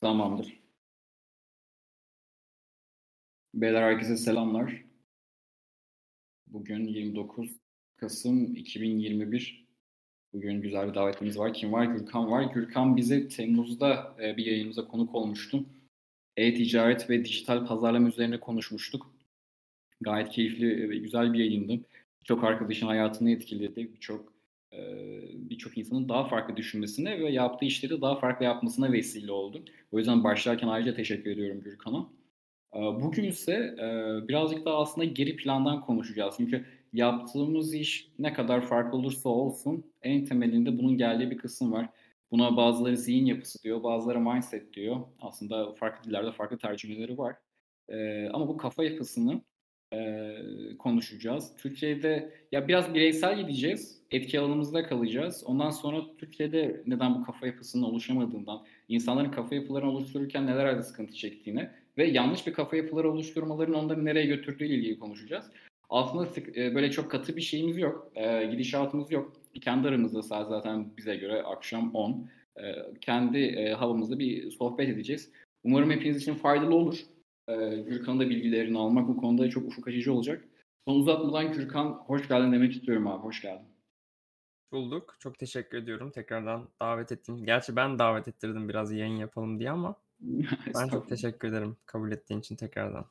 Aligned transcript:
Tamamdır. 0.00 0.60
Beyler 3.54 3.82
herkese 3.82 4.16
selamlar. 4.16 4.84
Bugün 6.46 6.86
29 6.86 7.50
Kasım 7.96 8.56
2021. 8.56 9.68
Bugün 10.32 10.62
güzel 10.62 10.88
bir 10.88 10.94
davetimiz 10.94 11.38
var. 11.38 11.54
Kim 11.54 11.72
var? 11.72 11.84
Gürkan 11.84 12.30
var. 12.30 12.42
Gürkan 12.42 12.96
bize 12.96 13.28
Temmuz'da 13.28 14.16
e, 14.22 14.36
bir 14.36 14.46
yayınımıza 14.46 14.88
konuk 14.88 15.14
olmuştu. 15.14 15.64
E-ticaret 16.36 17.10
ve 17.10 17.24
dijital 17.24 17.66
pazarlama 17.66 18.08
üzerine 18.08 18.40
konuşmuştuk. 18.40 19.14
Gayet 20.00 20.28
keyifli 20.28 20.90
ve 20.90 20.96
güzel 20.96 21.32
bir 21.32 21.38
yayındı. 21.38 21.84
Çok 22.24 22.44
arkadaşın 22.44 22.86
hayatını 22.86 23.30
etkiledi. 23.30 23.94
Birçok 23.94 24.37
birçok 25.34 25.78
insanın 25.78 26.08
daha 26.08 26.24
farklı 26.24 26.56
düşünmesine 26.56 27.20
ve 27.20 27.30
yaptığı 27.30 27.66
işleri 27.66 28.00
daha 28.00 28.16
farklı 28.16 28.44
yapmasına 28.44 28.92
vesile 28.92 29.32
oldu. 29.32 29.64
O 29.92 29.98
yüzden 29.98 30.24
başlarken 30.24 30.68
ayrıca 30.68 30.94
teşekkür 30.94 31.30
ediyorum 31.30 31.60
Gürkan'a. 31.60 32.08
Bugün 32.74 33.24
ise 33.24 33.74
birazcık 34.28 34.64
daha 34.64 34.78
aslında 34.78 35.04
geri 35.04 35.36
plandan 35.36 35.80
konuşacağız. 35.80 36.34
Çünkü 36.36 36.64
yaptığımız 36.92 37.74
iş 37.74 38.08
ne 38.18 38.32
kadar 38.32 38.66
farklı 38.66 38.98
olursa 38.98 39.28
olsun 39.28 39.92
en 40.02 40.24
temelinde 40.24 40.78
bunun 40.78 40.96
geldiği 40.96 41.30
bir 41.30 41.38
kısım 41.38 41.72
var. 41.72 41.88
Buna 42.30 42.56
bazıları 42.56 42.96
zihin 42.96 43.26
yapısı 43.26 43.62
diyor, 43.62 43.82
bazıları 43.82 44.20
mindset 44.20 44.72
diyor. 44.72 44.96
Aslında 45.20 45.74
farklı 45.74 46.10
dillerde 46.10 46.32
farklı 46.32 46.58
tercümeleri 46.58 47.18
var. 47.18 47.36
ama 48.32 48.48
bu 48.48 48.56
kafa 48.56 48.84
yapısını 48.84 49.40
konuşacağız. 50.78 51.52
Türkiye'de 51.56 52.32
ya 52.52 52.68
biraz 52.68 52.94
bireysel 52.94 53.40
gideceğiz 53.40 53.98
etki 54.10 54.40
alanımızda 54.40 54.86
kalacağız. 54.86 55.44
Ondan 55.46 55.70
sonra 55.70 56.02
Türkiye'de 56.18 56.82
neden 56.86 57.14
bu 57.14 57.24
kafa 57.24 57.46
yapısının 57.46 57.82
oluşamadığından, 57.82 58.64
insanların 58.88 59.30
kafa 59.30 59.54
yapılarını 59.54 59.90
oluştururken 59.90 60.46
nelerde 60.46 60.82
sıkıntı 60.82 61.14
çektiğini 61.14 61.68
ve 61.98 62.04
yanlış 62.04 62.46
bir 62.46 62.52
kafa 62.52 62.76
yapıları 62.76 63.10
oluşturmaların 63.10 63.74
onları 63.74 64.04
nereye 64.04 64.26
götürdüğü 64.26 64.64
ile 64.64 64.74
ilgili 64.74 64.98
konuşacağız. 64.98 65.44
Aslında 65.90 66.28
e, 66.56 66.74
böyle 66.74 66.90
çok 66.90 67.10
katı 67.10 67.36
bir 67.36 67.40
şeyimiz 67.40 67.78
yok, 67.78 68.12
e, 68.14 68.46
gidişatımız 68.46 69.12
yok. 69.12 69.32
Kendi 69.60 69.88
aramızda 69.88 70.22
saat 70.22 70.48
zaten 70.48 70.96
bize 70.96 71.16
göre 71.16 71.42
akşam 71.42 71.94
10. 71.94 72.30
E, 72.56 72.62
kendi 73.00 73.70
havamızda 73.72 74.18
bir 74.18 74.50
sohbet 74.50 74.88
edeceğiz. 74.88 75.30
Umarım 75.64 75.90
hepiniz 75.90 76.16
için 76.16 76.34
faydalı 76.34 76.74
olur. 76.74 76.98
Gürkan'ın 77.86 78.20
da 78.20 78.30
bilgilerini 78.30 78.78
almak 78.78 79.08
bu 79.08 79.16
konuda 79.16 79.50
çok 79.50 79.66
ufuk 79.66 79.88
açıcı 79.88 80.12
olacak. 80.12 80.44
Son 80.88 80.94
uzatmadan 81.00 81.52
Gürkan 81.52 81.86
hoş 81.86 82.28
geldin 82.28 82.52
demek 82.52 82.72
istiyorum 82.72 83.06
abi. 83.06 83.22
Hoş 83.22 83.42
geldin. 83.42 83.66
Bulduk. 84.72 85.16
Çok 85.18 85.38
teşekkür 85.38 85.78
ediyorum 85.78 86.10
tekrardan 86.10 86.68
davet 86.80 87.12
ettiğin. 87.12 87.44
Gerçi 87.44 87.76
ben 87.76 87.98
davet 87.98 88.28
ettirdim 88.28 88.68
biraz 88.68 88.92
yayın 88.92 89.16
yapalım 89.16 89.58
diye 89.58 89.70
ama 89.70 89.96
ben 90.74 90.88
çok 90.88 91.08
teşekkür 91.08 91.48
ederim 91.48 91.76
kabul 91.86 92.12
ettiğin 92.12 92.40
için 92.40 92.56
tekrardan. 92.56 93.06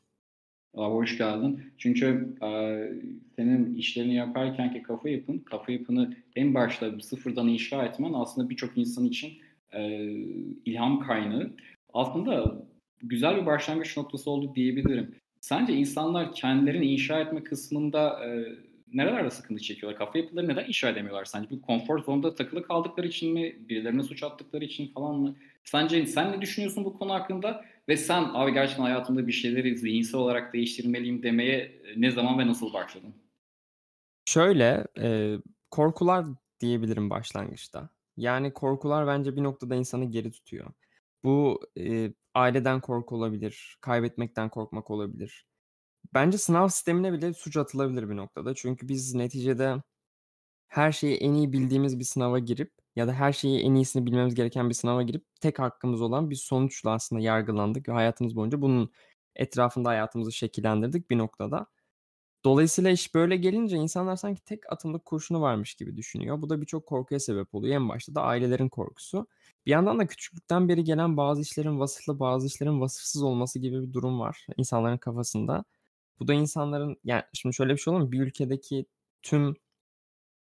Abi 0.73 0.93
hoş 0.93 1.17
geldin. 1.17 1.73
Çünkü 1.77 2.35
e, 2.41 2.49
senin 3.35 3.75
işlerini 3.75 4.15
yaparken 4.15 4.73
ki 4.73 4.81
kafa 4.81 5.09
yapın, 5.09 5.39
kafa 5.39 5.71
yapını 5.71 6.17
en 6.35 6.53
başta 6.53 6.99
sıfırdan 6.99 7.47
inşa 7.47 7.85
etmen 7.85 8.13
aslında 8.13 8.49
birçok 8.49 8.77
insan 8.77 9.05
için 9.05 9.33
e, 9.71 10.01
ilham 10.65 10.99
kaynağı. 10.99 11.55
Aslında 11.93 12.65
güzel 13.01 13.41
bir 13.41 13.45
başlangıç 13.45 13.97
noktası 13.97 14.31
oldu 14.31 14.55
diyebilirim. 14.55 15.15
Sence 15.41 15.73
insanlar 15.73 16.33
kendilerini 16.33 16.85
inşa 16.85 17.19
etme 17.19 17.43
kısmında 17.43 18.25
e, 18.25 18.45
nerelerde 18.93 19.29
sıkıntı 19.29 19.61
çekiyorlar? 19.61 19.99
Kafa 19.99 20.17
yapıları 20.19 20.47
neden 20.47 20.65
inşa 20.67 20.89
edemiyorlar 20.89 21.25
sence? 21.25 21.49
Bu 21.49 21.61
konfor 21.61 22.03
zonda 22.03 22.35
takılı 22.35 22.63
kaldıkları 22.63 23.07
için 23.07 23.33
mi? 23.33 23.55
Birilerine 23.69 24.03
suç 24.03 24.23
attıkları 24.23 24.65
için 24.65 24.87
falan 24.87 25.15
mı? 25.15 25.35
Sence 25.63 26.05
sen 26.05 26.31
ne 26.31 26.41
düşünüyorsun 26.41 26.85
bu 26.85 26.93
konu 26.93 27.13
hakkında? 27.13 27.65
Ve 27.89 27.97
sen 27.97 28.25
abi 28.33 28.53
gerçekten 28.53 28.83
hayatımda 28.83 29.27
bir 29.27 29.31
şeyleri 29.31 29.77
zihinsel 29.77 30.19
olarak 30.19 30.53
değiştirmeliyim 30.53 31.23
demeye 31.23 31.57
e, 31.57 32.01
ne 32.01 32.11
zaman 32.11 32.39
ve 32.39 32.47
nasıl 32.47 32.73
başladın? 32.73 33.13
Şöyle 34.25 34.85
e, 34.99 35.35
korkular 35.71 36.25
diyebilirim 36.59 37.09
başlangıçta. 37.09 37.89
Yani 38.17 38.53
korkular 38.53 39.07
bence 39.07 39.35
bir 39.35 39.43
noktada 39.43 39.75
insanı 39.75 40.05
geri 40.05 40.31
tutuyor. 40.31 40.71
Bu 41.23 41.61
e, 41.79 42.13
aileden 42.35 42.81
korku 42.81 43.15
olabilir, 43.15 43.77
kaybetmekten 43.81 44.49
korkmak 44.49 44.91
olabilir. 44.91 45.47
Bence 46.13 46.37
sınav 46.37 46.67
sistemine 46.67 47.13
bile 47.13 47.33
suç 47.33 47.57
atılabilir 47.57 48.09
bir 48.09 48.17
noktada. 48.17 48.55
Çünkü 48.55 48.89
biz 48.89 49.15
neticede 49.15 49.83
her 50.67 50.91
şeyi 50.91 51.17
en 51.17 51.33
iyi 51.33 51.53
bildiğimiz 51.53 51.99
bir 51.99 52.03
sınava 52.03 52.39
girip 52.39 52.73
ya 52.95 53.07
da 53.07 53.13
her 53.13 53.33
şeyi 53.33 53.61
en 53.61 53.75
iyisini 53.75 54.05
bilmemiz 54.05 54.35
gereken 54.35 54.69
bir 54.69 54.73
sınava 54.73 55.03
girip 55.03 55.25
tek 55.41 55.59
hakkımız 55.59 56.01
olan 56.01 56.29
bir 56.29 56.35
sonuçla 56.35 56.91
aslında 56.91 57.21
yargılandık 57.21 57.89
ve 57.89 57.93
hayatımız 57.93 58.35
boyunca 58.35 58.61
bunun 58.61 58.91
etrafında 59.35 59.89
hayatımızı 59.89 60.31
şekillendirdik 60.31 61.09
bir 61.09 61.17
noktada. 61.17 61.67
Dolayısıyla 62.47 62.91
iş 62.91 63.15
böyle 63.15 63.35
gelince 63.37 63.77
insanlar 63.77 64.15
sanki 64.15 64.41
tek 64.43 64.71
atımlık 64.73 65.05
kurşunu 65.05 65.41
varmış 65.41 65.75
gibi 65.75 65.97
düşünüyor. 65.97 66.41
Bu 66.41 66.49
da 66.49 66.61
birçok 66.61 66.85
korkuya 66.85 67.19
sebep 67.19 67.55
oluyor. 67.55 67.75
En 67.75 67.89
başta 67.89 68.15
da 68.15 68.21
ailelerin 68.21 68.69
korkusu. 68.69 69.27
Bir 69.65 69.71
yandan 69.71 69.99
da 69.99 70.07
küçüklükten 70.07 70.69
beri 70.69 70.83
gelen 70.83 71.17
bazı 71.17 71.41
işlerin 71.41 71.79
vasıflı, 71.79 72.19
bazı 72.19 72.47
işlerin 72.47 72.81
vasıfsız 72.81 73.23
olması 73.23 73.59
gibi 73.59 73.81
bir 73.87 73.93
durum 73.93 74.19
var 74.19 74.45
insanların 74.57 74.97
kafasında. 74.97 75.63
Bu 76.19 76.27
da 76.27 76.33
insanların 76.33 76.97
yani 77.03 77.23
şimdi 77.33 77.55
şöyle 77.55 77.73
bir 77.73 77.77
şey 77.79 77.93
olur 77.93 78.01
mu? 78.03 78.11
Bir 78.11 78.19
ülkedeki 78.21 78.85
tüm 79.23 79.55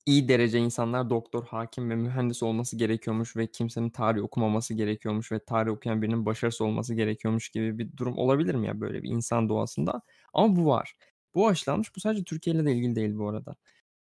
iyi 0.06 0.28
derece 0.28 0.58
insanlar 0.58 1.10
doktor, 1.10 1.44
hakim 1.46 1.90
ve 1.90 1.96
mühendis 1.96 2.42
olması 2.42 2.76
gerekiyormuş 2.76 3.36
ve 3.36 3.46
kimsenin 3.46 3.90
tarih 3.90 4.22
okumaması 4.22 4.74
gerekiyormuş 4.74 5.32
ve 5.32 5.44
tarih 5.44 5.70
okuyan 5.72 6.02
birinin 6.02 6.26
başarısı 6.26 6.64
olması 6.64 6.94
gerekiyormuş 6.94 7.48
gibi 7.50 7.78
bir 7.78 7.96
durum 7.96 8.18
olabilir 8.18 8.54
mi 8.54 8.66
ya 8.66 8.80
böyle 8.80 9.02
bir 9.02 9.08
insan 9.10 9.48
doğasında? 9.48 10.02
Ama 10.34 10.56
bu 10.56 10.66
var. 10.66 10.94
Bu 11.38 11.48
aşılanmış. 11.48 11.96
Bu 11.96 12.00
sadece 12.00 12.24
Türkiye 12.24 12.56
ile 12.56 12.64
de 12.64 12.72
ilgili 12.72 12.96
değil 12.96 13.18
bu 13.18 13.28
arada. 13.28 13.56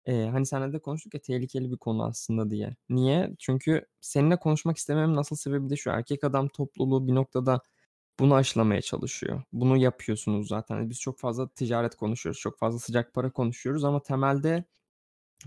Ee, 0.06 0.14
hani 0.32 0.46
senle 0.46 0.74
de 0.74 0.80
konuştuk 0.80 1.14
ya 1.14 1.22
tehlikeli 1.22 1.72
bir 1.72 1.78
konu 1.78 2.06
aslında 2.06 2.52
diye. 2.52 2.76
Niye? 2.90 3.36
Çünkü 3.40 3.86
seninle 4.02 4.38
konuşmak 4.40 4.78
istememin 4.78 5.16
nasıl 5.16 5.36
sebebi 5.36 5.70
de 5.70 5.76
şu. 5.76 5.90
Erkek 5.90 6.24
adam 6.24 6.48
topluluğu 6.48 7.08
bir 7.08 7.16
noktada 7.16 7.62
bunu 8.20 8.36
aşılamaya 8.36 8.82
çalışıyor. 8.82 9.44
Bunu 9.54 9.78
yapıyorsunuz 9.78 10.48
zaten. 10.48 10.90
Biz 10.90 11.00
çok 11.00 11.20
fazla 11.20 11.50
ticaret 11.50 11.96
konuşuyoruz. 11.96 12.42
Çok 12.42 12.60
fazla 12.60 12.80
sıcak 12.80 13.14
para 13.14 13.32
konuşuyoruz 13.32 13.84
ama 13.84 14.04
temelde 14.04 14.64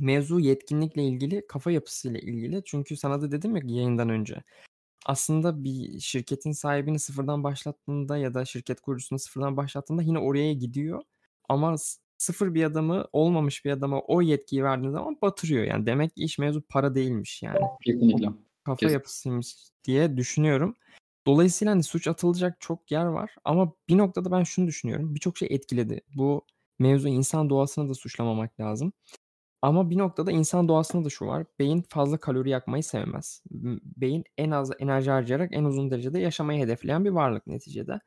mevzu 0.00 0.41
yetkinlikle 0.41 1.04
ilgili, 1.04 1.47
kafa 1.47 1.71
yapısıyla 1.71 2.21
ilgili. 2.21 2.62
Çünkü 2.66 2.97
sana 2.97 3.22
da 3.22 3.32
dedim 3.32 3.56
ya 3.56 3.62
yayından 3.66 4.09
önce. 4.09 4.43
Aslında 5.06 5.65
bir 5.65 6.00
şirketin 6.00 6.53
sahibini 6.53 6.98
sıfırdan 6.98 7.44
başlattığında 7.44 8.19
ya 8.19 8.34
da 8.34 8.44
şirket 8.44 8.81
kurucusunu 8.81 9.19
sıfırdan 9.19 9.56
başlattığında 9.56 10.03
yine 10.03 10.19
oraya 10.19 10.53
gidiyor. 10.54 11.03
Ama 11.48 11.76
sıfır 12.19 12.54
bir 12.54 12.64
adamı, 12.64 13.04
olmamış 13.12 13.64
bir 13.64 13.70
adama 13.70 14.00
o 14.00 14.22
yetkiyi 14.22 14.64
verdiğin 14.64 14.92
zaman 14.92 15.19
batırıyor. 15.22 15.64
Yani 15.64 15.86
demek 15.86 16.16
ki 16.16 16.25
iş 16.25 16.38
mevzu 16.38 16.62
para 16.62 16.94
değilmiş 16.94 17.42
yani. 17.42 17.59
Kesinlikle. 17.84 18.28
Kafa 18.64 18.76
Kesin. 18.76 18.94
yapısıymış 18.94 19.56
diye 19.84 20.16
düşünüyorum. 20.16 20.76
Dolayısıyla 21.26 21.72
hani 21.72 21.82
suç 21.82 22.09
atılacak 22.09 22.60
çok 22.60 22.91
yer 22.91 23.04
var 23.04 23.34
ama 23.44 23.72
bir 23.88 23.98
noktada 23.98 24.31
ben 24.31 24.42
şunu 24.42 24.66
düşünüyorum. 24.66 25.14
Birçok 25.14 25.38
şey 25.38 25.48
etkiledi. 25.50 26.00
Bu 26.14 26.44
mevzu 26.78 27.09
insan 27.09 27.50
doğasını 27.50 27.88
da 27.88 27.94
suçlamamak 27.94 28.60
lazım. 28.60 28.92
Ama 29.62 29.91
bir 29.91 29.98
noktada 29.98 30.32
insan 30.32 30.69
doğasında 30.69 31.04
da 31.04 31.10
şu 31.10 31.26
var. 31.26 31.44
Beyin 31.59 31.84
fazla 31.88 32.19
kalori 32.19 32.50
yakmayı 32.50 32.82
sevmez. 32.82 33.42
Beyin 33.97 34.25
en 34.38 34.50
az 34.50 34.70
enerji 34.78 35.10
harcayarak 35.10 35.50
en 35.53 35.65
uzun 35.65 35.91
derecede 35.91 36.20
yaşamayı 36.20 36.62
hedefleyen 36.65 37.04
bir 37.04 37.10
varlık 37.10 37.47
neticede. 37.47 38.00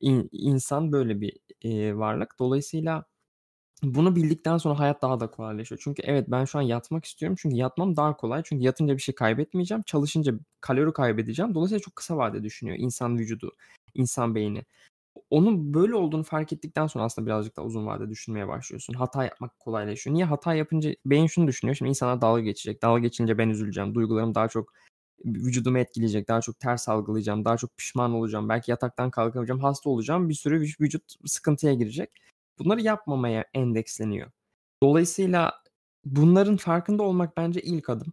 İn, 0.00 0.28
insan 0.32 0.92
böyle 0.92 1.20
bir 1.20 1.36
e, 1.62 1.96
varlık. 1.96 2.38
Dolayısıyla 2.38 3.04
bunu 3.82 4.16
bildikten 4.16 4.58
sonra 4.58 4.78
hayat 4.78 5.02
daha 5.02 5.20
da 5.20 5.30
kolaylaşıyor. 5.30 5.80
Çünkü 5.84 6.02
evet 6.02 6.28
ben 6.28 6.44
şu 6.44 6.58
an 6.58 6.62
yatmak 6.62 7.04
istiyorum. 7.04 7.36
Çünkü 7.40 7.56
yatmam 7.56 7.96
daha 7.96 8.16
kolay. 8.16 8.42
Çünkü 8.44 8.64
yatınca 8.64 8.96
bir 8.96 9.02
şey 9.02 9.14
kaybetmeyeceğim. 9.14 9.82
Çalışınca 9.82 10.34
kalori 10.60 10.92
kaybedeceğim. 10.92 11.54
Dolayısıyla 11.54 11.80
çok 11.80 11.96
kısa 11.96 12.16
vade 12.16 12.42
düşünüyor 12.42 12.76
insan 12.80 13.18
vücudu, 13.18 13.52
insan 13.94 14.34
beyni. 14.34 14.64
Onun 15.30 15.74
böyle 15.74 15.94
olduğunu 15.94 16.22
fark 16.24 16.52
ettikten 16.52 16.86
sonra 16.86 17.04
aslında 17.04 17.26
birazcık 17.26 17.56
daha 17.56 17.66
uzun 17.66 17.86
vade 17.86 18.10
düşünmeye 18.10 18.48
başlıyorsun. 18.48 18.94
Hata 18.94 19.24
yapmak 19.24 19.58
kolaylaşıyor. 19.58 20.14
Niye? 20.14 20.24
Hata 20.24 20.54
yapınca 20.54 20.94
beyin 21.06 21.26
şunu 21.26 21.46
düşünüyor. 21.48 21.76
Şimdi 21.76 21.88
insanlar 21.88 22.20
dalga 22.20 22.40
geçecek. 22.42 22.82
Dalga 22.82 23.00
geçince 23.00 23.38
ben 23.38 23.48
üzüleceğim. 23.48 23.94
Duygularım 23.94 24.34
daha 24.34 24.48
çok 24.48 24.72
vücudumu 25.24 25.78
etkileyecek. 25.78 26.28
Daha 26.28 26.40
çok 26.40 26.60
ters 26.60 26.88
algılayacağım. 26.88 27.44
Daha 27.44 27.56
çok 27.56 27.76
pişman 27.76 28.12
olacağım. 28.14 28.48
Belki 28.48 28.70
yataktan 28.70 29.10
kalkamayacağım. 29.10 29.60
Hasta 29.60 29.90
olacağım. 29.90 30.28
Bir 30.28 30.34
sürü 30.34 30.60
vücut 30.60 31.14
sıkıntıya 31.26 31.74
girecek. 31.74 32.10
Bunları 32.58 32.80
yapmamaya 32.80 33.44
endeksleniyor. 33.54 34.30
Dolayısıyla 34.82 35.52
bunların 36.04 36.56
farkında 36.56 37.02
olmak 37.02 37.36
bence 37.36 37.60
ilk 37.62 37.90
adım. 37.90 38.12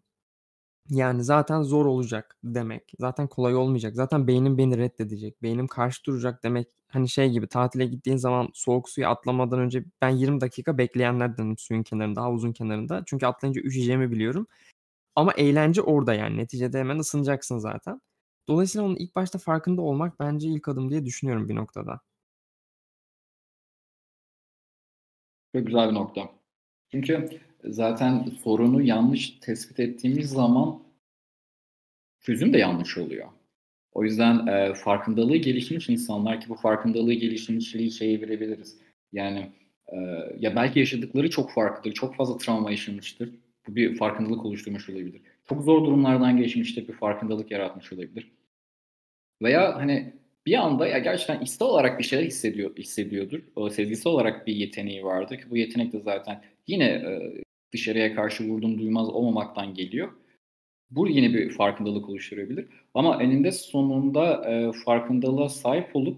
Yani 0.89 1.23
zaten 1.23 1.61
zor 1.63 1.85
olacak 1.85 2.37
demek. 2.43 2.91
Zaten 2.99 3.27
kolay 3.27 3.55
olmayacak. 3.55 3.95
Zaten 3.95 4.27
beynim 4.27 4.57
beni 4.57 4.77
reddedecek. 4.77 5.43
Beynim 5.43 5.67
karşı 5.67 6.05
duracak 6.05 6.43
demek. 6.43 6.67
Hani 6.87 7.09
şey 7.09 7.29
gibi 7.31 7.47
tatile 7.47 7.85
gittiğin 7.85 8.17
zaman 8.17 8.49
soğuk 8.53 8.89
suya 8.89 9.09
atlamadan 9.09 9.59
önce 9.59 9.85
ben 10.01 10.09
20 10.09 10.41
dakika 10.41 10.77
bekleyenlerdenim 10.77 11.57
suyun 11.57 11.83
kenarında, 11.83 12.21
havuzun 12.21 12.53
kenarında. 12.53 13.03
Çünkü 13.05 13.25
atlayınca 13.25 13.61
üşüyeceğimi 13.61 14.11
biliyorum. 14.11 14.47
Ama 15.17 15.33
eğlence 15.33 15.81
orada 15.81 16.13
yani. 16.13 16.37
Neticede 16.37 16.79
hemen 16.79 16.99
ısınacaksın 16.99 17.57
zaten. 17.57 18.01
Dolayısıyla 18.47 18.87
onun 18.87 18.95
ilk 18.95 19.15
başta 19.15 19.39
farkında 19.39 19.81
olmak 19.81 20.19
bence 20.19 20.47
ilk 20.47 20.67
adım 20.67 20.89
diye 20.89 21.05
düşünüyorum 21.05 21.49
bir 21.49 21.55
noktada. 21.55 21.99
Çok 25.55 25.67
güzel 25.67 25.89
bir 25.89 25.95
nokta. 25.95 26.29
Çünkü 26.91 27.29
zaten 27.63 28.25
sorunu 28.43 28.81
yanlış 28.81 29.29
tespit 29.39 29.79
ettiğimiz 29.79 30.29
zaman 30.29 30.83
çözüm 32.19 32.53
de 32.53 32.57
yanlış 32.57 32.97
oluyor. 32.97 33.27
O 33.91 34.03
yüzden 34.03 34.47
e, 34.47 34.73
farkındalığı 34.73 35.37
gelişmiş 35.37 35.89
insanlar 35.89 36.41
ki 36.41 36.49
bu 36.49 36.55
farkındalığı 36.55 37.13
gelişmişliği 37.13 37.91
şeye 37.91 38.21
verebiliriz. 38.21 38.77
Yani 39.13 39.51
e, 39.87 39.97
ya 40.39 40.55
belki 40.55 40.79
yaşadıkları 40.79 41.29
çok 41.29 41.51
farklıdır, 41.51 41.93
çok 41.93 42.15
fazla 42.15 42.37
travma 42.37 42.71
yaşamıştır. 42.71 43.46
Bir 43.67 43.97
farkındalık 43.97 44.45
oluşturmuş 44.45 44.89
olabilir. 44.89 45.21
Çok 45.49 45.63
zor 45.63 45.85
durumlardan 45.85 46.37
geçmiştir, 46.37 46.87
bir 46.87 46.93
farkındalık 46.93 47.51
yaratmış 47.51 47.93
olabilir. 47.93 48.31
Veya 49.41 49.75
hani 49.75 50.13
bir 50.45 50.53
anda 50.53 50.87
ya 50.87 50.99
gerçekten 50.99 51.41
iste 51.41 51.63
olarak 51.63 51.99
bir 51.99 52.03
şeyler 52.03 52.25
hissediyor 52.25 52.77
hissediyordur. 52.77 53.39
O 53.55 53.69
sezgisi 53.69 54.09
olarak 54.09 54.47
bir 54.47 54.55
yeteneği 54.55 55.03
vardır 55.03 55.37
ki 55.37 55.43
bu 55.49 55.57
yetenek 55.57 55.93
de 55.93 55.99
zaten 55.99 56.43
yine 56.67 56.85
e, 56.85 57.41
dışarıya 57.73 58.15
karşı 58.15 58.43
vurdum 58.43 58.79
duymaz 58.79 59.09
olmamaktan 59.09 59.73
geliyor. 59.73 60.09
Bu 60.91 61.07
yine 61.07 61.33
bir 61.33 61.49
farkındalık 61.49 62.09
oluşturabilir. 62.09 62.65
Ama 62.93 63.23
eninde 63.23 63.51
sonunda 63.51 64.51
e, 64.51 64.71
farkındalığa 64.71 65.49
sahip 65.49 65.95
olup 65.95 66.17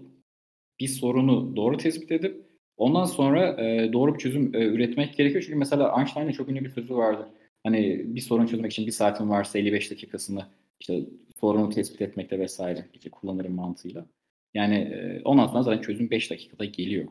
bir 0.80 0.88
sorunu 0.88 1.56
doğru 1.56 1.76
tespit 1.76 2.12
edip 2.12 2.44
ondan 2.76 3.04
sonra 3.04 3.64
e, 3.64 3.92
doğru 3.92 4.14
bir 4.14 4.18
çözüm 4.18 4.54
üretmek 4.54 5.16
gerekiyor. 5.16 5.42
Çünkü 5.46 5.58
mesela 5.58 5.94
Einstein'ın 5.98 6.32
çok 6.32 6.48
ünlü 6.48 6.64
bir 6.64 6.70
sözü 6.70 6.94
vardır. 6.94 7.26
Hani 7.64 8.02
bir 8.14 8.20
sorun 8.20 8.46
çözmek 8.46 8.72
için 8.72 8.86
bir 8.86 8.92
saatin 8.92 9.30
varsa 9.30 9.58
55 9.58 9.90
dakikasını 9.90 10.46
işte 10.80 11.00
sorunu 11.40 11.70
tespit 11.70 12.02
etmekte 12.02 12.38
vesaire 12.38 12.86
işte 12.94 13.10
kullanırım 13.10 13.54
mantığıyla. 13.54 14.06
Yani 14.54 14.74
e, 14.76 15.22
ondan 15.24 15.46
sonra 15.46 15.62
zaten 15.62 15.82
çözüm 15.82 16.10
5 16.10 16.30
dakikada 16.30 16.64
geliyor. 16.64 17.08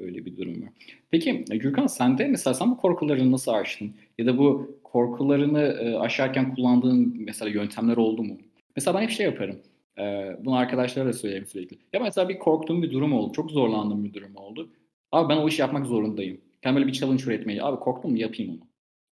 Öyle 0.00 0.26
bir 0.26 0.36
durum 0.36 0.62
var. 0.62 0.68
Peki 1.10 1.44
Gürkan 1.50 1.86
sen 1.86 2.18
de 2.18 2.28
mesela 2.28 2.54
sen 2.54 2.70
bu 2.70 2.76
korkularını 2.76 3.32
nasıl 3.32 3.52
aştın? 3.52 3.94
Ya 4.18 4.26
da 4.26 4.38
bu 4.38 4.78
korkularını 4.84 5.60
e, 5.62 5.94
aşarken 5.96 6.54
kullandığın 6.54 7.14
mesela 7.18 7.50
yöntemler 7.50 7.96
oldu 7.96 8.22
mu? 8.22 8.38
Mesela 8.76 8.98
ben 8.98 9.02
hep 9.02 9.10
şey 9.10 9.26
yaparım. 9.26 9.62
E, 9.98 10.02
bunu 10.44 10.54
arkadaşlara 10.56 11.06
da 11.08 11.12
söyleyeyim 11.12 11.46
sürekli. 11.46 11.78
Ya 11.92 12.00
mesela 12.00 12.28
bir 12.28 12.38
korktuğum 12.38 12.82
bir 12.82 12.90
durum 12.92 13.12
oldu. 13.12 13.32
Çok 13.32 13.50
zorlandığım 13.50 14.04
bir 14.04 14.14
durum 14.14 14.36
oldu. 14.36 14.70
Abi 15.12 15.28
ben 15.28 15.36
o 15.36 15.48
işi 15.48 15.60
yapmak 15.60 15.86
zorundayım. 15.86 16.40
Ben 16.64 16.74
böyle 16.74 16.86
bir 16.86 16.92
challenge 16.92 17.24
üretmeyi. 17.24 17.62
Abi 17.62 17.80
korktum 17.80 18.10
mu 18.10 18.18
yapayım 18.18 18.52
onu. 18.52 18.60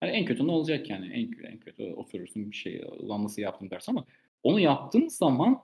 Hani 0.00 0.12
en 0.12 0.24
kötü 0.24 0.46
ne 0.46 0.50
olacak 0.50 0.90
yani? 0.90 1.06
En, 1.06 1.52
en 1.52 1.58
kötü 1.58 1.92
oturursun 1.92 2.50
bir 2.50 2.56
şey 2.56 2.84
ulan 2.98 3.24
nasıl 3.24 3.42
yaptım 3.42 3.70
dersin 3.70 3.92
ama 3.92 4.04
onu 4.42 4.60
yaptığın 4.60 5.08
zaman 5.08 5.62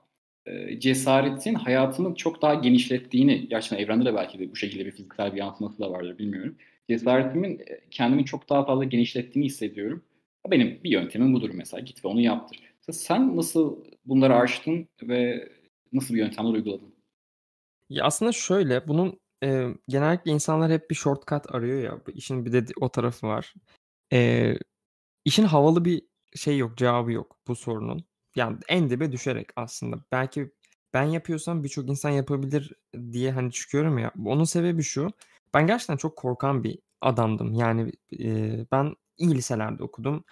cesaretin 0.79 1.55
hayatını 1.55 2.15
çok 2.15 2.43
daha 2.43 2.55
genişlettiğini, 2.55 3.49
gerçekten 3.49 3.85
evrende 3.85 4.05
de 4.05 4.15
belki 4.15 4.39
de 4.39 4.51
bu 4.51 4.57
şekilde 4.57 4.87
bir 4.87 4.91
fiziksel 4.91 5.33
bir 5.33 5.39
yansıması 5.39 5.79
da 5.79 5.91
vardır 5.91 6.19
bilmiyorum. 6.19 6.57
Cesaretimin 6.89 7.63
kendimi 7.91 8.25
çok 8.25 8.49
daha 8.49 8.65
fazla 8.65 8.85
genişlettiğini 8.85 9.47
hissediyorum. 9.47 10.05
Benim 10.51 10.81
bir 10.85 10.91
yöntemim 10.91 11.35
budur 11.35 11.51
mesela. 11.55 11.81
Git 11.81 12.05
ve 12.05 12.09
onu 12.09 12.21
yaptır. 12.21 12.61
Sen 12.91 13.37
nasıl 13.37 13.85
bunları 14.05 14.35
aştın 14.35 14.89
ve 15.03 15.49
nasıl 15.93 16.15
bir 16.15 16.19
yöntemler 16.19 16.51
uyguladın? 16.51 16.95
Ya 17.89 18.05
aslında 18.05 18.33
şöyle, 18.33 18.89
bunun 18.89 19.21
e, 19.45 19.67
genellikle 19.89 20.31
insanlar 20.31 20.73
hep 20.73 20.91
bir 20.91 20.95
shortcut 20.95 21.55
arıyor 21.55 21.83
ya. 21.83 22.01
İşin 22.15 22.47
bir 22.47 22.53
de 22.53 22.65
o 22.81 22.89
tarafı 22.89 23.27
var. 23.27 23.55
E, 24.13 24.55
işin 25.25 25.45
havalı 25.45 25.85
bir 25.85 26.03
şey 26.37 26.59
yok, 26.59 26.77
cevabı 26.79 27.13
yok 27.13 27.37
bu 27.49 27.57
sorunun. 27.57 28.05
Yani 28.37 28.59
en 28.69 28.91
dibe 28.91 29.13
düşerek 29.13 29.49
aslında. 29.57 29.97
Belki 30.13 30.51
ben 30.95 31.05
yapıyorsam 31.05 31.65
birçok 31.65 31.89
insan 31.89 32.11
yapabilir 32.11 32.73
diye 33.13 33.33
hani 33.33 33.53
çıkıyorum 33.53 33.99
ya. 33.99 34.13
Onun 34.27 34.45
sebebi 34.45 34.83
şu. 34.83 35.09
Ben 35.55 35.67
gerçekten 35.67 35.97
çok 35.97 36.17
korkan 36.17 36.65
bir 36.65 36.79
adamdım. 37.01 37.55
Yani 37.55 37.93
e, 38.21 38.57
ben 38.73 38.95
iyi 39.19 39.35
liselerde 39.35 39.83
okudum. 39.85 40.25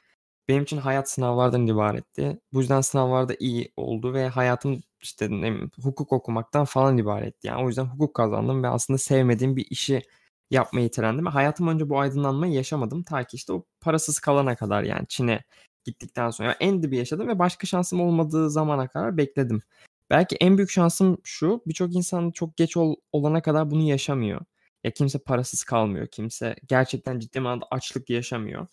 Benim 0.49 0.63
için 0.63 0.77
hayat 0.79 1.11
sınavlardan 1.11 1.67
ibaretti. 1.67 2.41
Bu 2.53 2.61
yüzden 2.61 2.81
sınavlarda 2.81 3.35
iyi 3.41 3.73
oldu 3.77 4.15
ve 4.15 4.29
hayatım 4.29 4.83
işte 5.01 5.31
ne 5.31 5.61
hukuk 5.83 6.13
okumaktan 6.13 6.65
falan 6.65 6.99
ibaretti. 6.99 7.47
Yani 7.47 7.65
o 7.65 7.69
yüzden 7.69 7.85
hukuk 7.85 8.15
kazandım 8.15 8.63
ve 8.63 8.69
aslında 8.69 8.99
sevmediğim 8.99 9.57
bir 9.57 9.67
işi 9.71 10.03
yapmaya 10.51 10.87
itelendim. 10.87 11.27
Hayatım 11.27 11.69
önce 11.69 11.89
bu 11.89 12.01
aydınlanmayı 12.01 12.53
yaşamadım. 12.53 13.03
Ta 13.03 13.25
ki 13.25 13.37
işte 13.37 13.53
o 13.53 13.65
parasız 13.81 14.19
kalana 14.19 14.57
kadar 14.57 14.83
yani 14.83 15.07
Çin'e 15.09 15.45
gittikten 15.85 16.31
sonra. 16.31 16.53
En 16.61 16.83
dibi 16.83 16.97
yaşadım 16.97 17.29
ve 17.29 17.39
başka 17.39 17.67
şansım 17.67 18.01
olmadığı 18.01 18.51
zamana 18.51 18.89
kadar 18.89 19.17
bekledim. 19.17 19.63
Belki 20.11 20.37
en 20.37 20.57
büyük 20.59 20.71
şansım 20.71 21.19
şu. 21.25 21.63
Birçok 21.67 21.95
insan 21.95 22.31
çok 22.31 22.57
geç 22.57 22.77
ol, 22.77 22.97
olana 23.13 23.43
kadar 23.43 23.71
bunu 23.71 23.83
yaşamıyor. 23.83 24.41
Ya 24.85 24.91
kimse 24.91 25.19
parasız 25.19 25.65
kalmıyor. 25.65 26.07
Kimse 26.07 26.57
gerçekten 26.69 27.19
ciddi 27.19 27.41
manada 27.41 27.67
açlık 27.71 28.11
yaşamıyor. 28.11 28.67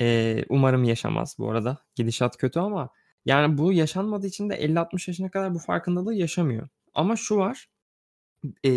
Ee, 0.00 0.44
umarım 0.48 0.84
yaşamaz 0.84 1.36
bu 1.38 1.50
arada. 1.50 1.78
Gidişat 1.94 2.36
kötü 2.36 2.60
ama 2.60 2.90
yani 3.24 3.58
bu 3.58 3.72
yaşanmadığı 3.72 4.26
için 4.26 4.50
de 4.50 4.54
50-60 4.64 5.10
yaşına 5.10 5.30
kadar 5.30 5.54
bu 5.54 5.58
farkındalığı 5.58 6.14
yaşamıyor. 6.14 6.68
Ama 6.94 7.16
şu 7.16 7.36
var. 7.36 7.68
E, 8.66 8.70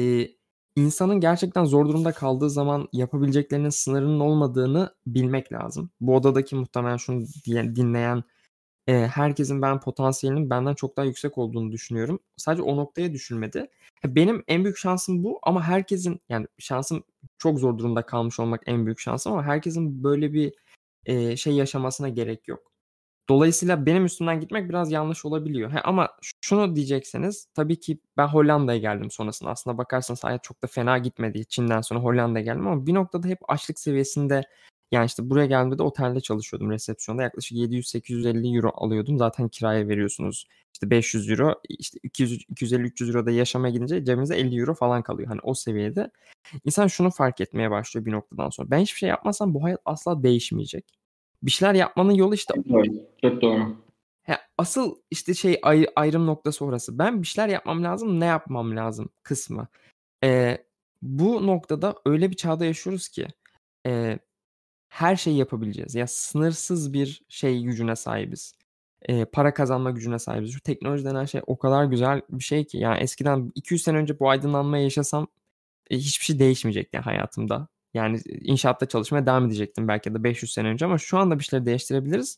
insanın 0.75 1.19
gerçekten 1.19 1.65
zor 1.65 1.87
durumda 1.87 2.11
kaldığı 2.11 2.49
zaman 2.49 2.87
yapabileceklerinin 2.93 3.69
sınırının 3.69 4.19
olmadığını 4.19 4.95
bilmek 5.07 5.53
lazım. 5.53 5.89
Bu 6.01 6.15
odadaki 6.15 6.55
muhtemelen 6.55 6.97
şunu 6.97 7.25
dinleyen 7.47 8.23
e, 8.87 9.07
herkesin 9.07 9.61
ben 9.61 9.79
potansiyelinin 9.79 10.49
benden 10.49 10.73
çok 10.73 10.97
daha 10.97 11.05
yüksek 11.05 11.37
olduğunu 11.37 11.71
düşünüyorum. 11.71 12.19
Sadece 12.37 12.63
o 12.63 12.77
noktaya 12.77 13.13
düşülmedi. 13.13 13.69
Benim 14.05 14.43
en 14.47 14.63
büyük 14.63 14.77
şansım 14.77 15.23
bu 15.23 15.39
ama 15.43 15.63
herkesin 15.63 16.21
yani 16.29 16.47
şansım 16.59 17.03
çok 17.37 17.59
zor 17.59 17.77
durumda 17.77 18.05
kalmış 18.05 18.39
olmak 18.39 18.61
en 18.65 18.85
büyük 18.85 18.99
şansım 18.99 19.33
ama 19.33 19.43
herkesin 19.43 20.03
böyle 20.03 20.33
bir 20.33 20.53
e, 21.05 21.37
şey 21.37 21.53
yaşamasına 21.53 22.09
gerek 22.09 22.47
yok. 22.47 22.72
Dolayısıyla 23.29 23.85
benim 23.85 24.05
üstümden 24.05 24.39
gitmek 24.39 24.69
biraz 24.69 24.91
yanlış 24.91 25.25
olabiliyor. 25.25 25.71
He, 25.71 25.81
ama 25.81 26.09
şunu 26.41 26.75
diyecekseniz 26.75 27.47
tabii 27.53 27.79
ki 27.79 27.99
ben 28.17 28.27
Hollanda'ya 28.27 28.79
geldim 28.79 29.11
sonrasında. 29.11 29.49
Aslında 29.49 29.77
bakarsanız 29.77 30.23
hayat 30.23 30.43
çok 30.43 30.63
da 30.63 30.67
fena 30.67 30.97
gitmedi. 30.97 31.45
Çin'den 31.45 31.81
sonra 31.81 31.99
Hollanda'ya 31.99 32.45
geldim 32.45 32.67
ama 32.67 32.87
bir 32.87 32.93
noktada 32.93 33.27
hep 33.27 33.39
açlık 33.47 33.79
seviyesinde 33.79 34.43
yani 34.91 35.05
işte 35.05 35.29
buraya 35.29 35.45
geldiğimde 35.45 35.77
de 35.77 35.83
otelde 35.83 36.21
çalışıyordum 36.21 36.71
resepsiyonda. 36.71 37.23
Yaklaşık 37.23 37.57
700-850 37.57 38.55
euro 38.55 38.71
alıyordum. 38.75 39.17
Zaten 39.17 39.49
kiraya 39.49 39.87
veriyorsunuz. 39.87 40.47
İşte 40.73 40.89
500 40.89 41.29
euro, 41.29 41.55
işte 41.69 41.99
250-300 42.03 43.09
euro 43.09 43.25
da 43.25 43.31
yaşamaya 43.31 43.73
gidince 43.73 44.05
cebinize 44.05 44.35
50 44.35 44.59
euro 44.59 44.73
falan 44.75 45.01
kalıyor. 45.03 45.27
Hani 45.29 45.39
o 45.43 45.53
seviyede. 45.53 46.11
İnsan 46.65 46.87
şunu 46.87 47.11
fark 47.11 47.41
etmeye 47.41 47.71
başlıyor 47.71 48.05
bir 48.05 48.11
noktadan 48.11 48.49
sonra. 48.49 48.71
Ben 48.71 48.79
hiçbir 48.79 48.97
şey 48.97 49.09
yapmasam 49.09 49.53
bu 49.53 49.63
hayat 49.63 49.81
asla 49.85 50.23
değişmeyecek. 50.23 51.02
Bir 51.43 51.51
şeyler 51.51 51.73
yapmanın 51.73 52.13
yolu 52.13 52.33
işte 52.33 52.53
Çok 52.53 52.69
doğru. 52.69 52.83
Çok 53.21 53.41
doğru. 53.41 53.75
He, 54.23 54.37
asıl 54.57 54.95
işte 55.11 55.33
şey 55.33 55.59
ay- 55.63 55.87
ayrım 55.95 56.25
noktası 56.27 56.65
orası. 56.65 56.99
Ben 56.99 57.21
bir 57.21 57.27
şeyler 57.27 57.49
yapmam 57.49 57.83
lazım, 57.83 58.19
ne 58.19 58.25
yapmam 58.25 58.75
lazım 58.75 59.09
kısmı. 59.23 59.67
Ee, 60.23 60.57
bu 61.01 61.47
noktada 61.47 61.95
öyle 62.05 62.29
bir 62.29 62.35
çağda 62.35 62.65
yaşıyoruz 62.65 63.09
ki 63.09 63.27
e, 63.85 64.19
her 64.89 65.15
şeyi 65.15 65.37
yapabileceğiz. 65.37 65.95
Ya 65.95 66.07
sınırsız 66.07 66.93
bir 66.93 67.21
şey 67.29 67.63
gücüne 67.63 67.95
sahibiz. 67.95 68.55
E, 69.01 69.25
para 69.25 69.53
kazanma 69.53 69.91
gücüne 69.91 70.19
sahibiz. 70.19 70.51
Şu 70.53 70.61
teknoloji 70.61 71.05
denen 71.05 71.25
şey 71.25 71.41
o 71.47 71.57
kadar 71.59 71.85
güzel 71.85 72.21
bir 72.29 72.43
şey 72.43 72.65
ki. 72.65 72.77
Yani 72.77 72.99
eskiden 72.99 73.51
200 73.55 73.83
sene 73.83 73.97
önce 73.97 74.19
bu 74.19 74.29
aydınlanmayı 74.29 74.83
yaşasam 74.83 75.27
e, 75.89 75.97
hiçbir 75.97 76.25
şey 76.25 76.39
değişmeyecekti 76.39 76.97
hayatımda. 76.97 77.67
Yani 77.93 78.19
inşaatta 78.25 78.85
çalışmaya 78.85 79.25
devam 79.25 79.45
edecektim 79.45 79.87
belki 79.87 80.13
de 80.13 80.23
500 80.23 80.53
sene 80.53 80.67
önce 80.67 80.85
ama 80.85 80.97
şu 80.97 81.17
anda 81.17 81.39
bir 81.39 81.43
şeyleri 81.43 81.65
değiştirebiliriz. 81.65 82.37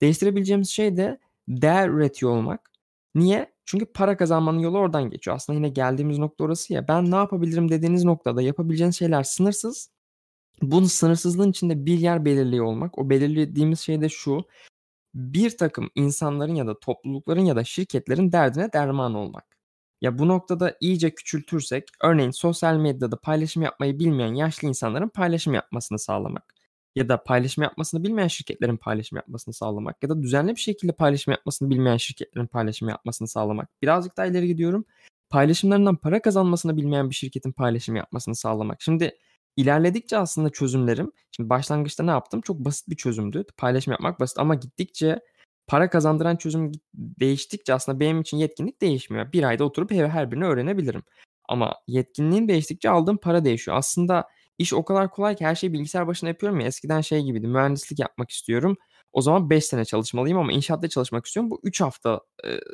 Değiştirebileceğimiz 0.00 0.68
şey 0.68 0.96
de 0.96 1.18
değer 1.48 1.88
üretiyor 1.88 2.32
olmak. 2.32 2.70
Niye? 3.14 3.52
Çünkü 3.64 3.86
para 3.86 4.16
kazanmanın 4.16 4.58
yolu 4.58 4.78
oradan 4.78 5.10
geçiyor. 5.10 5.36
Aslında 5.36 5.56
yine 5.56 5.68
geldiğimiz 5.68 6.18
nokta 6.18 6.44
orası 6.44 6.72
ya. 6.72 6.88
Ben 6.88 7.10
ne 7.10 7.16
yapabilirim 7.16 7.70
dediğiniz 7.70 8.04
noktada 8.04 8.42
yapabileceğiniz 8.42 8.98
şeyler 8.98 9.22
sınırsız. 9.22 9.90
Bunun 10.62 10.86
sınırsızlığın 10.86 11.50
içinde 11.50 11.86
bir 11.86 11.98
yer 11.98 12.24
belirliyor 12.24 12.64
olmak. 12.64 12.98
O 12.98 13.10
belirlediğimiz 13.10 13.80
şey 13.80 14.00
de 14.00 14.08
şu. 14.08 14.44
Bir 15.14 15.56
takım 15.58 15.90
insanların 15.94 16.54
ya 16.54 16.66
da 16.66 16.80
toplulukların 16.80 17.40
ya 17.44 17.56
da 17.56 17.64
şirketlerin 17.64 18.32
derdine 18.32 18.72
derman 18.72 19.14
olmak. 19.14 19.55
Ya 20.00 20.18
bu 20.18 20.28
noktada 20.28 20.76
iyice 20.80 21.14
küçültürsek, 21.14 21.88
örneğin 22.04 22.30
sosyal 22.30 22.76
medyada 22.76 23.16
paylaşım 23.20 23.62
yapmayı 23.62 23.98
bilmeyen 23.98 24.34
yaşlı 24.34 24.68
insanların 24.68 25.08
paylaşım 25.08 25.54
yapmasını 25.54 25.98
sağlamak 25.98 26.54
ya 26.96 27.08
da 27.08 27.22
paylaşım 27.24 27.62
yapmasını 27.64 28.04
bilmeyen 28.04 28.28
şirketlerin 28.28 28.76
paylaşım 28.76 29.16
yapmasını 29.16 29.54
sağlamak 29.54 30.02
ya 30.02 30.08
da 30.08 30.22
düzenli 30.22 30.50
bir 30.56 30.60
şekilde 30.60 30.92
paylaşım 30.92 31.30
yapmasını 31.32 31.70
bilmeyen 31.70 31.96
şirketlerin 31.96 32.46
paylaşım 32.46 32.88
yapmasını 32.88 33.28
sağlamak. 33.28 33.68
Birazcık 33.82 34.16
daha 34.16 34.26
ileri 34.26 34.46
gidiyorum. 34.46 34.84
Paylaşımlarından 35.30 35.96
para 35.96 36.22
kazanmasını 36.22 36.76
bilmeyen 36.76 37.10
bir 37.10 37.14
şirketin 37.14 37.52
paylaşım 37.52 37.96
yapmasını 37.96 38.34
sağlamak. 38.36 38.82
Şimdi 38.82 39.18
ilerledikçe 39.56 40.18
aslında 40.18 40.50
çözümlerim, 40.50 41.12
şimdi 41.32 41.50
başlangıçta 41.50 42.04
ne 42.04 42.10
yaptım? 42.10 42.40
Çok 42.40 42.58
basit 42.58 42.88
bir 42.88 42.96
çözümdü. 42.96 43.44
Paylaşım 43.56 43.90
yapmak 43.92 44.20
basit 44.20 44.38
ama 44.38 44.54
gittikçe 44.54 45.20
para 45.66 45.90
kazandıran 45.90 46.36
çözüm 46.36 46.72
değiştikçe 46.94 47.74
aslında 47.74 48.00
benim 48.00 48.20
için 48.20 48.36
yetkinlik 48.36 48.82
değişmiyor. 48.82 49.32
Bir 49.32 49.42
ayda 49.42 49.64
oturup 49.64 49.90
her 49.90 50.30
birini 50.30 50.44
öğrenebilirim. 50.44 51.02
Ama 51.48 51.74
yetkinliğin 51.86 52.48
değiştikçe 52.48 52.90
aldığım 52.90 53.16
para 53.16 53.44
değişiyor. 53.44 53.76
Aslında 53.76 54.28
iş 54.58 54.72
o 54.72 54.84
kadar 54.84 55.10
kolay 55.10 55.36
ki 55.36 55.46
her 55.46 55.54
şeyi 55.54 55.72
bilgisayar 55.72 56.06
başına 56.06 56.28
yapıyorum 56.28 56.60
ya. 56.60 56.66
Eskiden 56.66 57.00
şey 57.00 57.22
gibiydi. 57.22 57.46
Mühendislik 57.46 57.98
yapmak 57.98 58.30
istiyorum. 58.30 58.76
O 59.12 59.22
zaman 59.22 59.50
5 59.50 59.64
sene 59.64 59.84
çalışmalıyım 59.84 60.38
ama 60.38 60.52
inşaatta 60.52 60.88
çalışmak 60.88 61.26
istiyorum. 61.26 61.50
Bu 61.50 61.60
3 61.62 61.80
hafta 61.80 62.20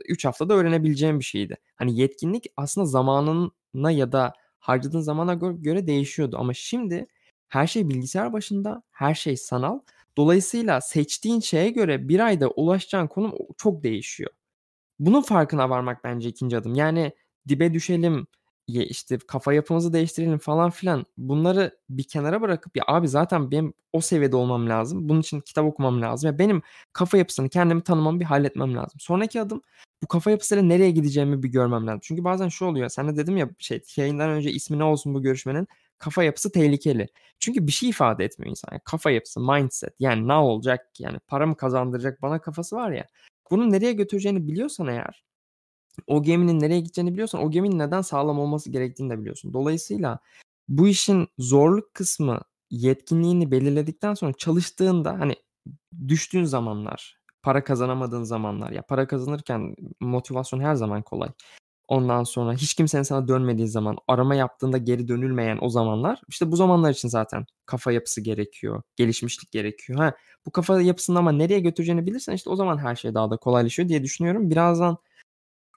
3 0.09 0.25
haftada 0.25 0.55
öğrenebileceğim 0.55 1.19
bir 1.19 1.25
şeydi. 1.25 1.57
Hani 1.77 2.01
yetkinlik 2.01 2.47
aslında 2.57 2.87
zamanına 2.87 3.91
ya 3.91 4.13
da 4.13 4.33
harcadığın 4.59 5.01
zamana 5.01 5.35
göre 5.35 5.87
değişiyordu 5.87 6.37
ama 6.39 6.55
şimdi 6.55 7.07
her 7.49 7.67
şey 7.67 7.89
bilgisayar 7.89 8.33
başında, 8.33 8.83
her 8.91 9.15
şey 9.15 9.37
sanal. 9.37 9.79
Dolayısıyla 10.17 10.81
seçtiğin 10.81 11.41
şeye 11.41 11.71
göre 11.71 12.09
bir 12.09 12.21
ayda 12.21 12.49
ulaşacağın 12.49 13.07
konum 13.07 13.33
çok 13.59 13.83
değişiyor. 13.85 14.31
Bunun 14.99 15.23
farkına 15.23 15.71
varmak 15.71 16.05
bence 16.05 16.29
ikinci 16.29 16.57
adım. 16.57 16.75
Yani 16.75 17.13
dibe 17.49 17.75
düşelim, 17.75 18.27
işte 18.69 19.19
kafa 19.29 19.53
yapımızı 19.53 19.93
değiştirelim 19.93 20.39
falan 20.39 20.71
filan. 20.71 21.07
Bunları 21.17 21.79
bir 21.91 22.05
kenara 22.05 22.41
bırakıp 22.43 22.77
ya 22.77 22.85
abi 22.87 23.09
zaten 23.09 23.51
benim 23.51 23.75
o 23.93 24.01
seviyede 24.01 24.37
olmam 24.37 24.69
lazım. 24.69 25.09
Bunun 25.09 25.21
için 25.21 25.41
kitap 25.41 25.65
okumam 25.67 26.03
lazım. 26.03 26.31
Ya 26.33 26.39
benim 26.39 26.63
kafa 26.93 27.19
yapısını 27.19 27.49
kendimi 27.49 27.83
tanımam 27.83 28.21
bir 28.21 28.25
halletmem 28.25 28.77
lazım. 28.77 29.01
Sonraki 29.01 29.41
adım 29.41 29.63
bu 30.03 30.07
kafa 30.09 30.31
yapısıyla 30.31 30.65
nereye 30.65 30.91
gideceğimi 30.91 31.43
bir 31.43 31.49
görmem 31.49 31.87
lazım. 31.87 32.01
Çünkü 32.03 32.25
bazen 32.25 32.49
şu 32.49 32.65
oluyor. 32.67 32.89
Sen 32.89 33.09
de 33.09 33.17
dedim 33.17 33.37
ya 33.37 33.51
şey 33.59 33.83
yayından 33.97 34.31
önce 34.31 34.51
ismi 34.53 34.79
ne 34.79 34.85
olsun 34.85 35.15
bu 35.15 35.23
görüşmenin? 35.23 35.69
Kafa 35.99 36.23
yapısı 36.23 36.53
tehlikeli. 36.53 37.09
Çünkü 37.41 37.67
bir 37.67 37.73
şey 37.73 37.89
ifade 37.89 38.25
etmiyor 38.25 38.51
insan. 38.51 38.69
Yani 38.73 38.81
kafa 38.85 39.11
yapısı, 39.11 39.41
mindset. 39.41 39.95
Yani 39.99 40.29
ne 40.29 40.33
olacak? 40.35 40.91
Yani 40.99 41.19
para 41.27 41.47
mı 41.47 41.57
kazandıracak 41.57 42.23
bana 42.23 42.41
kafası 42.41 42.77
var 42.77 42.91
ya. 42.91 43.07
Bunu 43.51 43.71
nereye 43.73 43.93
götüreceğini 43.93 44.49
biliyorsan 44.49 44.87
eğer 44.87 45.25
o 46.07 46.23
geminin 46.23 46.61
nereye 46.61 46.81
gideceğini 46.81 47.13
biliyorsan 47.13 47.43
o 47.43 47.51
geminin 47.51 47.79
neden 47.79 48.01
sağlam 48.01 48.39
olması 48.39 48.71
gerektiğini 48.71 49.11
de 49.11 49.21
biliyorsun. 49.21 49.53
Dolayısıyla 49.53 50.19
bu 50.69 50.89
işin 50.89 51.29
zorluk 51.39 51.95
kısmı 51.95 52.41
yetkinliğini 52.71 53.51
belirledikten 53.51 54.15
sonra 54.15 54.33
çalıştığında 54.33 55.21
hani 55.21 55.35
düştüğün 56.09 56.45
zamanlar, 56.45 57.19
para 57.43 57.65
kazanamadığın 57.65 58.25
zamanlar 58.25 58.71
ya 58.71 58.83
para 58.83 59.07
kazanırken 59.07 59.75
motivasyon 60.01 60.61
her 60.61 60.75
zaman 60.75 61.03
kolay. 61.03 61.29
Ondan 61.89 62.25
sonra 62.25 62.53
hiç 62.55 62.75
kimsenin 62.75 63.03
sana 63.03 63.29
dönmediği 63.29 63.69
zaman, 63.69 63.97
arama 64.09 64.35
yaptığında 64.35 64.79
geri 64.79 65.09
dönülmeyen 65.09 65.59
o 65.61 65.69
zamanlar, 65.69 66.21
işte 66.29 66.51
bu 66.53 66.57
zamanlar 66.57 66.91
için 66.91 67.09
zaten 67.09 67.47
kafa 67.67 67.93
yapısı 67.93 68.21
gerekiyor, 68.21 68.83
gelişmişlik 68.97 69.51
gerekiyor. 69.51 69.99
Ha, 69.99 70.15
bu 70.47 70.51
kafa 70.51 70.81
yapısını 70.83 71.19
ama 71.19 71.33
nereye 71.33 71.61
götüreceğini 71.61 72.07
bilirsen 72.07 72.33
işte 72.33 72.51
o 72.51 72.57
zaman 72.57 72.79
her 72.79 72.97
şey 72.97 73.15
daha 73.15 73.31
da 73.31 73.37
kolaylaşıyor 73.37 73.89
diye 73.89 74.03
düşünüyorum. 74.03 74.51
Birazdan 74.51 74.99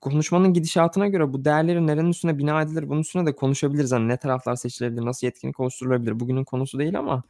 konuşmanın 0.02 0.54
gidişatına 0.54 1.08
göre 1.08 1.34
bu 1.34 1.46
değerleri 1.46 1.88
nerenin 1.88 2.10
üstüne 2.10 2.38
bina 2.38 2.62
edilir 2.62 2.90
bunun 2.90 3.02
üstüne 3.02 3.26
de 3.26 3.36
konuşabiliriz. 3.36 3.92
Hani 3.92 4.08
ne 4.08 4.18
taraflar 4.18 4.56
seçilebilir, 4.56 5.06
nasıl 5.06 5.28
yetkinlik 5.28 5.60
oluşturulabilir 5.60 6.20
bugünün 6.20 6.44
konusu 6.44 6.80
değil 6.80 7.00
ama 7.00 7.24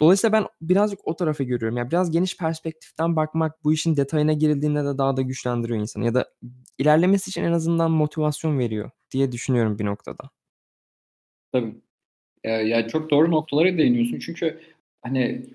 dolayısıyla 0.00 0.32
ben 0.32 0.46
birazcık 0.60 1.08
o 1.08 1.16
tarafı 1.16 1.44
görüyorum. 1.44 1.76
Yani 1.76 1.90
biraz 1.90 2.10
geniş 2.10 2.36
perspektiften 2.36 3.16
bakmak 3.16 3.64
bu 3.64 3.72
işin 3.72 3.96
detayına 3.96 4.32
girildiğinde 4.32 4.84
de 4.84 4.98
daha 4.98 5.16
da 5.16 5.22
güçlendiriyor 5.22 5.80
insanı 5.80 6.04
ya 6.04 6.14
da 6.14 6.30
ilerlemesi 6.78 7.30
için 7.30 7.44
en 7.44 7.52
azından 7.52 7.90
motivasyon 7.90 8.58
veriyor 8.58 8.90
diye 9.10 9.32
düşünüyorum 9.32 9.78
bir 9.78 9.84
noktada. 9.84 10.30
Tabii. 11.52 11.74
Ee, 12.44 12.50
ya 12.50 12.88
çok 12.88 13.10
doğru 13.10 13.30
noktalara 13.30 13.78
değiniyorsun 13.78 14.18
çünkü 14.18 14.60
hani 15.02 15.46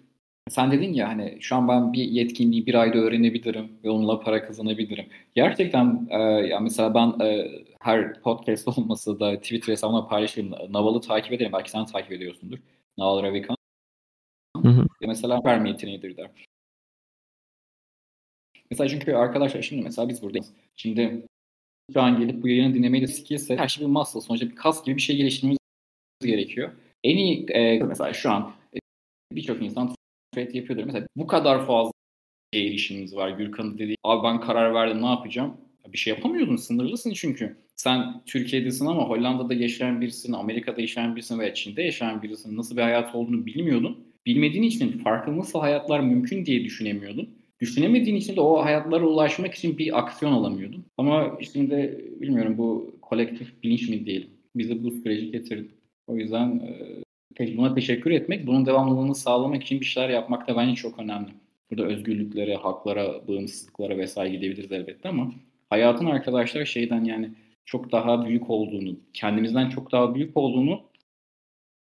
sen 0.50 0.72
dedin 0.72 0.94
ya 0.94 1.08
hani 1.08 1.38
şu 1.42 1.56
an 1.56 1.68
ben 1.68 1.94
bir 1.94 2.04
yetkinliği 2.04 2.66
bir 2.66 2.76
ayda 2.76 2.98
öğrenebilirim 2.98 3.72
ve 3.84 3.90
onunla 3.90 4.20
para 4.20 4.46
kazanabilirim. 4.46 5.06
Gerçekten 5.36 6.08
e, 6.10 6.18
ya 6.48 6.60
mesela 6.60 6.94
ben 6.94 7.26
e, 7.26 7.52
her 7.82 8.22
podcast 8.22 8.68
olmasa 8.78 9.20
da 9.20 9.40
Twitter 9.40 9.74
hesabına 9.74 10.08
paylaşırım. 10.08 10.52
Naval'ı 10.70 11.02
takip 11.02 11.34
ederim. 11.34 11.52
Belki 11.54 11.72
sen 11.72 11.86
takip 11.86 12.12
ediyorsundur. 12.12 12.58
Naval 12.98 13.24
Ravikant. 13.24 13.59
Hı 14.64 14.70
hı. 14.70 14.88
Mesela 15.02 15.38
süper 15.38 15.66
yeteneğidir 15.66 16.18
der. 16.18 16.32
Mesela 18.72 18.88
çünkü 18.88 19.14
arkadaşlar 19.14 19.62
şimdi 19.62 19.84
mesela 19.84 20.10
biz 20.10 20.22
buradayız. 20.22 20.54
Şimdi 20.76 21.26
şu 21.94 22.02
an 22.02 22.20
gelip 22.20 22.44
bu 22.44 22.48
yayını 22.48 22.74
dinlemeyi 22.74 23.04
de 23.04 23.08
skillse 23.08 23.58
her 23.58 23.68
şey 23.68 23.88
bir 23.88 23.92
muscle. 23.92 24.22
Sonuçta 24.22 24.50
bir 24.50 24.56
kas 24.56 24.86
gibi 24.86 24.96
bir 24.96 25.02
şey 25.02 25.18
geliştirmemiz 25.18 25.58
gerekiyor. 26.22 26.72
En 27.04 27.18
iyi 27.18 27.46
e, 27.50 27.84
mesela 27.84 28.14
şu 28.14 28.32
an 28.32 28.54
e, 28.74 28.78
birçok 29.32 29.62
insan 29.62 29.96
trade 30.36 30.58
yapıyordur. 30.58 30.84
Mesela 30.84 31.08
bu 31.16 31.28
kadar 31.28 31.68
fazla 31.68 31.92
erişimimiz 32.54 33.16
var. 33.16 33.30
Gürkan'ın 33.30 33.78
dediği 33.78 33.96
abi 34.04 34.24
ben 34.24 34.42
karar 34.42 34.74
verdim 34.74 35.02
ne 35.02 35.06
yapacağım? 35.06 35.58
Bir 35.88 35.98
şey 35.98 36.14
yapamıyordun 36.14 36.56
sınırlısın 36.56 37.14
çünkü. 37.14 37.58
Sen 37.76 38.24
Türkiye'desin 38.26 38.86
ama 38.86 39.10
Hollanda'da 39.10 39.54
yaşayan 39.54 40.02
birisin, 40.02 40.34
Amerika'da 40.34 40.82
yaşayan 40.82 41.16
birisin 41.16 41.40
veya 41.40 41.54
Çin'de 41.54 41.84
yaşayan 41.84 42.22
birisin. 42.22 42.58
Nasıl 42.58 42.78
bir 42.78 42.82
hayat 42.82 43.16
olduğunu 43.16 43.46
bilmiyordun. 43.46 44.09
Bilmediğin 44.26 44.64
için 44.64 44.92
farklı 44.92 45.38
nasıl 45.38 45.60
hayatlar 45.60 46.00
mümkün 46.00 46.46
diye 46.46 46.64
düşünemiyordun. 46.64 47.30
Düşünemediğin 47.62 48.16
için 48.16 48.36
de 48.36 48.42
o 48.42 48.64
hayatlara 48.66 49.06
ulaşmak 49.06 49.54
için 49.54 49.78
bir 49.78 50.00
aksiyon 50.00 50.32
alamıyordun. 50.32 50.86
Ama 50.98 51.38
şimdi 51.54 52.06
bilmiyorum 52.22 52.58
bu 52.58 52.96
kolektif 53.02 53.64
bilinç 53.64 53.90
mi 53.90 54.06
diyelim. 54.06 54.30
Bizi 54.56 54.84
bu 54.84 54.92
süreci 54.92 55.32
getirdi. 55.32 55.68
O 56.08 56.16
yüzden 56.16 56.62
buna 57.58 57.76
teşekkür 57.76 58.12
etmek, 58.12 58.48
bunun 58.48 58.66
devamlılığını 58.66 59.16
sağlamak 59.16 59.64
için 59.64 59.80
bir 59.80 59.86
şeyler 59.86 60.10
yapmak 60.10 60.48
da 60.48 60.58
bence 60.58 60.76
çok 60.76 61.00
önemli. 61.00 61.30
Burada 61.72 61.86
özgürlüklere, 61.86 62.56
haklara, 62.56 63.28
bağımsızlıklara 63.28 63.98
vesaire 63.98 64.36
gidebiliriz 64.36 64.72
elbette 64.72 65.10
ama 65.10 65.32
hayatın 65.70 66.06
arkadaşlar 66.06 66.66
şeyden 66.66 67.04
yani 67.04 67.30
çok 67.66 67.92
daha 67.92 68.26
büyük 68.26 68.50
olduğunu, 68.50 68.96
kendimizden 69.14 69.70
çok 69.70 69.92
daha 69.92 70.16
büyük 70.16 70.38
olduğunu 70.38 70.82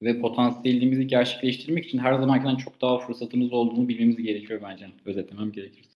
ve 0.03 0.19
potansiyelimizi 0.19 1.07
gerçekleştirmek 1.07 1.85
için 1.85 1.97
her 1.97 2.13
zamankinden 2.13 2.55
çok 2.55 2.81
daha 2.81 2.99
fırsatımız 2.99 3.53
olduğunu 3.53 3.87
bilmemiz 3.87 4.17
gerekiyor 4.17 4.61
bence. 4.63 4.91
Özetlemem 5.05 5.51
gerekirse. 5.51 5.89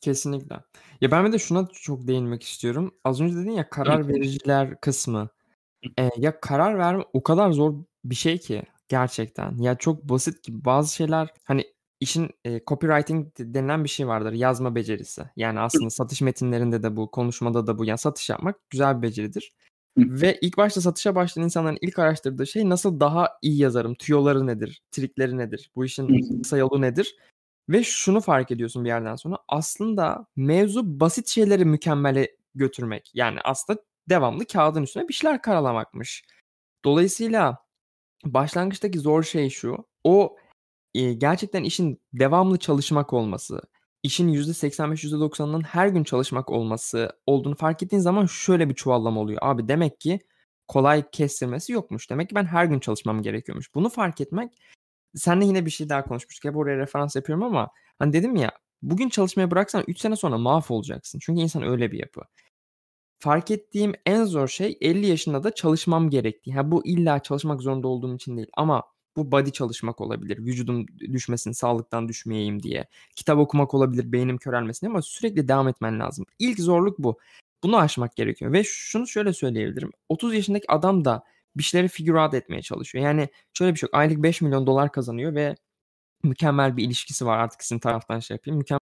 Kesinlikle. 0.00 0.56
Ya 1.00 1.10
ben 1.10 1.32
de 1.32 1.38
şuna 1.38 1.68
çok 1.72 2.06
değinmek 2.06 2.42
istiyorum. 2.42 2.94
Az 3.04 3.20
önce 3.20 3.36
dedin 3.36 3.50
ya 3.50 3.70
karar 3.70 4.08
vericiler 4.08 4.80
kısmı. 4.80 5.28
Eee, 5.98 6.10
ya 6.16 6.40
karar 6.40 6.78
verme 6.78 7.04
o 7.12 7.22
kadar 7.22 7.50
zor 7.52 7.74
bir 8.04 8.14
şey 8.14 8.38
ki. 8.38 8.62
Gerçekten. 8.88 9.56
Ya 9.58 9.74
çok 9.74 10.04
basit 10.04 10.42
ki 10.42 10.64
bazı 10.64 10.94
şeyler 10.94 11.28
hani 11.44 11.64
işin, 12.00 12.30
eee, 12.44 12.62
copywriting 12.66 13.28
denilen 13.38 13.84
bir 13.84 13.88
şey 13.88 14.08
vardır. 14.08 14.32
Yazma 14.32 14.74
becerisi. 14.74 15.22
Yani 15.36 15.60
aslında 15.60 15.90
satış 15.90 16.20
metinlerinde 16.20 16.82
de 16.82 16.96
bu, 16.96 17.10
konuşmada 17.10 17.66
da 17.66 17.78
bu. 17.78 17.84
Yani 17.84 17.98
satış 17.98 18.30
yapmak 18.30 18.70
güzel 18.70 18.96
bir 18.98 19.02
beceridir. 19.02 19.52
Ve 19.96 20.38
ilk 20.40 20.56
başta 20.56 20.80
satışa 20.80 21.14
başlayan 21.14 21.44
insanların 21.44 21.78
ilk 21.80 21.98
araştırdığı 21.98 22.46
şey 22.46 22.68
nasıl 22.68 23.00
daha 23.00 23.28
iyi 23.42 23.58
yazarım? 23.58 23.94
Tüyoları 23.94 24.46
nedir? 24.46 24.82
Trikleri 24.90 25.38
nedir? 25.38 25.70
Bu 25.76 25.84
işin 25.84 26.38
kısa 26.42 26.56
yolu 26.56 26.80
nedir? 26.80 27.16
Ve 27.68 27.84
şunu 27.84 28.20
fark 28.20 28.50
ediyorsun 28.50 28.84
bir 28.84 28.88
yerden 28.88 29.16
sonra. 29.16 29.38
Aslında 29.48 30.26
mevzu 30.36 31.00
basit 31.00 31.28
şeyleri 31.28 31.64
mükemmele 31.64 32.36
götürmek. 32.54 33.10
Yani 33.14 33.38
aslında 33.44 33.80
devamlı 34.08 34.46
kağıdın 34.46 34.82
üstüne 34.82 35.08
bir 35.08 35.14
şeyler 35.14 35.42
karalamakmış. 35.42 36.24
Dolayısıyla 36.84 37.58
başlangıçtaki 38.24 38.98
zor 38.98 39.22
şey 39.22 39.50
şu. 39.50 39.86
O, 40.04 40.36
eee, 40.94 41.14
gerçekten 41.14 41.64
işin 41.64 42.00
devamlı 42.12 42.58
çalışmak 42.58 43.12
olması, 43.12 43.60
işin 44.02 44.28
%85 44.28 45.04
%90'ının 45.04 45.62
her 45.62 45.88
gün 45.88 46.04
çalışmak 46.04 46.50
olması 46.50 47.10
olduğunu 47.26 47.56
fark 47.56 47.82
ettiğin 47.82 48.02
zaman 48.02 48.26
şöyle 48.26 48.68
bir 48.68 48.74
çuvallama 48.74 49.20
oluyor. 49.20 49.38
Abi 49.42 49.68
demek 49.68 50.00
ki 50.00 50.20
kolay 50.68 51.10
kestirmesi 51.10 51.72
yokmuş. 51.72 52.10
Demek 52.10 52.28
ki 52.28 52.34
ben 52.34 52.44
her 52.44 52.64
gün 52.64 52.80
çalışmam 52.80 53.22
gerekiyormuş. 53.22 53.74
Bunu 53.74 53.88
fark 53.88 54.20
etmek 54.20 54.52
seninle 55.14 55.46
yine 55.46 55.66
bir 55.66 55.70
şey 55.70 55.88
daha 55.88 56.04
konuşmuştuk. 56.04 56.44
Hep 56.44 56.56
oraya 56.56 56.78
referans 56.78 57.16
yapıyorum 57.16 57.44
ama 57.44 57.70
hani 57.98 58.12
dedim 58.12 58.36
ya 58.36 58.52
bugün 58.82 59.08
çalışmaya 59.08 59.50
bıraksan 59.50 59.84
3 59.88 60.00
sene 60.00 60.16
sonra 60.16 60.38
mahvolacaksın. 60.38 61.18
Çünkü 61.22 61.40
insan 61.40 61.62
öyle 61.62 61.92
bir 61.92 61.98
yapı 61.98 62.20
fark 63.22 63.50
ettiğim 63.50 63.92
en 64.06 64.24
zor 64.24 64.48
şey 64.48 64.78
50 64.80 65.06
yaşında 65.06 65.44
da 65.44 65.54
çalışmam 65.54 66.10
gerektiği. 66.10 66.54
Ha, 66.54 66.70
bu 66.70 66.86
illa 66.86 67.18
çalışmak 67.18 67.62
zorunda 67.62 67.88
olduğum 67.88 68.16
için 68.16 68.36
değil 68.36 68.48
ama 68.56 68.82
bu 69.16 69.32
body 69.32 69.50
çalışmak 69.50 70.00
olabilir. 70.00 70.38
Vücudum 70.38 70.86
düşmesin, 70.98 71.52
sağlıktan 71.52 72.08
düşmeyeyim 72.08 72.62
diye. 72.62 72.86
Kitap 73.16 73.38
okumak 73.38 73.74
olabilir, 73.74 74.12
beynim 74.12 74.38
körelmesin 74.38 74.86
ama 74.86 75.02
sürekli 75.02 75.48
devam 75.48 75.68
etmen 75.68 76.00
lazım. 76.00 76.26
İlk 76.38 76.60
zorluk 76.60 76.98
bu. 76.98 77.18
Bunu 77.62 77.78
aşmak 77.78 78.16
gerekiyor 78.16 78.52
ve 78.52 78.64
şunu 78.64 79.06
şöyle 79.06 79.32
söyleyebilirim. 79.32 79.90
30 80.08 80.34
yaşındaki 80.34 80.72
adam 80.72 81.04
da 81.04 81.24
bir 81.56 81.62
şeyleri 81.62 81.88
figure 81.88 82.20
out 82.20 82.34
etmeye 82.34 82.62
çalışıyor. 82.62 83.04
Yani 83.04 83.28
şöyle 83.52 83.74
bir 83.74 83.78
şey 83.78 83.86
yok. 83.86 83.94
Aylık 83.94 84.22
5 84.22 84.40
milyon 84.40 84.66
dolar 84.66 84.92
kazanıyor 84.92 85.34
ve 85.34 85.54
mükemmel 86.24 86.76
bir 86.76 86.84
ilişkisi 86.84 87.26
var. 87.26 87.38
Artık 87.38 87.62
sizin 87.64 87.78
taraftan 87.78 88.20
şey 88.20 88.34
yapayım. 88.34 88.58
Mükemmel 88.58 88.80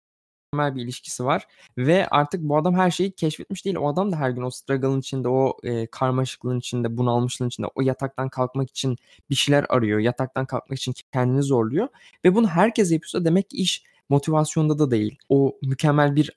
bir 0.54 0.82
ilişkisi 0.82 1.26
var 1.26 1.48
ve 1.78 2.08
artık 2.08 2.42
bu 2.42 2.58
adam 2.58 2.76
her 2.76 2.92
şeyi 2.92 3.12
keşfetmiş 3.12 3.66
değil. 3.66 3.76
O 3.76 3.88
adam 3.88 4.12
da 4.12 4.16
her 4.16 4.30
gün 4.30 4.42
o 4.42 4.50
struggle'ın 4.50 5.00
içinde, 5.00 5.28
o 5.30 5.58
e, 5.64 5.88
karmaşıklığın 5.88 6.60
içinde, 6.60 6.98
bunalmışlığın 6.98 7.48
içinde, 7.48 7.68
o 7.76 7.82
yataktan 7.82 8.30
kalkmak 8.30 8.70
için 8.70 8.98
bir 9.30 9.36
şeyler 9.36 9.66
arıyor. 9.70 10.00
Yataktan 10.00 10.46
kalkmak 10.46 10.80
için 10.80 10.94
kendini 11.14 11.44
zorluyor 11.44 11.88
ve 12.26 12.36
bunu 12.36 12.48
herkes 12.48 12.92
yapıyorsa 12.92 13.26
demek 13.26 13.50
ki 13.50 13.58
iş 13.58 13.84
motivasyonda 14.10 14.80
da 14.80 14.92
değil. 14.92 15.18
O 15.30 15.56
mükemmel 15.62 16.16
bir 16.16 16.32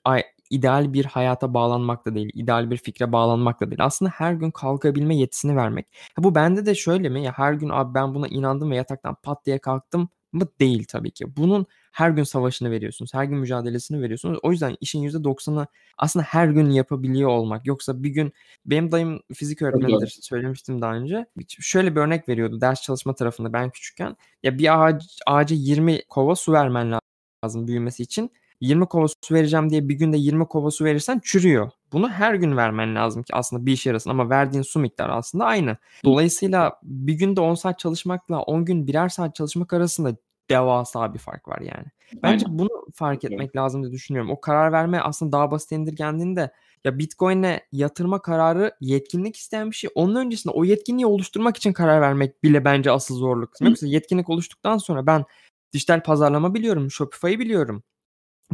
ideal 0.49 0.93
bir 0.93 1.05
hayata 1.05 1.53
bağlanmak 1.53 2.05
da 2.05 2.15
değil, 2.15 2.29
ideal 2.33 2.71
bir 2.71 2.77
fikre 2.77 3.11
bağlanmak 3.11 3.61
da 3.61 3.71
değil. 3.71 3.85
Aslında 3.85 4.11
her 4.11 4.33
gün 4.33 4.51
kalkabilme 4.51 5.15
yetisini 5.15 5.55
vermek. 5.55 5.87
Ha, 6.15 6.23
bu 6.23 6.35
bende 6.35 6.65
de 6.65 6.75
şöyle 6.75 7.09
mi? 7.09 7.23
Ya 7.23 7.33
her 7.35 7.53
gün 7.53 7.69
abi 7.69 7.93
ben 7.93 8.15
buna 8.15 8.27
inandım 8.27 8.71
ve 8.71 8.75
yataktan 8.75 9.15
pat 9.23 9.45
diye 9.45 9.59
kalktım 9.59 10.09
mı? 10.33 10.47
Değil 10.59 10.85
tabii 10.89 11.11
ki. 11.11 11.35
Bunun 11.37 11.65
her 11.93 12.09
gün 12.09 12.23
savaşını 12.23 12.71
veriyorsunuz. 12.71 13.13
Her 13.13 13.23
gün 13.23 13.37
mücadelesini 13.37 14.01
veriyorsunuz. 14.01 14.39
O 14.43 14.51
yüzden 14.51 14.75
işin 14.81 15.03
%90'ı 15.03 15.67
aslında 15.97 16.25
her 16.25 16.47
gün 16.47 16.69
yapabiliyor 16.69 17.29
olmak. 17.29 17.67
Yoksa 17.67 18.03
bir 18.03 18.09
gün 18.09 18.33
benim 18.65 18.91
dayım 18.91 19.21
fizik 19.33 19.61
öğretmenidir. 19.61 20.17
Söylemiştim 20.21 20.81
daha 20.81 20.93
önce. 20.93 21.25
Şöyle 21.47 21.95
bir 21.95 22.01
örnek 22.01 22.29
veriyordu 22.29 22.61
ders 22.61 22.81
çalışma 22.81 23.15
tarafında 23.15 23.53
ben 23.53 23.69
küçükken. 23.69 24.17
Ya 24.43 24.57
bir 24.57 24.85
ağaç, 24.85 25.19
ağaca 25.27 25.55
20 25.55 26.01
kova 26.09 26.35
su 26.35 26.51
vermen 26.51 26.99
lazım 27.43 27.67
büyümesi 27.67 28.03
için. 28.03 28.31
20 28.61 28.85
kova 28.85 29.07
su 29.07 29.33
vereceğim 29.35 29.69
diye 29.69 29.89
bir 29.89 29.95
günde 29.95 30.17
20 30.17 30.47
kova 30.47 30.71
su 30.71 30.85
verirsen 30.85 31.21
çürüyor. 31.23 31.71
Bunu 31.91 32.09
her 32.09 32.33
gün 32.35 32.57
vermen 32.57 32.95
lazım 32.95 33.23
ki 33.23 33.35
aslında 33.35 33.65
bir 33.65 33.71
işe 33.71 33.89
yarasın 33.89 34.09
ama 34.09 34.29
verdiğin 34.29 34.63
su 34.63 34.79
miktarı 34.79 35.13
aslında 35.13 35.45
aynı. 35.45 35.77
Dolayısıyla 36.05 36.79
bir 36.83 37.13
günde 37.13 37.41
10 37.41 37.55
saat 37.55 37.79
çalışmakla 37.79 38.41
10 38.41 38.65
gün 38.65 38.87
birer 38.87 39.09
saat 39.09 39.35
çalışmak 39.35 39.73
arasında 39.73 40.15
devasa 40.49 41.13
bir 41.13 41.19
fark 41.19 41.47
var 41.47 41.59
yani. 41.59 41.85
Bence 42.23 42.45
Aynen. 42.45 42.59
bunu 42.59 42.69
fark 42.93 43.23
etmek 43.23 43.41
evet. 43.41 43.55
lazım 43.55 43.83
diye 43.83 43.91
düşünüyorum. 43.91 44.31
O 44.31 44.41
karar 44.41 44.71
verme 44.71 44.99
aslında 44.99 45.31
daha 45.31 45.51
basit 45.51 45.71
indirgendiğinde 45.71 46.51
ya 46.83 46.99
Bitcoin'e 46.99 47.67
yatırma 47.71 48.21
kararı 48.21 48.75
yetkinlik 48.81 49.35
isteyen 49.37 49.71
bir 49.71 49.75
şey. 49.75 49.89
Onun 49.95 50.15
öncesinde 50.15 50.53
o 50.53 50.63
yetkinliği 50.63 51.05
oluşturmak 51.05 51.57
için 51.57 51.73
karar 51.73 52.01
vermek 52.01 52.43
bile 52.43 52.65
bence 52.65 52.91
asıl 52.91 53.15
zorluk. 53.15 53.61
Yoksa 53.61 53.87
yetkinlik 53.87 54.29
oluştuktan 54.29 54.77
sonra 54.77 55.05
ben 55.07 55.25
dijital 55.73 56.03
pazarlama 56.03 56.53
biliyorum, 56.53 56.91
Shopify'ı 56.91 57.39
biliyorum 57.39 57.83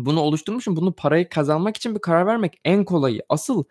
bunu 0.05 0.19
oluşturmuşum. 0.19 0.75
Bunu 0.75 0.93
parayı 0.93 1.29
kazanmak 1.29 1.77
için 1.77 1.95
bir 1.95 1.99
karar 1.99 2.25
vermek 2.25 2.59
en 2.65 2.85
kolayı. 2.85 3.21
Asıl 3.29 3.63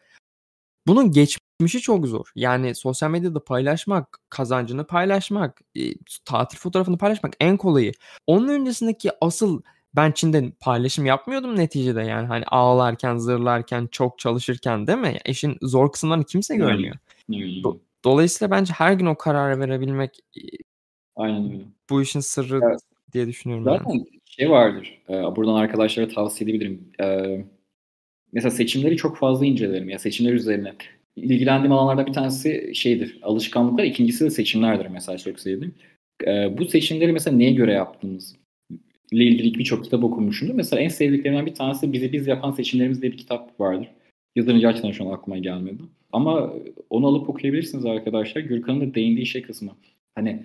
bunun 0.86 1.10
geçmişi 1.58 1.80
çok 1.80 2.06
zor. 2.06 2.32
Yani 2.34 2.74
sosyal 2.74 3.10
medyada 3.10 3.44
paylaşmak, 3.44 4.18
kazancını 4.30 4.86
paylaşmak, 4.86 5.60
e, 5.76 5.80
tatil 6.24 6.58
fotoğrafını 6.58 6.98
paylaşmak 6.98 7.34
en 7.40 7.56
kolayı. 7.56 7.92
Onun 8.26 8.48
öncesindeki 8.48 9.10
asıl 9.20 9.62
ben 9.96 10.12
Çin'de 10.12 10.52
paylaşım 10.60 11.06
yapmıyordum 11.06 11.56
neticede 11.56 12.02
yani 12.02 12.26
hani 12.26 12.44
ağlarken, 12.44 13.16
zırlarken, 13.16 13.88
çok 13.92 14.18
çalışırken 14.18 14.86
değil 14.86 14.98
mi? 14.98 15.16
İşin 15.26 15.56
zor 15.62 15.92
kısımlarını 15.92 16.24
kimse 16.24 16.56
görmüyor. 16.56 16.96
Do- 17.30 17.78
Dolayısıyla 18.04 18.50
bence 18.50 18.72
her 18.72 18.92
gün 18.92 19.06
o 19.06 19.14
kararı 19.18 19.60
verebilmek 19.60 20.20
Aynen 21.16 21.52
öyle. 21.52 21.64
bu 21.90 22.02
işin 22.02 22.20
sırrı 22.20 22.60
evet. 22.62 22.80
diye 23.12 23.26
düşünüyorum. 23.26 23.64
Zaten 23.64 23.90
yani 23.90 24.06
şey 24.24 24.50
vardır. 24.50 25.02
E, 25.08 25.12
buradan 25.12 25.54
arkadaşlara 25.54 26.08
tavsiye 26.08 26.50
edebilirim. 26.50 26.92
E, 27.00 27.06
mesela 28.32 28.50
seçimleri 28.50 28.96
çok 28.96 29.16
fazla 29.16 29.46
incelerim. 29.46 29.88
Ya 29.88 29.98
seçimler 29.98 30.32
üzerine. 30.32 30.74
İlgilendiğim 31.22 31.72
alanlardan 31.72 32.06
bir 32.06 32.12
tanesi 32.12 32.72
şeydir. 32.74 33.18
Alışkanlıklar. 33.22 33.84
ikincisi 33.84 34.24
de 34.24 34.30
seçimlerdir 34.30 34.86
mesela 34.86 35.18
çok 35.18 35.40
sevdiğim. 35.40 35.74
E, 36.26 36.58
bu 36.58 36.64
seçimleri 36.64 37.12
mesela 37.12 37.36
neye 37.36 37.52
göre 37.52 37.72
yaptığınız 37.72 38.36
ile 39.12 39.24
ilgili 39.24 39.58
birçok 39.58 39.84
kitap 39.84 40.04
okumuşumdur. 40.04 40.54
Mesela 40.54 40.82
en 40.82 40.88
sevdiklerimden 40.88 41.46
bir 41.46 41.54
tanesi 41.54 41.92
Bizi 41.92 42.12
Biz 42.12 42.26
Yapan 42.26 42.50
Seçimlerimiz 42.50 43.02
diye 43.02 43.12
bir 43.12 43.16
kitap 43.16 43.60
vardır. 43.60 43.88
Yazarın 44.36 44.60
gerçekten 44.60 44.90
şu 44.90 45.08
an 45.08 45.12
aklıma 45.12 45.38
gelmedi. 45.38 45.82
Ama 46.12 46.52
onu 46.90 47.06
alıp 47.06 47.28
okuyabilirsiniz 47.28 47.86
arkadaşlar. 47.86 48.40
Gürkan'ın 48.40 48.80
da 48.80 48.94
değindiği 48.94 49.26
şey 49.26 49.42
kısmı. 49.42 49.70
Hani 50.14 50.42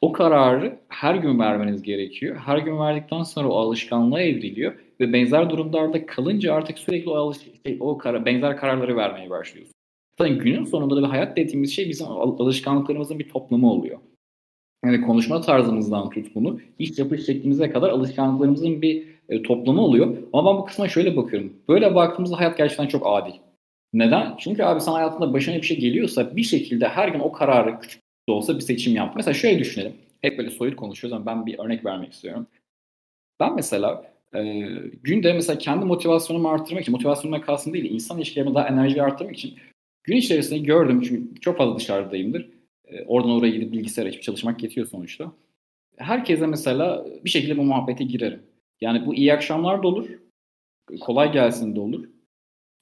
o 0.00 0.12
kararı 0.12 0.78
her 0.88 1.14
gün 1.14 1.38
vermeniz 1.38 1.82
gerekiyor. 1.82 2.36
Her 2.36 2.58
gün 2.58 2.78
verdikten 2.78 3.22
sonra 3.22 3.48
o 3.48 3.56
alışkanlığa 3.56 4.20
evriliyor 4.22 4.74
ve 5.00 5.12
benzer 5.12 5.50
durumlarda 5.50 6.06
kalınca 6.06 6.54
artık 6.54 6.78
sürekli 6.78 7.10
o 7.10 7.14
alış 7.14 7.38
şey, 7.66 7.76
o 7.80 7.98
kara, 7.98 8.24
benzer 8.24 8.56
kararları 8.56 8.96
vermeye 8.96 9.30
başlıyorsunuz. 9.30 9.74
Zaten 10.18 10.38
günün 10.38 10.64
sonunda 10.64 10.96
da 10.96 11.02
bir 11.02 11.06
hayat 11.06 11.36
dediğimiz 11.36 11.72
şey 11.72 11.88
bizim 11.88 12.06
alışkanlıklarımızın 12.06 13.18
bir 13.18 13.28
toplamı 13.28 13.72
oluyor. 13.72 13.98
Yani 14.84 15.00
konuşma 15.00 15.40
tarzımızdan 15.40 16.10
tut 16.10 16.34
bunu, 16.34 16.60
iş 16.78 16.98
yapış 16.98 17.26
şeklimize 17.26 17.70
kadar 17.70 17.90
alışkanlıklarımızın 17.90 18.82
bir 18.82 19.06
e, 19.28 19.42
toplamı 19.42 19.80
oluyor. 19.80 20.16
Ama 20.32 20.50
ben 20.50 20.60
bu 20.60 20.64
kısma 20.64 20.88
şöyle 20.88 21.16
bakıyorum. 21.16 21.52
Böyle 21.68 21.94
baktığımızda 21.94 22.38
hayat 22.38 22.56
gerçekten 22.56 22.86
çok 22.86 23.02
adil. 23.06 23.32
Neden? 23.92 24.36
Çünkü 24.38 24.62
abi 24.62 24.80
sana 24.80 24.96
hayatında 24.96 25.32
başına 25.32 25.56
bir 25.56 25.62
şey 25.62 25.80
geliyorsa 25.80 26.36
bir 26.36 26.42
şekilde 26.42 26.88
her 26.88 27.08
gün 27.08 27.20
o 27.20 27.32
kararı 27.32 27.80
küçük 27.80 28.02
da 28.28 28.32
olsa 28.32 28.54
bir 28.54 28.60
seçim 28.60 28.96
yaptı. 28.96 29.12
Mesela 29.16 29.34
şöyle 29.34 29.58
düşünelim. 29.58 29.92
Hep 30.20 30.38
böyle 30.38 30.50
soyut 30.50 30.76
konuşuyoruz 30.76 31.16
ama 31.16 31.26
ben 31.26 31.46
bir 31.46 31.58
örnek 31.58 31.84
vermek 31.84 32.12
istiyorum. 32.12 32.46
Ben 33.40 33.54
mesela 33.54 34.12
e, 34.34 34.40
günde 35.02 35.32
mesela 35.32 35.58
kendi 35.58 35.84
motivasyonumu 35.84 36.48
arttırmak 36.48 36.82
için, 36.82 36.92
motivasyonuma 36.92 37.40
kalsın 37.40 37.72
değil, 37.72 37.90
insan 37.90 38.18
ilişkilerimi 38.18 38.54
daha 38.54 38.68
enerji 38.68 39.02
arttırmak 39.02 39.36
için 39.36 39.54
gün 40.04 40.16
içerisinde 40.16 40.58
gördüm 40.58 41.02
çünkü 41.02 41.40
çok 41.40 41.58
fazla 41.58 41.76
dışarıdayımdır. 41.76 42.48
E, 42.84 43.04
oradan 43.04 43.30
oraya 43.30 43.50
gidip 43.50 43.72
bilgisayar 43.72 44.06
açıp 44.06 44.22
çalışmak 44.22 44.62
yetiyor 44.62 44.86
sonuçta. 44.86 45.32
Herkese 45.96 46.46
mesela 46.46 47.06
bir 47.24 47.30
şekilde 47.30 47.58
bu 47.58 47.62
muhabbete 47.62 48.04
girerim. 48.04 48.42
Yani 48.80 49.06
bu 49.06 49.14
iyi 49.14 49.34
akşamlar 49.34 49.82
da 49.82 49.88
olur, 49.88 50.08
kolay 51.00 51.32
gelsin 51.32 51.76
de 51.76 51.80
olur. 51.80 52.04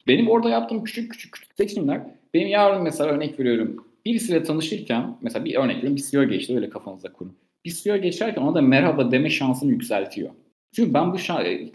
Benim 0.06 0.28
orada 0.28 0.50
yaptığım 0.50 0.84
küçük 0.84 1.12
küçük 1.12 1.32
küçük 1.32 1.54
seçimler, 1.56 2.00
benim 2.34 2.48
yarın 2.48 2.82
mesela 2.82 3.10
örnek 3.10 3.40
veriyorum 3.40 3.88
birisiyle 4.08 4.42
tanışırken 4.42 5.16
mesela 5.22 5.44
bir 5.44 5.54
örnek 5.54 5.76
veriyorum 5.76 5.96
bir 5.96 6.02
CEO 6.02 6.24
geçti 6.24 6.54
öyle 6.54 6.70
kafanızda 6.70 7.12
kurun. 7.12 7.36
Bir 7.64 7.70
CEO 7.70 7.96
geçerken 7.96 8.42
ona 8.42 8.54
da 8.54 8.62
merhaba 8.62 9.10
deme 9.10 9.30
şansını 9.30 9.70
yükseltiyor. 9.70 10.30
Çünkü 10.74 10.94
ben 10.94 11.12
bu 11.12 11.18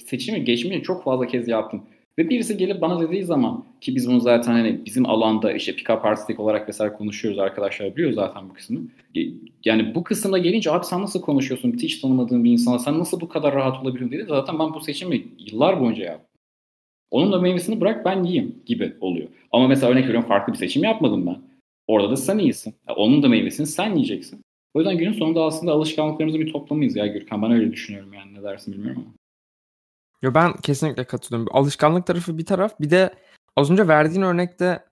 seçimi 0.06 0.44
geçmeyi 0.44 0.84
çok 0.84 1.04
fazla 1.04 1.28
kez 1.28 1.48
yaptım. 1.48 1.84
Ve 2.20 2.30
birisi 2.30 2.58
gelip 2.58 2.82
bana 2.82 3.02
dediği 3.02 3.24
zaman 3.24 3.66
ki 3.82 3.96
biz 3.96 4.10
bunu 4.10 4.20
zaten 4.20 4.52
hani 4.52 4.86
bizim 4.86 5.10
alanda 5.10 5.54
işte 5.54 5.72
pick-up 5.72 6.02
artistik 6.02 6.40
olarak 6.40 6.70
vesaire 6.70 6.94
konuşuyoruz 6.94 7.40
arkadaşlar 7.40 7.96
biliyor 7.96 8.12
zaten 8.12 8.50
bu 8.50 8.54
kısmını. 8.54 8.82
Yani 9.66 9.96
bu 9.96 10.04
kısımda 10.04 10.38
gelince 10.38 10.72
abi 10.72 10.86
sen 10.86 11.02
nasıl 11.02 11.22
konuşuyorsun 11.22 11.74
hiç 11.74 12.00
tanımadığın 12.02 12.44
bir 12.44 12.52
insana 12.52 12.80
sen 12.80 13.00
nasıl 13.00 13.22
bu 13.22 13.30
kadar 13.30 13.56
rahat 13.56 13.84
olabiliyorsun 13.84 14.12
dedi. 14.12 14.26
Zaten 14.30 14.60
ben 14.60 14.74
bu 14.74 14.82
seçimi 14.82 15.28
yıllar 15.40 15.82
boyunca 15.82 16.04
yaptım. 16.04 16.30
Onun 17.12 17.32
da 17.32 17.40
meyvesini 17.40 17.82
bırak 17.82 18.06
ben 18.06 18.24
yiyeyim 18.24 18.56
gibi 18.66 18.94
oluyor. 19.02 19.28
Ama 19.52 19.68
mesela 19.68 19.92
örnek 19.92 20.04
veriyorum 20.04 20.28
farklı 20.28 20.54
bir 20.54 20.58
seçim 20.58 20.84
yapmadım 20.84 21.28
ben. 21.28 21.38
Orada 21.88 22.12
da 22.12 22.18
sen 22.18 22.38
iyisin. 22.38 22.74
Onun 22.98 23.24
da 23.24 23.30
meyvesini 23.30 23.68
sen 23.68 23.96
yiyeceksin. 23.96 24.42
O 24.74 24.80
yüzden 24.80 24.98
günün 24.98 25.14
sonunda 25.14 25.44
aslında 25.44 25.72
alışkanlıklarımızın 25.72 26.42
bir 26.42 26.54
toplamıyız 26.54 26.96
ya 26.96 27.08
Gürkan. 27.08 27.42
Ben 27.42 27.52
öyle 27.52 27.72
düşünüyorum 27.72 28.14
yani 28.14 28.34
ne 28.34 28.44
dersin 28.44 28.74
bilmiyorum 28.74 29.04
ama. 29.06 29.14
Yo 30.22 30.34
ben 30.34 30.54
kesinlikle 30.54 31.04
katılıyorum. 31.04 31.56
Alışkanlık 31.56 32.08
tarafı 32.08 32.38
bir 32.38 32.46
taraf. 32.46 32.80
Bir 32.80 32.90
de 32.90 33.14
az 33.56 33.72
önce 33.72 33.88
verdiğin 33.88 34.22
örnekte 34.22 34.86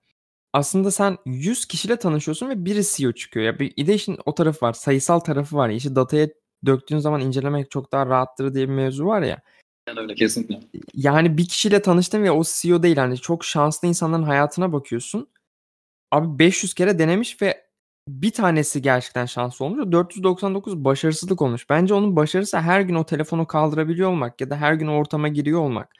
aslında 0.52 0.90
sen 0.90 1.18
100 1.26 1.66
kişiyle 1.66 1.96
tanışıyorsun 1.96 2.48
ve 2.48 2.64
biri 2.64 2.82
CEO 2.84 3.12
çıkıyor. 3.12 3.46
Ya 3.46 3.58
bir 3.58 3.86
de 3.86 3.94
işin 3.94 4.18
o 4.24 4.34
tarafı 4.34 4.66
var. 4.66 4.72
Sayısal 4.72 5.18
tarafı 5.18 5.56
var. 5.56 5.70
İşi 5.70 5.96
dataya 5.96 6.28
döktüğün 6.66 6.98
zaman 6.98 7.20
incelemek 7.20 7.70
çok 7.70 7.92
daha 7.92 8.06
rahattır 8.06 8.54
diye 8.54 8.68
bir 8.68 8.74
mevzu 8.74 9.06
var 9.06 9.22
ya. 9.22 9.42
Yani 9.88 10.00
öyle 10.00 10.14
kesinlikle. 10.14 10.60
Yani 10.94 11.38
bir 11.38 11.48
kişiyle 11.48 11.82
tanıştın 11.82 12.22
ve 12.22 12.30
o 12.30 12.42
CEO 12.44 12.82
değil. 12.82 12.96
Yani 12.96 13.18
çok 13.18 13.44
şanslı 13.44 13.88
insanların 13.88 14.22
hayatına 14.22 14.72
bakıyorsun. 14.72 15.28
Abi 16.10 16.38
500 16.38 16.74
kere 16.74 16.98
denemiş 16.98 17.42
ve 17.42 17.71
bir 18.08 18.30
tanesi 18.32 18.82
gerçekten 18.82 19.26
şanslı 19.26 19.64
olmuş. 19.64 19.92
499 19.92 20.84
başarısızlık 20.84 21.42
olmuş. 21.42 21.70
Bence 21.70 21.94
onun 21.94 22.16
başarısı 22.16 22.58
her 22.58 22.80
gün 22.80 22.94
o 22.94 23.06
telefonu 23.06 23.46
kaldırabiliyor 23.46 24.10
olmak 24.10 24.40
ya 24.40 24.50
da 24.50 24.56
her 24.56 24.74
gün 24.74 24.86
ortama 24.86 25.28
giriyor 25.28 25.60
olmak. 25.60 25.92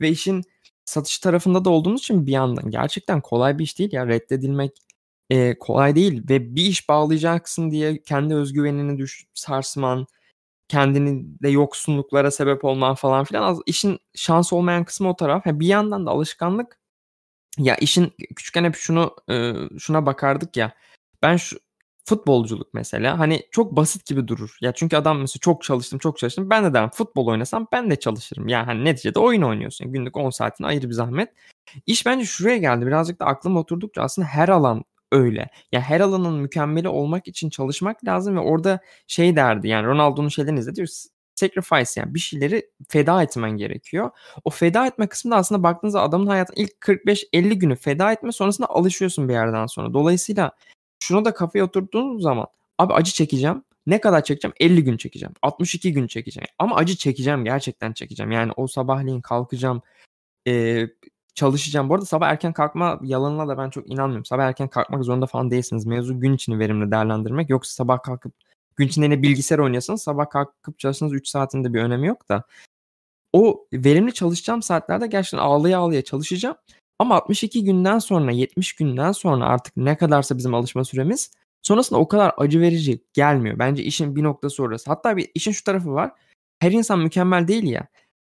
Ve 0.00 0.08
işin 0.08 0.42
satış 0.84 1.18
tarafında 1.18 1.64
da 1.64 1.70
olduğunuz 1.70 2.00
için 2.00 2.26
bir 2.26 2.32
yandan 2.32 2.70
gerçekten 2.70 3.20
kolay 3.20 3.58
bir 3.58 3.64
iş 3.64 3.78
değil 3.78 3.92
ya 3.92 4.06
reddedilmek 4.06 4.72
e, 5.30 5.58
kolay 5.58 5.94
değil 5.96 6.22
ve 6.30 6.56
bir 6.56 6.64
iş 6.64 6.88
bağlayacaksın 6.88 7.70
diye 7.70 8.02
kendi 8.02 8.34
özgüvenini 8.34 8.98
düş 8.98 9.26
sarsman, 9.34 10.06
kendini 10.68 11.40
de 11.42 11.48
yoksunluklara 11.48 12.30
sebep 12.30 12.64
olman 12.64 12.94
falan 12.94 13.24
filan 13.24 13.62
işin 13.66 13.98
şans 14.14 14.52
olmayan 14.52 14.84
kısmı 14.84 15.10
o 15.10 15.16
taraf. 15.16 15.46
Ha, 15.46 15.60
bir 15.60 15.66
yandan 15.66 16.06
da 16.06 16.10
alışkanlık 16.10 16.78
ya 17.58 17.76
işin 17.76 18.12
küçükken 18.36 18.64
hep 18.64 18.76
şunu 18.76 19.16
e, 19.30 19.54
şuna 19.78 20.06
bakardık 20.06 20.56
ya. 20.56 20.74
Ben 21.26 21.36
şu 21.36 21.58
futbolculuk 22.04 22.74
mesela 22.74 23.18
hani 23.18 23.42
çok 23.50 23.76
basit 23.76 24.06
gibi 24.06 24.28
durur. 24.28 24.58
Ya 24.60 24.72
çünkü 24.72 24.96
adam 24.96 25.20
mesela 25.20 25.40
çok 25.40 25.62
çalıştım 25.62 25.98
çok 25.98 26.18
çalıştım. 26.18 26.50
Ben 26.50 26.64
de 26.64 26.74
derim 26.74 26.90
futbol 26.90 27.26
oynasam 27.26 27.66
ben 27.72 27.90
de 27.90 27.96
çalışırım. 27.96 28.48
Yani 28.48 28.64
hani 28.64 28.84
neticede 28.84 29.18
oyun 29.18 29.42
oynuyorsun. 29.42 29.84
Yani 29.84 29.92
günlük 29.92 30.16
10 30.16 30.30
saatini 30.30 30.66
ayrı 30.66 30.88
bir 30.88 30.94
zahmet. 30.94 31.28
İş 31.86 32.06
bence 32.06 32.24
şuraya 32.24 32.56
geldi. 32.56 32.86
Birazcık 32.86 33.20
da 33.20 33.24
aklım 33.26 33.56
oturdukça 33.56 34.02
aslında 34.02 34.28
her 34.28 34.48
alan 34.48 34.84
öyle. 35.12 35.50
Ya 35.72 35.80
her 35.80 36.00
alanın 36.00 36.34
mükemmeli 36.34 36.88
olmak 36.88 37.28
için 37.28 37.50
çalışmak 37.50 38.04
lazım 38.04 38.36
ve 38.36 38.40
orada 38.40 38.80
şey 39.06 39.36
derdi 39.36 39.68
yani 39.68 39.86
Ronaldo'nun 39.86 40.28
şeylerini 40.28 40.58
izlediyoruz. 40.60 41.06
sacrifice 41.34 42.00
yani 42.00 42.14
bir 42.14 42.18
şeyleri 42.20 42.70
feda 42.88 43.22
etmen 43.22 43.50
gerekiyor. 43.50 44.10
O 44.44 44.50
feda 44.50 44.86
etme 44.86 45.06
kısmında 45.06 45.36
aslında 45.36 45.62
baktığınızda 45.62 46.02
adamın 46.02 46.26
hayatının 46.26 46.56
ilk 46.64 46.72
45-50 46.72 47.54
günü 47.54 47.76
feda 47.76 48.12
etme 48.12 48.32
sonrasında 48.32 48.68
alışıyorsun 48.68 49.28
bir 49.28 49.34
yerden 49.34 49.66
sonra. 49.66 49.94
Dolayısıyla 49.94 50.52
şunu 51.00 51.24
da 51.24 51.34
kafaya 51.34 51.64
oturttuğunuz 51.64 52.22
zaman 52.22 52.46
abi 52.78 52.92
acı 52.92 53.12
çekeceğim. 53.12 53.62
Ne 53.86 54.00
kadar 54.00 54.24
çekeceğim? 54.24 54.54
50 54.60 54.84
gün 54.84 54.96
çekeceğim. 54.96 55.34
62 55.42 55.92
gün 55.92 56.06
çekeceğim. 56.06 56.48
Ama 56.58 56.76
acı 56.76 56.96
çekeceğim. 56.96 57.44
Gerçekten 57.44 57.92
çekeceğim. 57.92 58.32
Yani 58.32 58.52
o 58.56 58.66
sabahleyin 58.66 59.20
kalkacağım. 59.20 59.82
Ee, 60.48 60.88
çalışacağım. 61.34 61.88
Bu 61.88 61.94
arada 61.94 62.06
sabah 62.06 62.28
erken 62.28 62.52
kalkma 62.52 63.00
yalanına 63.02 63.48
da 63.48 63.58
ben 63.58 63.70
çok 63.70 63.90
inanmıyorum. 63.90 64.24
Sabah 64.24 64.44
erken 64.44 64.68
kalkmak 64.68 65.04
zorunda 65.04 65.26
falan 65.26 65.50
değilsiniz. 65.50 65.86
Mevzu 65.86 66.20
gün 66.20 66.34
içini 66.34 66.58
verimli 66.58 66.90
değerlendirmek. 66.90 67.50
Yoksa 67.50 67.74
sabah 67.74 68.02
kalkıp 68.02 68.32
gün 68.76 68.86
içinde 68.88 69.06
yine 69.06 69.22
bilgisayar 69.22 69.58
oynuyorsanız 69.58 70.02
sabah 70.02 70.30
kalkıp 70.30 70.78
çalışsanız 70.78 71.12
3 71.12 71.28
saatinde 71.28 71.74
bir 71.74 71.80
önemi 71.80 72.06
yok 72.06 72.28
da. 72.28 72.44
O 73.32 73.66
verimli 73.72 74.14
çalışacağım 74.14 74.62
saatlerde 74.62 75.06
gerçekten 75.06 75.38
ağlaya 75.38 75.78
ağlaya 75.78 76.02
çalışacağım. 76.04 76.56
Ama 76.98 77.14
62 77.14 77.64
günden 77.64 77.98
sonra 77.98 78.32
70 78.32 78.72
günden 78.72 79.12
sonra 79.12 79.46
artık 79.46 79.76
ne 79.76 79.96
kadarsa 79.96 80.38
bizim 80.38 80.54
alışma 80.54 80.84
süremiz 80.84 81.30
sonrasında 81.62 81.98
o 81.98 82.08
kadar 82.08 82.34
acı 82.36 82.60
verici 82.60 83.00
gelmiyor. 83.12 83.58
Bence 83.58 83.82
işin 83.82 84.16
bir 84.16 84.22
noktası 84.22 84.62
orası. 84.62 84.90
Hatta 84.90 85.16
bir 85.16 85.30
işin 85.34 85.52
şu 85.52 85.64
tarafı 85.64 85.92
var. 85.92 86.12
Her 86.58 86.72
insan 86.72 86.98
mükemmel 86.98 87.48
değil 87.48 87.64
ya. 87.64 87.88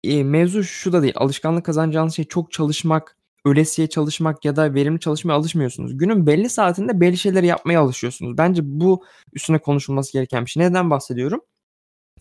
E, 0.05 0.25
mevzu 0.25 0.65
şu 0.65 0.93
da 0.93 1.03
değil. 1.03 1.15
Alışkanlık 1.17 1.65
kazanacağınız 1.67 2.15
şey 2.17 2.25
çok 2.25 2.53
çalışmak, 2.53 3.17
ölesiye 3.45 3.89
çalışmak 3.89 4.45
ya 4.45 4.57
da 4.57 4.75
verimli 4.75 5.01
çalışmaya 5.01 5.35
alışmıyorsunuz. 5.35 5.99
Günün 5.99 6.27
belli 6.27 6.49
saatinde 6.49 7.01
belli 7.01 7.17
şeyleri 7.19 7.47
yapmaya 7.47 7.81
alışıyorsunuz. 7.81 8.39
Bence 8.39 8.63
bu 8.65 9.05
üstüne 9.33 9.59
konuşulması 9.59 10.13
gereken 10.13 10.45
bir 10.45 10.51
şey. 10.51 10.63
Neden 10.63 10.91
bahsediyorum? 10.91 11.41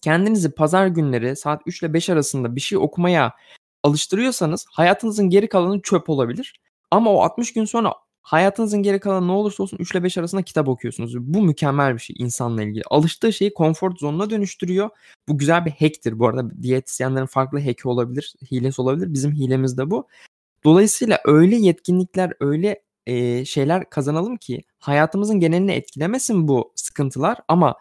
Kendinizi 0.01 0.51
pazar 0.51 0.87
günleri 0.87 1.35
saat 1.35 1.61
3 1.65 1.81
ile 1.83 1.93
5 1.93 2.09
arasında 2.09 2.55
bir 2.55 2.61
şey 2.61 2.77
okumaya 2.77 3.33
alıştırıyorsanız 3.83 4.65
hayatınızın 4.71 5.29
geri 5.29 5.49
kalanı 5.49 5.81
çöp 5.81 6.09
olabilir. 6.09 6.59
Ama 6.91 7.11
o 7.11 7.21
60 7.21 7.53
gün 7.53 7.65
sonra 7.65 7.93
hayatınızın 8.21 8.83
geri 8.83 8.99
kalanı 8.99 9.27
ne 9.27 9.31
olursa 9.31 9.63
olsun 9.63 9.77
3 9.77 9.91
ile 9.91 10.03
5 10.03 10.17
arasında 10.17 10.41
kitap 10.41 10.67
okuyorsunuz. 10.67 11.17
Bu 11.19 11.41
mükemmel 11.41 11.93
bir 11.93 11.99
şey 11.99 12.15
insanla 12.19 12.63
ilgili. 12.63 12.83
Alıştığı 12.89 13.33
şeyi 13.33 13.53
konfor 13.53 13.95
zonuna 13.95 14.29
dönüştürüyor. 14.29 14.89
Bu 15.27 15.37
güzel 15.37 15.65
bir 15.65 15.71
hacktir 15.71 16.19
bu 16.19 16.27
arada. 16.27 16.61
Diyetisyenlerin 16.63 17.25
farklı 17.25 17.59
hack'i 17.59 17.87
olabilir, 17.87 18.33
hilesi 18.51 18.81
olabilir. 18.81 19.13
Bizim 19.13 19.31
hilemiz 19.31 19.77
de 19.77 19.91
bu. 19.91 20.07
Dolayısıyla 20.63 21.19
öyle 21.25 21.55
yetkinlikler, 21.55 22.33
öyle 22.39 22.83
e, 23.07 23.45
şeyler 23.45 23.89
kazanalım 23.89 24.37
ki 24.37 24.63
hayatımızın 24.79 25.39
genelini 25.39 25.71
etkilemesin 25.71 26.47
bu 26.47 26.73
sıkıntılar 26.75 27.37
ama 27.47 27.75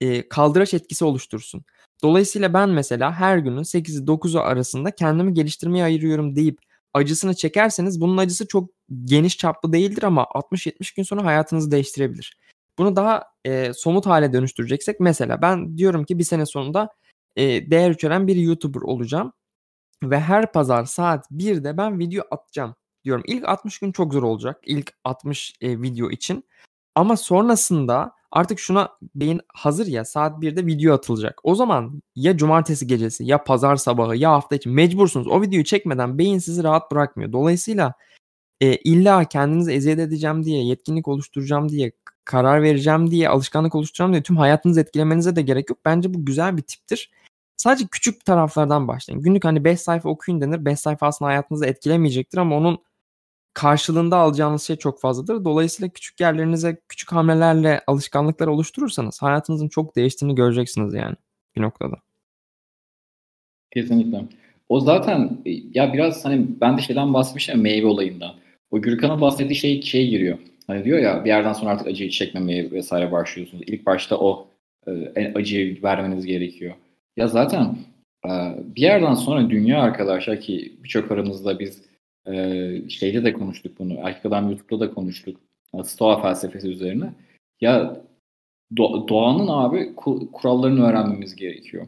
e, 0.00 0.28
kaldıraç 0.28 0.74
etkisi 0.74 1.04
oluştursun. 1.04 1.64
Dolayısıyla 2.02 2.54
ben 2.54 2.68
mesela 2.68 3.12
her 3.12 3.38
günün 3.38 3.62
8'i 3.62 4.06
9'u 4.06 4.40
arasında 4.40 4.90
kendimi 4.90 5.34
geliştirmeye 5.34 5.84
ayırıyorum 5.84 6.36
deyip 6.36 6.58
acısını 6.94 7.34
çekerseniz 7.34 8.00
bunun 8.00 8.16
acısı 8.16 8.46
çok 8.46 8.70
geniş 9.04 9.38
çaplı 9.38 9.72
değildir 9.72 10.02
ama 10.02 10.22
60-70 10.22 10.96
gün 10.96 11.02
sonra 11.02 11.24
hayatınızı 11.24 11.70
değiştirebilir. 11.70 12.38
Bunu 12.78 12.96
daha 12.96 13.24
e, 13.44 13.72
somut 13.72 14.06
hale 14.06 14.32
dönüştüreceksek 14.32 15.00
mesela 15.00 15.42
ben 15.42 15.78
diyorum 15.78 16.04
ki 16.04 16.18
bir 16.18 16.24
sene 16.24 16.46
sonunda 16.46 16.88
e, 17.36 17.70
değer 17.70 17.90
içeren 17.90 18.26
bir 18.26 18.36
YouTuber 18.36 18.80
olacağım 18.80 19.32
ve 20.02 20.20
her 20.20 20.52
pazar 20.52 20.84
saat 20.84 21.30
1'de 21.30 21.76
ben 21.76 21.98
video 21.98 22.24
atacağım 22.30 22.74
diyorum. 23.04 23.24
İlk 23.26 23.48
60 23.48 23.78
gün 23.78 23.92
çok 23.92 24.12
zor 24.12 24.22
olacak. 24.22 24.60
İlk 24.66 24.92
60 25.04 25.54
e, 25.60 25.82
video 25.82 26.10
için. 26.10 26.44
Ama 27.00 27.16
sonrasında 27.16 28.12
artık 28.30 28.58
şuna 28.58 28.88
beyin 29.14 29.40
hazır 29.54 29.86
ya 29.86 30.04
saat 30.04 30.42
1'de 30.42 30.66
video 30.66 30.94
atılacak. 30.94 31.40
O 31.42 31.54
zaman 31.54 32.02
ya 32.14 32.36
cumartesi 32.36 32.86
gecesi 32.86 33.24
ya 33.24 33.44
pazar 33.44 33.76
sabahı 33.76 34.16
ya 34.16 34.32
hafta 34.32 34.56
içi 34.56 34.68
mecbursunuz. 34.68 35.26
O 35.26 35.42
videoyu 35.42 35.64
çekmeden 35.64 36.18
beyin 36.18 36.38
sizi 36.38 36.62
rahat 36.62 36.92
bırakmıyor. 36.92 37.32
Dolayısıyla 37.32 37.94
e, 38.60 38.76
illa 38.76 39.24
kendinizi 39.24 39.72
eziyet 39.72 39.98
edeceğim 39.98 40.44
diye, 40.44 40.64
yetkinlik 40.64 41.08
oluşturacağım 41.08 41.68
diye, 41.68 41.92
karar 42.24 42.62
vereceğim 42.62 43.10
diye, 43.10 43.28
alışkanlık 43.28 43.74
oluşturacağım 43.74 44.12
diye 44.12 44.22
tüm 44.22 44.36
hayatınızı 44.36 44.80
etkilemenize 44.80 45.36
de 45.36 45.42
gerek 45.42 45.70
yok. 45.70 45.78
Bence 45.84 46.14
bu 46.14 46.24
güzel 46.24 46.56
bir 46.56 46.62
tiptir. 46.62 47.10
Sadece 47.56 47.86
küçük 47.90 48.24
taraflardan 48.24 48.88
başlayın. 48.88 49.22
Günlük 49.22 49.44
hani 49.44 49.64
5 49.64 49.80
sayfa 49.80 50.08
okuyun 50.08 50.40
denir. 50.40 50.64
5 50.64 50.80
sayfa 50.80 51.06
aslında 51.06 51.28
hayatınızı 51.30 51.66
etkilemeyecektir 51.66 52.38
ama 52.38 52.56
onun 52.56 52.78
karşılığında 53.54 54.16
alacağınız 54.16 54.62
şey 54.62 54.76
çok 54.76 55.00
fazladır. 55.00 55.44
Dolayısıyla 55.44 55.88
küçük 55.88 56.20
yerlerinize 56.20 56.80
küçük 56.88 57.12
hamlelerle 57.12 57.80
alışkanlıklar 57.86 58.46
oluşturursanız 58.46 59.22
hayatınızın 59.22 59.68
çok 59.68 59.96
değiştiğini 59.96 60.34
göreceksiniz 60.34 60.94
yani 60.94 61.16
bir 61.56 61.62
noktada. 61.62 61.96
Kesinlikle. 63.70 64.24
O 64.68 64.80
zaten 64.80 65.38
ya 65.74 65.92
biraz 65.92 66.24
hani 66.24 66.46
ben 66.60 66.78
de 66.78 66.82
şeyden 66.82 67.14
bahsetmiştim 67.14 67.60
meyve 67.60 67.86
olayından. 67.86 68.34
O 68.70 68.82
Gürkan'ın 68.82 69.20
bahsettiği 69.20 69.56
şey 69.56 69.82
şey 69.82 70.08
giriyor. 70.08 70.38
Hani 70.66 70.84
diyor 70.84 70.98
ya 70.98 71.24
bir 71.24 71.28
yerden 71.28 71.52
sonra 71.52 71.70
artık 71.70 71.86
acıyı 71.86 72.10
çekmemeye 72.10 72.70
vesaire 72.70 73.12
başlıyorsunuz. 73.12 73.64
İlk 73.66 73.86
başta 73.86 74.16
o 74.18 74.48
e, 74.86 75.32
acıyı 75.34 75.82
vermeniz 75.82 76.26
gerekiyor. 76.26 76.74
Ya 77.16 77.28
zaten 77.28 77.78
e, 78.26 78.30
bir 78.76 78.82
yerden 78.82 79.14
sonra 79.14 79.50
dünya 79.50 79.80
arkadaşlar 79.80 80.40
ki 80.40 80.72
birçok 80.84 81.10
aramızda 81.10 81.58
biz 81.58 81.89
e, 82.26 82.88
şeyde 82.88 83.24
de 83.24 83.32
konuştuk 83.32 83.78
bunu. 83.78 83.94
Erkek 84.02 84.26
Adam 84.26 84.50
YouTube'da 84.50 84.80
da 84.80 84.94
konuştuk. 84.94 85.40
Stoa 85.84 86.22
felsefesi 86.22 86.68
üzerine. 86.68 87.12
Ya 87.60 88.00
doğanın 88.76 89.48
abi 89.48 89.94
kurallarını 90.32 90.86
öğrenmemiz 90.86 91.36
gerekiyor. 91.36 91.86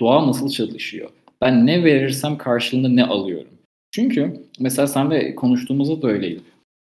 Doğa 0.00 0.26
nasıl 0.26 0.48
çalışıyor? 0.50 1.10
Ben 1.40 1.66
ne 1.66 1.84
verirsem 1.84 2.38
karşılığında 2.38 2.88
ne 2.88 3.04
alıyorum? 3.04 3.52
Çünkü 3.90 4.46
mesela 4.60 4.86
sen 4.86 5.10
de 5.10 5.34
konuştuğumuzda 5.34 6.02
da 6.02 6.08
öyleydi. 6.08 6.40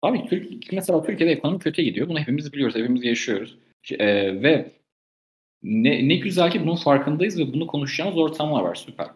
Abi 0.01 0.27
Türk, 0.29 0.73
mesela 0.73 1.03
Türkiye'de 1.03 1.33
ekonomi 1.33 1.59
kötü 1.59 1.81
gidiyor. 1.81 2.09
Bunu 2.09 2.19
hepimiz 2.19 2.53
biliyoruz, 2.53 2.75
hepimiz 2.75 3.03
yaşıyoruz. 3.03 3.57
E, 3.91 4.07
ve 4.43 4.71
ne, 5.63 6.07
ne 6.07 6.15
güzel 6.15 6.51
ki 6.51 6.61
bunun 6.61 6.75
farkındayız 6.75 7.39
ve 7.39 7.53
bunu 7.53 7.67
konuşacağımız 7.67 8.17
ortamlar 8.17 8.61
var. 8.61 8.75
Süper. 8.75 9.07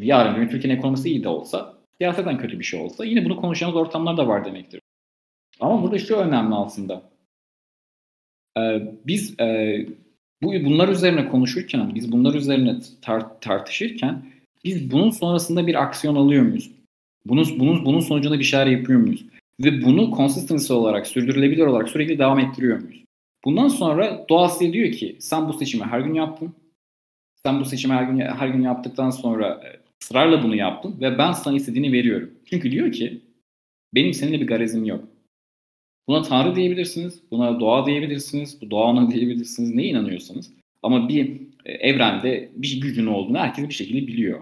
Yarın 0.00 0.36
gün 0.36 0.48
Türkiye'nin 0.48 0.78
ekonomisi 0.78 1.08
iyi 1.10 1.22
de 1.22 1.28
olsa, 1.28 1.74
siyaseten 2.02 2.38
kötü 2.38 2.58
bir 2.58 2.64
şey 2.64 2.80
olsa 2.80 3.04
yine 3.04 3.24
bunu 3.24 3.36
konuşacağımız 3.36 3.80
ortamlar 3.80 4.16
da 4.16 4.28
var 4.28 4.44
demektir. 4.44 4.80
Ama 5.60 5.82
burada 5.82 5.98
şu 5.98 6.16
önemli 6.16 6.54
aslında. 6.54 7.02
Ee, 8.58 8.82
biz 9.06 9.40
e, 9.40 9.86
bu 10.42 10.52
bunlar 10.52 10.88
üzerine 10.88 11.28
konuşurken, 11.28 11.94
biz 11.94 12.12
bunlar 12.12 12.34
üzerine 12.34 12.70
tar- 13.02 13.40
tartışırken 13.40 14.22
biz 14.64 14.92
bunun 14.92 15.10
sonrasında 15.10 15.66
bir 15.66 15.82
aksiyon 15.82 16.14
alıyor 16.14 16.42
muyuz? 16.42 16.70
Bunun, 17.26 17.46
bunun, 17.58 17.84
bunun 17.84 18.00
sonucunda 18.00 18.38
bir 18.38 18.44
şeyler 18.44 18.66
yapıyor 18.66 19.00
muyuz? 19.00 19.26
Ve 19.60 19.84
bunu 19.84 20.16
consistency 20.16 20.72
olarak, 20.72 21.06
sürdürülebilir 21.06 21.66
olarak 21.66 21.88
sürekli 21.88 22.18
devam 22.18 22.38
ettiriyor 22.38 22.78
muyuz? 22.80 23.04
Bundan 23.44 23.68
sonra 23.68 24.26
doğası 24.28 24.72
diyor 24.72 24.92
ki 24.92 25.16
sen 25.20 25.48
bu 25.48 25.52
seçimi 25.52 25.84
her 25.84 26.00
gün 26.00 26.14
yaptın. 26.14 26.54
Sen 27.46 27.60
bu 27.60 27.64
seçimi 27.64 27.94
her 27.94 28.02
gün 28.02 28.18
her 28.18 28.48
gün 28.48 28.62
yaptıktan 28.62 29.10
sonra 29.10 29.60
ısrarla 30.02 30.42
bunu 30.42 30.56
yaptın 30.56 30.96
ve 31.00 31.18
ben 31.18 31.32
sana 31.32 31.56
istediğini 31.56 31.92
veriyorum. 31.92 32.30
Çünkü 32.50 32.72
diyor 32.72 32.92
ki 32.92 33.20
benim 33.94 34.14
seninle 34.14 34.40
bir 34.40 34.46
garezim 34.46 34.84
yok. 34.84 35.08
Buna 36.08 36.22
Tanrı 36.22 36.56
diyebilirsiniz, 36.56 37.22
buna 37.30 37.60
doğa 37.60 37.86
diyebilirsiniz, 37.86 38.62
bu 38.62 38.70
doğanın 38.70 39.10
diyebilirsiniz, 39.14 39.74
neye 39.74 39.88
inanıyorsanız. 39.88 40.52
Ama 40.82 41.08
bir 41.08 41.40
e, 41.64 41.72
evrende 41.72 42.50
bir 42.56 42.80
gücün 42.80 43.06
olduğunu 43.06 43.38
herkes 43.38 43.68
bir 43.68 43.74
şekilde 43.74 44.06
biliyor. 44.06 44.40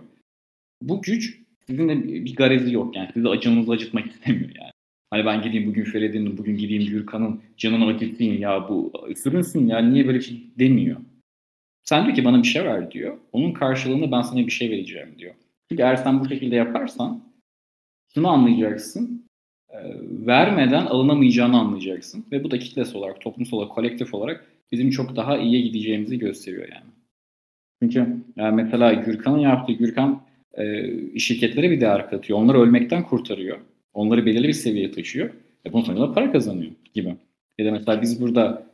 Bu 0.82 1.02
güç 1.02 1.38
sizinle 1.66 2.04
bir 2.04 2.36
garezi 2.36 2.74
yok 2.74 2.96
yani. 2.96 3.08
Sizi 3.14 3.28
acınızı 3.28 3.72
acıtmak 3.72 4.06
istemiyor 4.10 4.50
yani. 4.60 4.70
Hani 5.10 5.24
ben 5.26 5.42
gideyim 5.42 5.66
bugün 5.66 5.84
Ferid'in, 5.84 6.38
bugün 6.38 6.56
gideyim 6.56 6.84
Gürkan'ın 6.84 7.40
canını 7.56 7.86
acıtayım 7.86 8.42
ya 8.42 8.68
bu 8.68 8.92
sürünsün 9.16 9.66
ya 9.66 9.78
niye 9.78 10.06
böyle 10.06 10.20
şey 10.20 10.42
demiyor. 10.58 10.96
Sen 11.84 12.04
diyor 12.04 12.16
ki 12.16 12.24
bana 12.24 12.42
bir 12.42 12.48
şey 12.48 12.64
ver 12.64 12.90
diyor. 12.90 13.18
Onun 13.32 13.52
karşılığında 13.52 14.12
ben 14.12 14.22
sana 14.22 14.46
bir 14.46 14.50
şey 14.50 14.70
vereceğim 14.70 15.14
diyor. 15.18 15.34
Çünkü 15.70 15.82
eğer 15.82 15.96
sen 15.96 16.20
bu 16.20 16.28
şekilde 16.28 16.56
yaparsan 16.56 17.22
şunu 18.14 18.28
anlayacaksın. 18.28 19.26
E, 19.70 19.78
vermeden 20.26 20.86
alınamayacağını 20.86 21.58
anlayacaksın. 21.60 22.24
Ve 22.32 22.44
bu 22.44 22.50
da 22.50 22.58
kitlesi 22.58 22.98
olarak, 22.98 23.20
toplumsal 23.20 23.56
olarak, 23.56 23.72
kolektif 23.72 24.14
olarak 24.14 24.46
bizim 24.72 24.90
çok 24.90 25.16
daha 25.16 25.38
iyiye 25.38 25.60
gideceğimizi 25.60 26.18
gösteriyor 26.18 26.68
yani. 26.68 26.90
Çünkü 27.82 28.16
yani 28.36 28.62
mesela 28.62 28.92
Gürkan'ın 28.92 29.38
yaptığı, 29.38 29.72
Gürkan 29.72 30.22
e, 30.58 30.86
şirketlere 31.18 31.70
bir 31.70 31.80
değer 31.80 32.10
katıyor. 32.10 32.38
Onları 32.38 32.60
ölmekten 32.60 33.04
kurtarıyor. 33.04 33.58
Onları 33.94 34.26
belirli 34.26 34.48
bir 34.48 34.52
seviyeye 34.52 34.92
taşıyor. 34.92 35.30
Ve 35.66 35.72
bunun 35.72 35.82
sonunda 35.82 36.12
para 36.12 36.32
kazanıyor 36.32 36.72
gibi. 36.94 37.16
Ya 37.58 37.66
da 37.66 37.70
mesela 37.70 38.02
biz 38.02 38.22
burada 38.22 38.66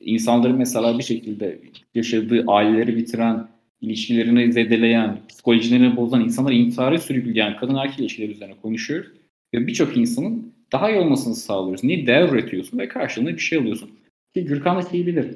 insanların 0.00 0.56
mesela 0.56 0.98
bir 0.98 1.02
şekilde 1.02 1.60
yaşadığı 1.94 2.44
aileleri 2.46 2.96
bitiren, 2.96 3.48
ilişkilerini 3.80 4.52
zedeleyen, 4.52 5.18
psikolojilerini 5.28 5.96
bozan, 5.96 6.24
insanları 6.24 6.54
intihara 6.54 6.98
sürükleyen 6.98 7.56
kadın 7.56 7.74
erkek 7.74 8.00
ilişkileri 8.00 8.32
üzerine 8.32 8.54
konuşuyoruz. 8.62 9.10
Ve 9.54 9.66
birçok 9.66 9.96
insanın 9.96 10.54
daha 10.72 10.90
iyi 10.90 10.98
olmasını 10.98 11.34
sağlıyoruz. 11.34 11.84
Niye? 11.84 12.06
Değer 12.06 12.28
üretiyorsun 12.28 12.78
ve 12.78 12.88
karşılığında 12.88 13.32
bir 13.32 13.38
şey 13.38 13.58
alıyorsun. 13.58 13.90
Ki 14.34 14.44
Gürkan 14.44 14.76
da 14.76 14.88
şeyi 14.90 15.06
bilir. 15.06 15.26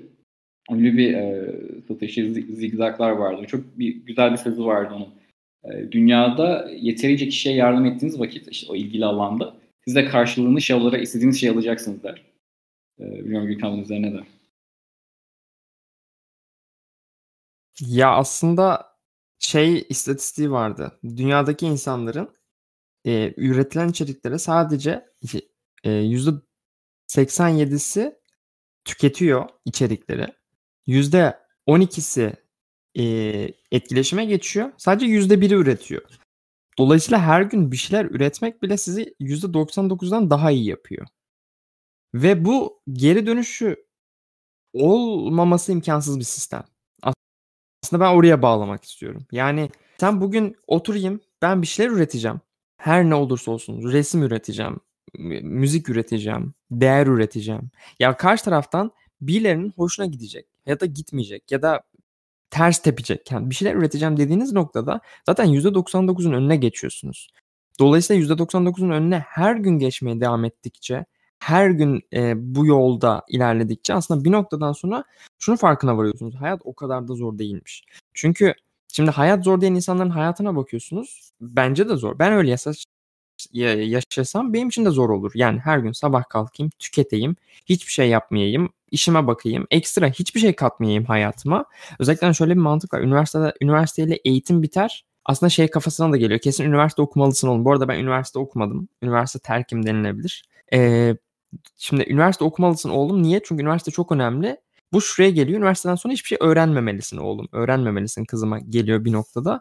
ünlü 0.70 0.96
bir 0.96 1.14
e, 1.14 1.52
satışı 1.88 2.34
zigzaglar 2.34 3.10
vardı. 3.10 3.46
Çok 3.46 3.78
bir 3.78 3.94
güzel 3.94 4.32
bir 4.32 4.36
sözü 4.36 4.64
vardı 4.64 4.94
onun. 4.94 5.08
E, 5.74 5.92
dünyada 5.92 6.70
yeterince 6.80 7.28
kişiye 7.28 7.54
yardım 7.54 7.86
ettiğiniz 7.86 8.20
vakit 8.20 8.48
işte 8.48 8.66
o 8.72 8.76
ilgili 8.76 9.04
alanda 9.04 9.56
siz 9.84 9.94
de 9.94 10.04
karşılığını 10.04 10.60
şey 10.60 10.76
olarak 10.76 11.02
istediğiniz 11.02 11.40
şey 11.40 11.48
alacaksınız 11.48 12.02
der. 12.02 12.22
E, 13.00 13.24
bilmiyorum 13.24 13.58
bunun 13.62 13.82
üzerine 13.82 14.12
de. 14.12 14.20
Ya 17.80 18.10
aslında 18.14 18.94
şey 19.38 19.86
istatistiği 19.88 20.50
vardı. 20.50 20.98
Dünyadaki 21.04 21.66
insanların 21.66 22.34
e, 23.06 23.34
üretilen 23.36 23.88
içeriklere 23.88 24.38
sadece 24.38 25.06
e, 25.84 25.90
yüzde 25.92 26.30
87'si 27.08 28.18
tüketiyor 28.84 29.48
içerikleri. 29.64 30.26
Yüzde 30.86 31.38
12'si 31.66 32.36
e, 32.98 33.04
etkileşime 33.72 34.24
geçiyor. 34.24 34.72
Sadece 34.76 35.06
yüzde 35.06 35.40
biri 35.40 35.54
üretiyor. 35.54 36.02
Dolayısıyla 36.78 37.22
her 37.22 37.42
gün 37.42 37.72
bir 37.72 37.76
şeyler 37.76 38.04
üretmek 38.04 38.62
bile 38.62 38.76
sizi 38.76 39.14
yüzde 39.20 39.46
99'dan 39.46 40.30
daha 40.30 40.50
iyi 40.50 40.66
yapıyor. 40.66 41.06
Ve 42.14 42.44
bu 42.44 42.82
geri 42.92 43.26
dönüşü 43.26 43.86
olmaması 44.72 45.72
imkansız 45.72 46.18
bir 46.18 46.24
sistem. 46.24 46.73
Aslında 47.84 48.04
ben 48.04 48.14
oraya 48.14 48.42
bağlamak 48.42 48.84
istiyorum. 48.84 49.26
Yani 49.32 49.70
sen 50.00 50.20
bugün 50.20 50.56
oturayım 50.66 51.20
ben 51.42 51.62
bir 51.62 51.66
şeyler 51.66 51.90
üreteceğim. 51.90 52.40
Her 52.76 53.04
ne 53.04 53.14
olursa 53.14 53.50
olsun 53.50 53.92
resim 53.92 54.22
üreteceğim, 54.22 54.80
müzik 55.42 55.88
üreteceğim, 55.88 56.54
değer 56.70 57.06
üreteceğim. 57.06 57.70
Ya 58.00 58.16
karşı 58.16 58.44
taraftan 58.44 58.92
birilerinin 59.20 59.72
hoşuna 59.76 60.06
gidecek 60.06 60.46
ya 60.66 60.80
da 60.80 60.86
gitmeyecek 60.86 61.50
ya 61.50 61.62
da 61.62 61.80
ters 62.50 62.78
tepecek. 62.82 63.32
Yani 63.32 63.50
bir 63.50 63.54
şeyler 63.54 63.74
üreteceğim 63.74 64.16
dediğiniz 64.16 64.52
noktada 64.52 65.00
zaten 65.26 65.46
%99'un 65.46 66.32
önüne 66.32 66.56
geçiyorsunuz. 66.56 67.28
Dolayısıyla 67.80 68.34
%99'un 68.34 68.90
önüne 68.90 69.18
her 69.18 69.56
gün 69.56 69.78
geçmeye 69.78 70.20
devam 70.20 70.44
ettikçe 70.44 71.04
her 71.44 71.70
gün 71.70 72.02
e, 72.12 72.34
bu 72.54 72.66
yolda 72.66 73.24
ilerledikçe 73.28 73.94
aslında 73.94 74.24
bir 74.24 74.32
noktadan 74.32 74.72
sonra 74.72 75.04
şunu 75.38 75.56
farkına 75.56 75.98
varıyorsunuz. 75.98 76.34
Hayat 76.34 76.60
o 76.64 76.74
kadar 76.74 77.08
da 77.08 77.14
zor 77.14 77.38
değilmiş. 77.38 77.84
Çünkü 78.14 78.54
şimdi 78.92 79.10
hayat 79.10 79.44
zor 79.44 79.60
diyen 79.60 79.74
insanların 79.74 80.10
hayatına 80.10 80.56
bakıyorsunuz. 80.56 81.30
Bence 81.40 81.88
de 81.88 81.96
zor. 81.96 82.18
Ben 82.18 82.32
öyle 82.32 82.50
yasaç 82.50 82.84
yaşasam 83.52 84.52
benim 84.52 84.68
için 84.68 84.84
de 84.84 84.90
zor 84.90 85.10
olur. 85.10 85.32
Yani 85.34 85.58
her 85.58 85.78
gün 85.78 85.92
sabah 85.92 86.24
kalkayım, 86.28 86.70
tüketeyim, 86.78 87.36
hiçbir 87.66 87.92
şey 87.92 88.08
yapmayayım, 88.08 88.68
işime 88.90 89.26
bakayım, 89.26 89.66
ekstra 89.70 90.08
hiçbir 90.08 90.40
şey 90.40 90.52
katmayayım 90.56 91.04
hayatıma. 91.04 91.64
Özellikle 91.98 92.34
şöyle 92.34 92.52
bir 92.54 92.60
mantık 92.60 92.94
var. 92.94 93.00
Üniversitede 93.00 93.54
üniversiteyle 93.60 94.18
eğitim 94.24 94.62
biter. 94.62 95.04
Aslında 95.24 95.50
şey 95.50 95.68
kafasına 95.68 96.12
da 96.12 96.16
geliyor. 96.16 96.40
Kesin 96.40 96.64
üniversite 96.64 97.02
okumalısın 97.02 97.48
oğlum. 97.48 97.64
Bu 97.64 97.72
arada 97.72 97.88
ben 97.88 97.98
üniversite 97.98 98.38
okumadım. 98.38 98.88
Üniversite 99.02 99.38
terkim 99.38 99.86
denilebilir. 99.86 100.44
Ee, 100.72 101.16
şimdi 101.76 102.04
üniversite 102.08 102.44
okumalısın 102.44 102.90
oğlum. 102.90 103.22
Niye? 103.22 103.40
Çünkü 103.44 103.62
üniversite 103.62 103.90
çok 103.90 104.12
önemli. 104.12 104.56
Bu 104.92 105.00
şuraya 105.00 105.30
geliyor. 105.30 105.58
Üniversiteden 105.58 105.94
sonra 105.94 106.12
hiçbir 106.12 106.28
şey 106.28 106.38
öğrenmemelisin 106.40 107.16
oğlum. 107.16 107.48
Öğrenmemelisin 107.52 108.24
kızıma 108.24 108.58
geliyor 108.58 109.04
bir 109.04 109.12
noktada. 109.12 109.60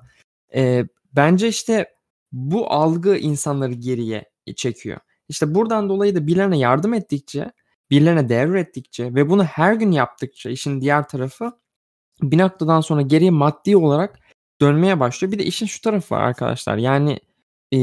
Ee, 0.56 0.86
bence 1.16 1.48
işte 1.48 1.96
bu 2.32 2.72
algı 2.72 3.18
insanları 3.18 3.74
geriye 3.74 4.32
çekiyor. 4.56 5.00
İşte 5.30 5.56
buradan 5.56 5.90
dolayı 5.90 6.16
da 6.16 6.28
birilerine 6.28 6.58
yardım 6.58 6.94
ettikçe, 6.94 7.52
birilerine 7.92 8.30
değer 8.30 8.54
ettikçe 8.54 9.16
ve 9.16 9.30
bunu 9.30 9.44
her 9.44 9.74
gün 9.74 9.92
yaptıkça 9.92 10.50
işin 10.50 10.82
diğer 10.82 11.08
tarafı 11.08 11.52
bir 12.22 12.38
noktadan 12.38 12.82
sonra 12.82 13.02
geriye 13.02 13.32
maddi 13.32 13.78
olarak 13.78 14.20
dönmeye 14.62 15.00
başlıyor. 15.00 15.32
Bir 15.32 15.40
de 15.40 15.46
işin 15.46 15.66
şu 15.66 15.82
tarafı 15.82 16.16
var 16.16 16.22
arkadaşlar. 16.22 16.78
Yani 16.78 17.20
e, 17.74 17.78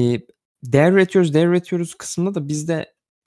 değer 0.64 0.92
üretiyoruz, 0.92 1.34
değer 1.34 1.46
üretiyoruz 1.46 1.94
kısmında 1.94 2.34
da 2.34 2.48
biz 2.48 2.68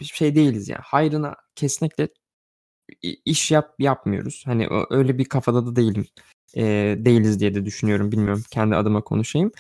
de 0.04 0.12
bir 0.12 0.18
şey 0.18 0.36
değiliz 0.36 0.70
yani. 0.70 0.82
Hayrına 0.84 1.36
kesinlikle 1.56 2.10
iş 3.26 3.52
yap 3.52 3.76
yapmıyoruz. 3.80 4.44
Hani 4.46 4.68
öyle 4.90 5.18
bir 5.18 5.26
kafada 5.26 5.66
da 5.66 5.76
değilim. 5.76 6.06
E, 6.56 6.64
değiliz 7.00 7.40
diye 7.40 7.56
de 7.56 7.66
düşünüyorum. 7.66 8.12
Bilmiyorum 8.12 8.44
kendi 8.52 8.76
adıma 8.76 9.02
konuşayım. 9.02 9.52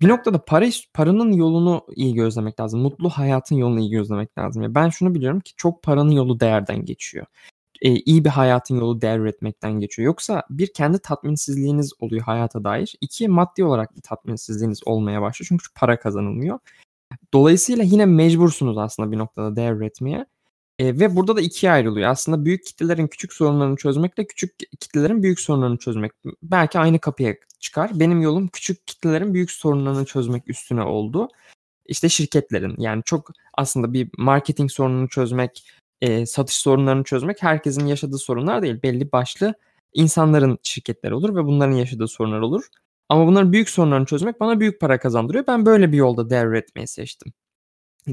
Bir 0.00 0.08
noktada 0.08 0.44
para 0.44 0.66
paranın 0.94 1.32
yolunu 1.32 1.86
iyi 1.96 2.14
gözlemek 2.14 2.60
lazım. 2.60 2.80
Mutlu 2.80 3.10
hayatın 3.10 3.56
yolunu 3.56 3.80
iyi 3.80 3.90
gözlemek 3.90 4.38
lazım. 4.38 4.62
Ya 4.62 4.74
ben 4.74 4.88
şunu 4.88 5.14
biliyorum 5.14 5.40
ki 5.40 5.52
çok 5.56 5.82
paranın 5.82 6.10
yolu 6.10 6.40
değerden 6.40 6.84
geçiyor. 6.84 7.26
E, 7.82 7.94
iyi 7.94 8.24
bir 8.24 8.30
hayatın 8.30 8.76
yolu 8.76 9.00
değer 9.00 9.18
üretmekten 9.18 9.72
geçiyor. 9.72 10.06
Yoksa 10.06 10.42
bir 10.50 10.72
kendi 10.72 10.98
tatminsizliğiniz 10.98 11.92
oluyor 12.00 12.22
hayata 12.22 12.64
dair. 12.64 12.96
İki 13.00 13.28
maddi 13.28 13.64
olarak 13.64 13.96
bir 13.96 14.02
tatminsizliğiniz 14.02 14.80
olmaya 14.86 15.22
başlıyor. 15.22 15.46
Çünkü 15.48 15.66
para 15.74 15.98
kazanılmıyor. 16.00 16.58
Dolayısıyla 17.34 17.84
yine 17.84 18.06
mecbursunuz 18.06 18.78
aslında 18.78 19.12
bir 19.12 19.18
noktada 19.18 19.56
değer 19.56 19.72
üretmeye. 19.72 20.26
E, 20.78 21.00
ve 21.00 21.16
burada 21.16 21.36
da 21.36 21.40
ikiye 21.40 21.72
ayrılıyor. 21.72 22.10
Aslında 22.10 22.44
büyük 22.44 22.66
kitlelerin 22.66 23.06
küçük 23.06 23.32
sorunlarını 23.32 23.76
çözmekle 23.76 24.26
küçük 24.26 24.58
kitlelerin 24.80 25.22
büyük 25.22 25.40
sorunlarını 25.40 25.78
çözmek. 25.78 26.12
Belki 26.42 26.78
aynı 26.78 26.98
kapıya 26.98 27.34
çıkar. 27.60 27.90
Benim 28.00 28.20
yolum 28.22 28.48
küçük 28.48 28.86
kitlelerin 28.86 29.34
büyük 29.34 29.50
sorunlarını 29.50 30.04
çözmek 30.04 30.50
üstüne 30.50 30.82
oldu. 30.82 31.28
İşte 31.86 32.08
şirketlerin 32.08 32.74
yani 32.78 33.02
çok 33.04 33.30
aslında 33.54 33.92
bir 33.92 34.10
marketing 34.18 34.70
sorununu 34.70 35.08
çözmek, 35.08 35.68
e, 36.00 36.26
satış 36.26 36.56
sorunlarını 36.56 37.04
çözmek 37.04 37.42
herkesin 37.42 37.86
yaşadığı 37.86 38.18
sorunlar 38.18 38.62
değil. 38.62 38.82
Belli 38.82 39.12
başlı 39.12 39.54
insanların 39.94 40.58
şirketleri 40.62 41.14
olur 41.14 41.36
ve 41.36 41.44
bunların 41.44 41.74
yaşadığı 41.76 42.08
sorunlar 42.08 42.40
olur. 42.40 42.68
Ama 43.08 43.26
bunların 43.26 43.52
büyük 43.52 43.70
sorunlarını 43.70 44.06
çözmek 44.06 44.40
bana 44.40 44.60
büyük 44.60 44.80
para 44.80 44.98
kazandırıyor. 44.98 45.46
Ben 45.46 45.66
böyle 45.66 45.92
bir 45.92 45.96
yolda 45.96 46.30
değer 46.30 46.46
üretmeyi 46.46 46.88
seçtim. 46.88 47.32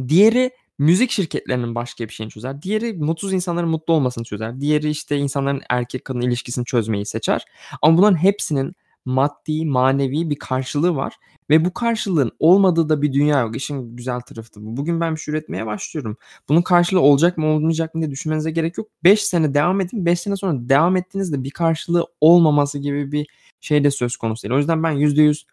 Diğeri 0.08 0.52
müzik 0.80 1.12
şirketlerinin 1.12 1.76
başka 1.76 2.04
bir 2.08 2.14
şeyini 2.14 2.32
çözer. 2.32 2.62
Diğeri 2.62 2.94
mutsuz 2.94 3.34
insanların 3.34 3.70
mutlu 3.70 3.94
olmasını 3.94 4.24
çözer. 4.24 4.62
Diğeri 4.62 4.90
işte 4.90 5.18
insanların 5.18 5.62
erkek 5.70 6.06
kadın 6.06 6.22
ilişkisini 6.22 6.66
çözmeyi 6.66 7.06
seçer. 7.06 7.46
Ama 7.82 7.98
bunların 7.98 8.24
hepsinin 8.24 8.74
maddi, 9.06 9.66
manevi 9.66 10.30
bir 10.30 10.36
karşılığı 10.36 10.96
var. 10.96 11.14
Ve 11.50 11.66
bu 11.66 11.74
karşılığın 11.74 12.32
olmadığı 12.40 12.90
da 12.90 13.02
bir 13.02 13.14
dünya 13.14 13.40
yok. 13.40 13.56
İşin 13.56 13.96
güzel 13.96 14.22
tarafı 14.22 14.50
bu. 14.56 14.78
Bugün 14.78 15.02
ben 15.02 15.16
bir 15.16 15.20
şey 15.20 15.34
üretmeye 15.34 15.66
başlıyorum. 15.66 16.18
Bunun 16.50 16.62
karşılığı 16.62 17.02
olacak 17.02 17.38
mı 17.38 17.48
olmayacak 17.48 17.96
mı 17.96 18.02
diye 18.02 18.12
düşünmenize 18.12 18.52
gerek 18.52 18.78
yok. 18.78 18.88
5 19.04 19.24
sene 19.24 19.54
devam 19.54 19.82
edin. 19.82 20.06
5 20.06 20.20
sene 20.20 20.36
sonra 20.36 20.70
devam 20.70 20.96
ettiğinizde 20.96 21.44
bir 21.44 21.52
karşılığı 21.52 22.08
olmaması 22.22 22.80
gibi 22.80 23.12
bir 23.12 23.28
şey 23.64 23.84
de 23.84 23.92
söz 23.92 24.18
konusu 24.18 24.44
değil. 24.44 24.54
O 24.54 24.58
yüzden 24.58 24.84
ben 24.84 24.94
%100 24.94 25.46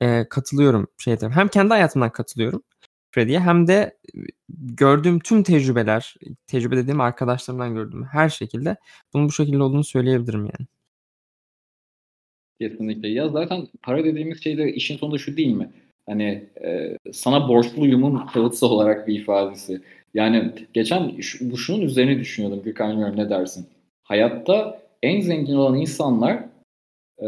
e, 0.00 0.28
katılıyorum 0.28 0.88
şeyde. 0.98 1.28
Hem 1.28 1.48
kendi 1.48 1.68
hayatımdan 1.68 2.12
katılıyorum 2.12 2.62
Freddy'ye 3.10 3.40
hem 3.40 3.66
de 3.66 3.98
gördüğüm 4.58 5.18
tüm 5.20 5.42
tecrübeler, 5.42 6.14
tecrübe 6.46 6.76
dediğim 6.76 7.00
arkadaşlarımdan 7.00 7.74
gördüğüm 7.74 8.04
her 8.04 8.28
şekilde 8.28 8.76
bunun 9.14 9.28
bu 9.28 9.32
şekilde 9.32 9.62
olduğunu 9.62 9.84
söyleyebilirim 9.84 10.40
yani. 10.40 10.66
Kesinlikle. 12.60 13.08
Ya 13.08 13.28
zaten 13.28 13.68
para 13.82 14.04
dediğimiz 14.04 14.42
şey 14.42 14.58
de 14.58 14.72
işin 14.72 14.96
sonunda 14.96 15.18
şu 15.18 15.36
değil 15.36 15.52
mi? 15.52 15.70
Hani 16.06 16.44
e, 16.64 16.98
sana 17.12 17.48
borçluyumun 17.48 18.26
kağıtsı 18.26 18.66
olarak 18.66 19.08
bir 19.08 19.20
ifadesi. 19.20 19.82
Yani 20.14 20.52
geçen 20.74 21.20
şu, 21.20 21.50
bu 21.50 21.58
şunun 21.58 21.80
üzerine 21.80 22.18
düşünüyordum 22.18 22.62
Gökhan 22.64 23.16
ne 23.16 23.30
dersin? 23.30 23.66
Hayatta 24.02 24.82
en 25.02 25.20
zengin 25.20 25.54
olan 25.54 25.78
insanlar 25.78 26.44
e, 27.22 27.26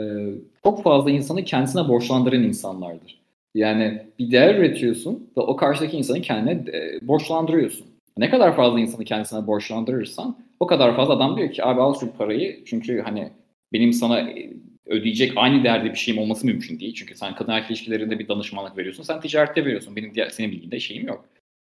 çok 0.64 0.82
fazla 0.82 1.10
insanı 1.10 1.44
kendisine 1.44 1.88
borçlandıran 1.88 2.42
insanlardır. 2.42 3.20
Yani 3.54 4.02
bir 4.18 4.30
değer 4.30 4.54
üretiyorsun 4.54 5.30
ve 5.36 5.40
o 5.40 5.56
karşıdaki 5.56 5.96
insanı 5.96 6.20
kendine 6.20 6.52
e, 6.52 7.08
borçlandırıyorsun. 7.08 7.86
Ne 8.18 8.30
kadar 8.30 8.56
fazla 8.56 8.80
insanı 8.80 9.04
kendisine 9.04 9.46
borçlandırırsan 9.46 10.36
o 10.60 10.66
kadar 10.66 10.96
fazla 10.96 11.14
adam 11.14 11.36
diyor 11.36 11.52
ki 11.52 11.64
abi 11.64 11.80
al 11.80 11.94
şu 12.00 12.12
parayı 12.12 12.64
çünkü 12.64 13.00
hani 13.00 13.30
benim 13.72 13.92
sana 13.92 14.20
e, 14.20 14.52
ödeyecek 14.86 15.32
aynı 15.36 15.64
değerde 15.64 15.90
bir 15.90 15.98
şeyim 15.98 16.20
olması 16.20 16.46
mümkün 16.46 16.80
değil. 16.80 16.94
Çünkü 16.94 17.14
sen 17.14 17.34
kadın 17.34 17.52
erkek 17.52 17.70
ilişkilerinde 17.70 18.18
bir 18.18 18.28
danışmanlık 18.28 18.78
veriyorsun. 18.78 19.02
Sen 19.02 19.20
ticarette 19.20 19.64
veriyorsun. 19.64 19.96
Benim 19.96 20.14
diğer, 20.14 20.28
senin 20.28 20.52
bildiğinde 20.52 20.80
şeyim 20.80 21.06
yok. 21.06 21.24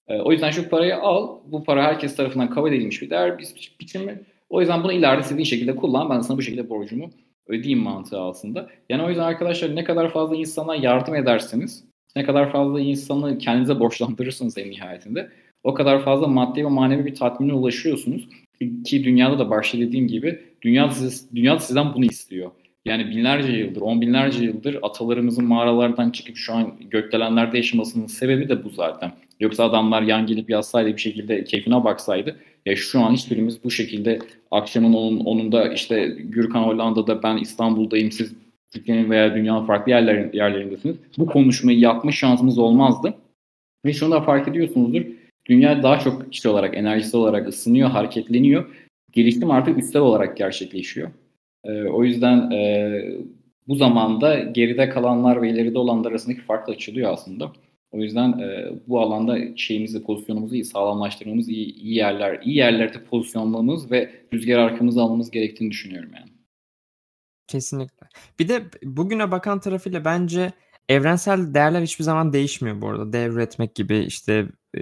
E, 0.08 0.20
o 0.20 0.32
yüzden 0.32 0.50
şu 0.50 0.68
parayı 0.68 0.96
al. 0.96 1.38
Bu 1.46 1.64
para 1.64 1.84
herkes 1.84 2.16
tarafından 2.16 2.50
kabul 2.50 2.72
edilmiş 2.72 3.02
bir 3.02 3.10
değer 3.10 3.38
biçimi. 3.80 4.20
O 4.50 4.60
yüzden 4.60 4.82
bunu 4.82 4.92
ileride 4.92 5.22
istediğin 5.22 5.44
şekilde 5.44 5.76
kullan. 5.76 6.10
Ben 6.10 6.20
sana 6.20 6.38
bu 6.38 6.42
şekilde 6.42 6.68
borcumu 6.70 7.10
ödeyeyim 7.48 7.78
mantığı 7.78 8.20
aslında. 8.20 8.68
Yani 8.88 9.02
o 9.02 9.08
yüzden 9.08 9.22
arkadaşlar 9.22 9.76
ne 9.76 9.84
kadar 9.84 10.12
fazla 10.12 10.36
insana 10.36 10.76
yardım 10.76 11.14
ederseniz, 11.14 11.84
ne 12.16 12.24
kadar 12.24 12.52
fazla 12.52 12.80
insanı 12.80 13.38
kendinize 13.38 13.80
borçlandırırsınız 13.80 14.58
en 14.58 14.70
nihayetinde 14.70 15.30
o 15.64 15.74
kadar 15.74 16.04
fazla 16.04 16.26
maddi 16.26 16.64
ve 16.64 16.68
manevi 16.68 17.06
bir 17.06 17.14
tatmine 17.14 17.52
ulaşıyorsunuz. 17.52 18.28
Ki 18.84 19.04
dünyada 19.04 19.38
da 19.38 19.50
başta 19.50 19.78
dediğim 19.78 20.08
gibi 20.08 20.40
dünya, 20.62 20.90
siz, 20.90 21.28
dünya 21.34 21.58
sizden 21.58 21.94
bunu 21.94 22.04
istiyor. 22.04 22.50
Yani 22.86 23.10
binlerce 23.10 23.52
yıldır, 23.52 23.80
on 23.80 24.00
binlerce 24.00 24.44
yıldır 24.44 24.78
atalarımızın 24.82 25.44
mağaralardan 25.44 26.10
çıkıp 26.10 26.36
şu 26.36 26.54
an 26.54 26.74
gökdelenlerde 26.90 27.56
yaşamasının 27.56 28.06
sebebi 28.06 28.48
de 28.48 28.64
bu 28.64 28.70
zaten. 28.70 29.12
Yoksa 29.40 29.64
adamlar 29.64 30.02
yan 30.02 30.26
gelip 30.26 30.50
yazsaydı 30.50 30.88
bir 30.88 31.00
şekilde 31.00 31.44
keyfine 31.44 31.84
baksaydı 31.84 32.36
ya 32.66 32.76
şu 32.76 33.00
an 33.00 33.12
hiçbirimiz 33.12 33.64
bu 33.64 33.70
şekilde 33.70 34.18
akşamın 34.50 34.92
onun, 34.92 35.20
onun 35.20 35.52
da 35.52 35.72
işte 35.72 36.06
Gürkan 36.18 36.62
Hollanda'da 36.62 37.22
ben 37.22 37.36
İstanbul'dayım 37.36 38.12
siz 38.12 38.34
Türkiye'nin 38.72 39.10
veya 39.10 39.34
dünyanın 39.34 39.66
farklı 39.66 39.92
yerlerin, 39.92 40.32
yerlerindesiniz. 40.32 40.96
Bu 41.18 41.26
konuşmayı 41.26 41.78
yapma 41.78 42.12
şansımız 42.12 42.58
olmazdı. 42.58 43.14
Ve 43.84 43.92
şunu 43.92 44.10
da 44.10 44.20
fark 44.20 44.48
ediyorsunuzdur. 44.48 45.02
Dünya 45.48 45.82
daha 45.82 45.98
çok 45.98 46.32
kişi 46.32 46.48
olarak, 46.48 46.76
enerjisi 46.76 47.16
olarak 47.16 47.48
ısınıyor, 47.48 47.90
hareketleniyor. 47.90 48.64
Gelişim 49.12 49.50
artık 49.50 49.78
üstel 49.78 50.02
olarak 50.02 50.36
gerçekleşiyor. 50.36 51.10
Ee, 51.66 51.88
o 51.88 52.04
yüzden 52.04 52.50
e, 52.50 53.02
bu 53.68 53.74
zamanda 53.74 54.38
geride 54.38 54.88
kalanlar 54.88 55.42
ve 55.42 55.50
ileride 55.50 55.78
olanlar 55.78 56.10
arasındaki 56.10 56.40
fark 56.40 56.68
açılıyor 56.68 57.12
aslında. 57.12 57.52
O 57.90 57.98
yüzden 57.98 58.38
e, 58.38 58.72
bu 58.86 59.00
alanda 59.00 59.56
şeyimizi, 59.56 60.02
pozisyonumuzu 60.02 60.54
iyi 60.54 60.64
sağlamlaştırmamız, 60.64 61.48
iyi, 61.48 61.74
iyi 61.74 61.94
yerler, 61.94 62.40
iyi 62.42 62.56
yerlerde 62.56 63.04
pozisyonlamamız 63.04 63.90
ve 63.90 64.10
rüzgar 64.32 64.58
arkamızı 64.58 65.02
almamız 65.02 65.30
gerektiğini 65.30 65.70
düşünüyorum 65.70 66.10
yani. 66.14 66.30
Kesinlikle. 67.46 68.06
Bir 68.38 68.48
de 68.48 68.62
bugüne 68.82 69.30
bakan 69.30 69.60
tarafıyla 69.60 70.04
bence 70.04 70.52
evrensel 70.88 71.54
değerler 71.54 71.82
hiçbir 71.82 72.04
zaman 72.04 72.32
değişmiyor 72.32 72.80
bu 72.80 72.88
arada. 72.88 73.12
Değer 73.12 73.68
gibi 73.74 73.98
işte 73.98 74.46
e, 74.76 74.80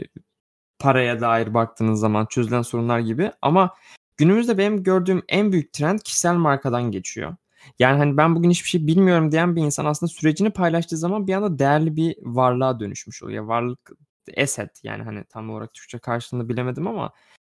paraya 0.78 1.20
dair 1.20 1.54
baktığınız 1.54 2.00
zaman 2.00 2.26
çözülen 2.26 2.62
sorunlar 2.62 2.98
gibi 2.98 3.30
ama 3.42 3.74
günümüzde 4.16 4.58
benim 4.58 4.82
gördüğüm 4.82 5.22
en 5.28 5.52
büyük 5.52 5.72
trend 5.72 5.98
kişisel 5.98 6.34
markadan 6.34 6.90
geçiyor. 6.90 7.36
Yani 7.78 7.98
hani 7.98 8.16
ben 8.16 8.36
bugün 8.36 8.50
hiçbir 8.50 8.68
şey 8.68 8.86
bilmiyorum 8.86 9.32
diyen 9.32 9.56
bir 9.56 9.62
insan 9.62 9.84
aslında 9.84 10.12
sürecini 10.12 10.50
paylaştığı 10.50 10.96
zaman 10.96 11.26
bir 11.26 11.34
anda 11.34 11.58
değerli 11.58 11.96
bir 11.96 12.16
varlığa 12.22 12.80
dönüşmüş 12.80 13.22
oluyor. 13.22 13.44
Varlık 13.44 13.90
asset 14.38 14.84
yani 14.84 15.02
hani 15.02 15.24
tam 15.24 15.50
olarak 15.50 15.74
Türkçe 15.74 15.98
karşılığını 15.98 16.48
bilemedim 16.48 16.86
ama 16.86 17.12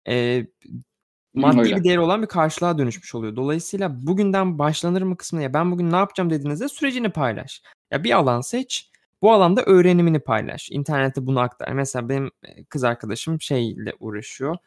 e, 0.08 0.46
maddi 1.34 1.60
Öyle. 1.60 1.76
bir 1.76 1.84
değeri 1.84 2.00
olan 2.00 2.22
bir 2.22 2.28
karşılığa 2.28 2.78
dönüşmüş 2.78 3.15
oluyor. 3.15 3.36
Dolayısıyla 3.36 4.08
bugünden 4.08 4.60
başlanır 4.60 5.02
mı 5.02 5.18
kısmına 5.18 5.44
ya 5.44 5.54
ben 5.54 5.72
bugün 5.72 5.91
ne 5.91 5.96
yapacağım 5.96 6.30
dediğinizde 6.30 6.70
sürecini 6.70 7.10
paylaş. 7.10 7.62
Ya 7.91 8.04
bir 8.04 8.12
alan 8.12 8.41
seç. 8.41 8.89
Bu 9.22 9.32
alanda 9.32 9.63
öğrenimini 9.63 10.20
paylaş. 10.20 10.72
İnternette 10.72 11.28
bunu 11.28 11.39
aktar. 11.39 11.72
Mesela 11.72 12.10
benim 12.10 12.32
kız 12.70 12.84
arkadaşım 12.84 13.41
şeyle 13.41 13.94
uğraşıyor. 14.00 14.58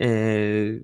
Ee, 0.00 0.80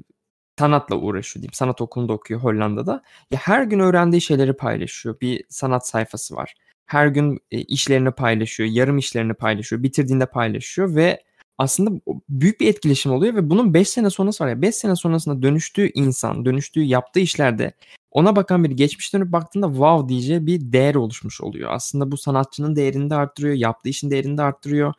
sanatla 0.59 0.97
uğraşıyor 0.97 1.43
diyeyim. 1.43 1.53
Sanat 1.53 1.81
okulunda 1.81 2.13
okuyor 2.13 2.41
Hollanda'da. 2.41 3.03
Ya 3.31 3.39
her 3.43 3.63
gün 3.63 3.79
öğrendiği 3.79 4.21
şeyleri 4.21 4.53
paylaşıyor. 4.53 5.21
Bir 5.21 5.45
sanat 5.49 5.89
sayfası 5.89 6.37
var. 6.37 6.55
Her 6.87 7.07
gün 7.07 7.39
e, 7.51 7.61
işlerini 7.63 8.11
paylaşıyor, 8.11 8.69
yarım 8.71 8.99
işlerini 8.99 9.35
paylaşıyor, 9.35 9.83
bitirdiğinde 9.83 10.27
paylaşıyor 10.27 10.95
ve 10.95 11.23
aslında 11.59 12.01
büyük 12.29 12.61
bir 12.61 12.69
etkileşim 12.69 13.13
oluyor 13.13 13.35
ve 13.35 13.51
bunun 13.51 13.75
5 13.75 13.89
sene 13.89 14.11
sonrası 14.11 14.45
var 14.45 14.49
ya 14.49 14.63
5 14.63 14.75
sene 14.75 14.97
sonrasında 14.97 15.43
dönüştüğü 15.43 15.91
insan, 15.95 16.45
dönüştüğü 16.45 16.83
yaptığı 16.83 17.21
işlerde 17.21 17.73
ona 18.11 18.37
bakan 18.37 18.65
biri 18.65 18.77
geçmiş 18.77 19.15
dönüp 19.15 19.33
baktığında 19.33 19.67
wow 19.67 20.09
diyeceği 20.09 20.47
bir 20.47 20.73
değer 20.73 20.95
oluşmuş 20.95 21.41
oluyor. 21.41 21.71
Aslında 21.73 22.11
bu 22.13 22.17
sanatçının 22.17 22.77
değerini 22.77 23.11
de 23.11 23.15
arttırıyor, 23.15 23.55
yaptığı 23.55 23.89
işin 23.89 24.11
değerini 24.11 24.39
de 24.39 24.43
arttırıyor. 24.43 24.95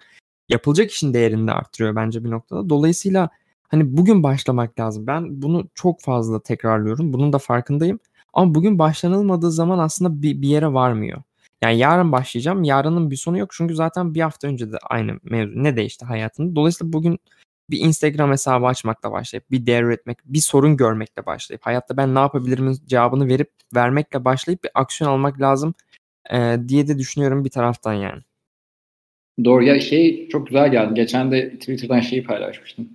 Yapılacak 0.50 0.92
işin 0.92 1.14
değerini 1.14 1.48
de 1.48 1.52
arttırıyor 1.52 1.96
bence 1.96 2.24
bir 2.24 2.32
noktada. 2.32 2.70
Dolayısıyla 2.70 3.30
hani 3.68 3.98
bugün 3.98 4.24
başlamak 4.24 4.80
lazım. 4.80 5.08
Ben 5.08 5.42
bunu 5.42 5.68
çok 5.76 6.02
fazla 6.02 6.40
tekrarlıyorum. 6.40 7.14
Bunun 7.14 7.34
da 7.34 7.38
farkındayım. 7.38 8.00
Ama 8.34 8.56
bugün 8.56 8.80
başlanılmadığı 8.80 9.52
zaman 9.52 9.80
aslında 9.80 10.22
bir, 10.22 10.42
bir 10.42 10.48
yere 10.48 10.74
varmıyor. 10.74 11.22
Yani 11.64 11.78
yarın 11.78 12.12
başlayacağım. 12.12 12.64
Yarının 12.64 13.12
bir 13.12 13.16
sonu 13.16 13.38
yok. 13.38 13.50
Çünkü 13.54 13.76
zaten 13.76 14.16
bir 14.16 14.22
hafta 14.22 14.48
önce 14.48 14.72
de 14.72 14.78
aynı 14.90 15.20
mevzu. 15.24 15.64
Ne 15.64 15.78
değişti 15.78 16.06
hayatında? 16.06 16.56
Dolayısıyla 16.56 16.94
bugün 16.94 17.20
bir 17.70 17.80
Instagram 17.80 18.32
hesabı 18.32 18.66
açmakla 18.66 19.12
başlayıp 19.12 19.52
bir 19.52 19.66
değer 19.66 19.84
üretmek, 19.84 20.18
bir 20.26 20.40
sorun 20.40 20.78
görmekle 20.78 21.26
başlayıp 21.26 21.66
hayatta 21.66 21.98
ben 21.98 22.16
ne 22.16 22.20
yapabilirim 22.20 22.74
cevabını 22.86 23.28
verip 23.28 23.52
vermekle 23.76 24.26
başlayıp 24.26 24.64
bir 24.64 24.72
aksiyon 24.76 25.12
almak 25.12 25.42
lazım 25.42 25.74
e, 26.34 26.58
diye 26.68 26.88
de 26.88 27.00
düşünüyorum 27.00 27.46
bir 27.46 27.50
taraftan 27.50 27.94
yani. 27.94 28.22
Doğru 29.44 29.64
ya 29.64 29.80
şey 29.80 30.30
çok 30.30 30.48
güzel 30.48 30.72
geldi. 30.72 30.94
Geçen 30.94 31.32
de 31.32 31.60
Twitter'dan 31.60 32.00
şeyi 32.00 32.24
paylaşmıştım. 32.24 32.90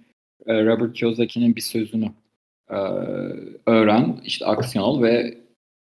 E, 0.47 0.65
Robert 0.65 0.95
Kiyosaki'nin 0.95 1.57
bir 1.57 1.61
sözünü 1.61 2.11
e, 2.71 2.77
öğren, 3.67 4.21
işte 4.25 4.47
aksiyon 4.47 4.85
ol 4.85 5.03
ve 5.03 5.39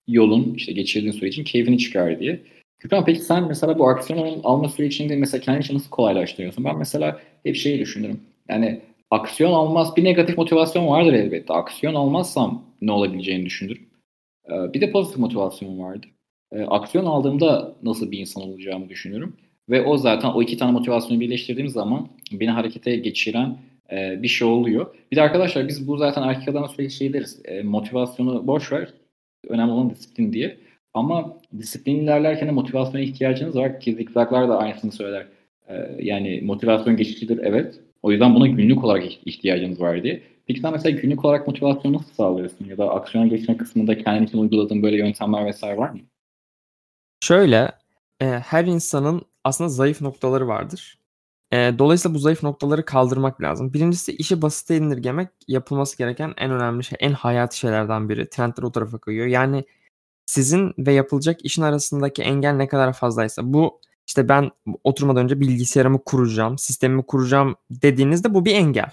yolun 0.09 0.55
işte 0.55 0.73
geçirdiğin 0.73 1.13
sürecin 1.13 1.45
keyfini 1.45 1.79
çıkar 1.79 2.21
diye. 2.21 2.41
Gürkan 2.79 3.05
peki 3.05 3.21
sen 3.21 3.45
mesela 3.45 3.79
bu 3.79 3.89
aksiyon 3.89 4.41
alma 4.45 4.69
sürecinde 4.69 5.17
mesela 5.17 5.41
kendi 5.41 5.61
için 5.61 5.75
nasıl 5.75 5.91
kolaylaştırıyorsun? 5.91 6.65
Ben 6.65 6.79
mesela 6.79 7.21
hep 7.43 7.57
şeyi 7.57 7.79
düşünürüm. 7.79 8.21
Yani 8.49 8.81
aksiyon 9.11 9.53
almaz 9.53 9.97
bir 9.97 10.05
negatif 10.05 10.39
motivasyon 10.39 10.87
vardır 10.87 11.13
elbette. 11.13 11.53
Aksiyon 11.53 11.95
almazsam 11.95 12.65
ne 12.81 12.93
olabileceğini 12.93 13.45
düşünürüm. 13.45 13.87
Ee, 14.51 14.73
bir 14.75 14.81
de 14.81 14.93
pozitif 14.93 15.19
motivasyon 15.19 15.79
vardı. 15.79 16.07
Ee, 16.53 16.63
aksiyon 16.63 17.07
aldığımda 17.07 17.75
nasıl 17.83 18.11
bir 18.11 18.19
insan 18.19 18.43
olacağımı 18.43 18.89
düşünürüm. 18.89 19.37
Ve 19.69 19.83
o 19.83 19.99
zaten 19.99 20.29
o 20.29 20.43
iki 20.43 20.59
tane 20.59 20.73
motivasyonu 20.73 21.21
birleştirdiğim 21.21 21.69
zaman 21.69 22.09
beni 22.33 22.51
harekete 22.51 22.97
geçiren 22.97 23.59
e, 23.93 24.23
bir 24.23 24.29
şey 24.29 24.49
oluyor. 24.49 24.95
Bir 25.13 25.17
de 25.17 25.23
arkadaşlar 25.23 25.69
biz 25.69 25.89
bu 25.89 25.97
zaten 25.97 26.23
erkek 26.23 26.49
adamla 26.49 26.69
sürekli 26.69 26.91
şey 26.91 27.13
deriz. 27.13 27.43
E, 27.45 27.63
motivasyonu 27.63 28.47
boş 28.47 28.73
ver. 28.73 28.89
Önemli 29.49 29.73
olan 29.73 29.91
disiplin 29.91 30.33
diye. 30.33 30.59
Ama 30.95 31.37
disiplin 31.59 31.97
ilerlerken 31.97 32.49
de 32.49 32.53
motivasyona 32.53 33.01
ihtiyacınız 33.01 33.57
var 33.57 33.81
ki 33.81 33.95
zikzaklar 33.95 34.49
da 34.49 34.59
aynısını 34.59 34.93
söyler. 34.93 35.27
Ee, 35.69 35.97
yani 35.99 36.41
motivasyon 36.45 36.97
geçicidir 36.97 37.41
evet. 37.43 37.81
O 38.03 38.11
yüzden 38.11 38.35
buna 38.35 38.47
günlük 38.47 38.85
olarak 38.85 39.05
ihtiyacınız 39.27 39.81
var 39.81 40.03
diye. 40.03 40.23
Peki 40.47 40.61
sen 40.61 40.73
mesela 40.73 41.01
günlük 41.01 41.25
olarak 41.25 41.47
motivasyonu 41.47 41.97
nasıl 41.97 42.13
sağlıyorsun? 42.13 42.65
Ya 42.65 42.79
da 42.79 42.91
aksiyona 42.91 43.27
geçme 43.27 43.57
kısmında 43.57 43.99
kendin 43.99 44.27
için 44.27 44.39
uyguladığın 44.39 44.83
böyle 44.83 44.97
yöntemler 44.97 45.47
vesaire 45.47 45.77
var 45.77 45.91
mı? 45.91 46.01
Şöyle, 47.21 47.73
e, 48.21 48.27
her 48.27 48.65
insanın 48.65 49.23
aslında 49.45 49.71
zayıf 49.71 50.01
noktaları 50.01 50.49
vardır. 50.49 50.99
E, 51.55 51.79
dolayısıyla 51.79 52.15
bu 52.15 52.19
zayıf 52.19 52.43
noktaları 52.43 52.85
kaldırmak 52.85 53.43
lazım. 53.43 53.73
Birincisi 53.73 54.13
işi 54.13 54.43
basite 54.43 54.77
indirgemek 54.77 55.29
yapılması 55.49 55.99
gereken 55.99 56.35
en 56.37 56.51
önemli 56.51 56.85
şey, 56.85 56.99
en 57.01 57.13
hayati 57.13 57.59
şeylerden 57.59 58.09
biri. 58.09 58.29
Trendler 58.31 58.63
o 58.63 58.73
tarafa 58.73 58.99
kayıyor. 58.99 59.27
Yani 59.27 59.65
sizin 60.27 60.75
ve 60.79 60.93
yapılacak 60.93 61.45
işin 61.45 61.63
arasındaki 61.63 62.23
engel 62.23 62.53
ne 62.53 62.69
kadar 62.69 62.93
fazlaysa 62.93 63.43
bu 63.45 63.81
işte 64.07 64.29
ben 64.29 64.51
oturmadan 64.85 65.25
önce 65.25 65.41
bilgisayarımı 65.41 66.05
kuracağım, 66.05 66.59
sistemimi 66.59 67.03
kuracağım 67.03 67.57
dediğinizde 67.71 68.35
bu 68.35 68.45
bir 68.45 68.55
engel. 68.55 68.91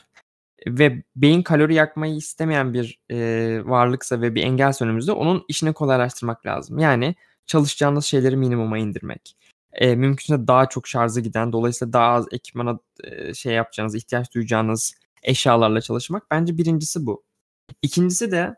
Ve 0.68 1.04
beyin 1.16 1.44
kalori 1.44 1.74
yakmayı 1.76 2.16
istemeyen 2.16 2.74
bir 2.74 3.00
e, 3.12 3.18
varlıksa 3.66 4.22
ve 4.22 4.36
bir 4.36 4.44
engel 4.44 4.74
önümüzde 4.82 5.12
onun 5.12 5.46
işini 5.48 5.74
kolaylaştırmak 5.74 6.46
lazım. 6.46 6.80
Yani 6.80 7.16
çalışacağınız 7.46 8.06
şeyleri 8.06 8.38
minimuma 8.38 8.78
indirmek. 8.78 9.36
E, 9.74 9.96
mümkünse 9.96 10.48
daha 10.48 10.70
çok 10.70 10.88
şarjı 10.88 11.22
giden, 11.22 11.54
dolayısıyla 11.54 11.94
daha 11.94 12.12
az 12.14 12.26
ekipmana 12.32 12.80
e, 13.04 13.34
şey 13.34 13.54
yapacağınız, 13.54 13.96
ihtiyaç 13.96 14.34
duyacağınız 14.34 14.94
eşyalarla 15.24 15.82
çalışmak. 15.82 16.32
Bence 16.32 16.58
birincisi 16.58 17.06
bu. 17.06 17.24
İkincisi 17.82 18.32
de 18.32 18.56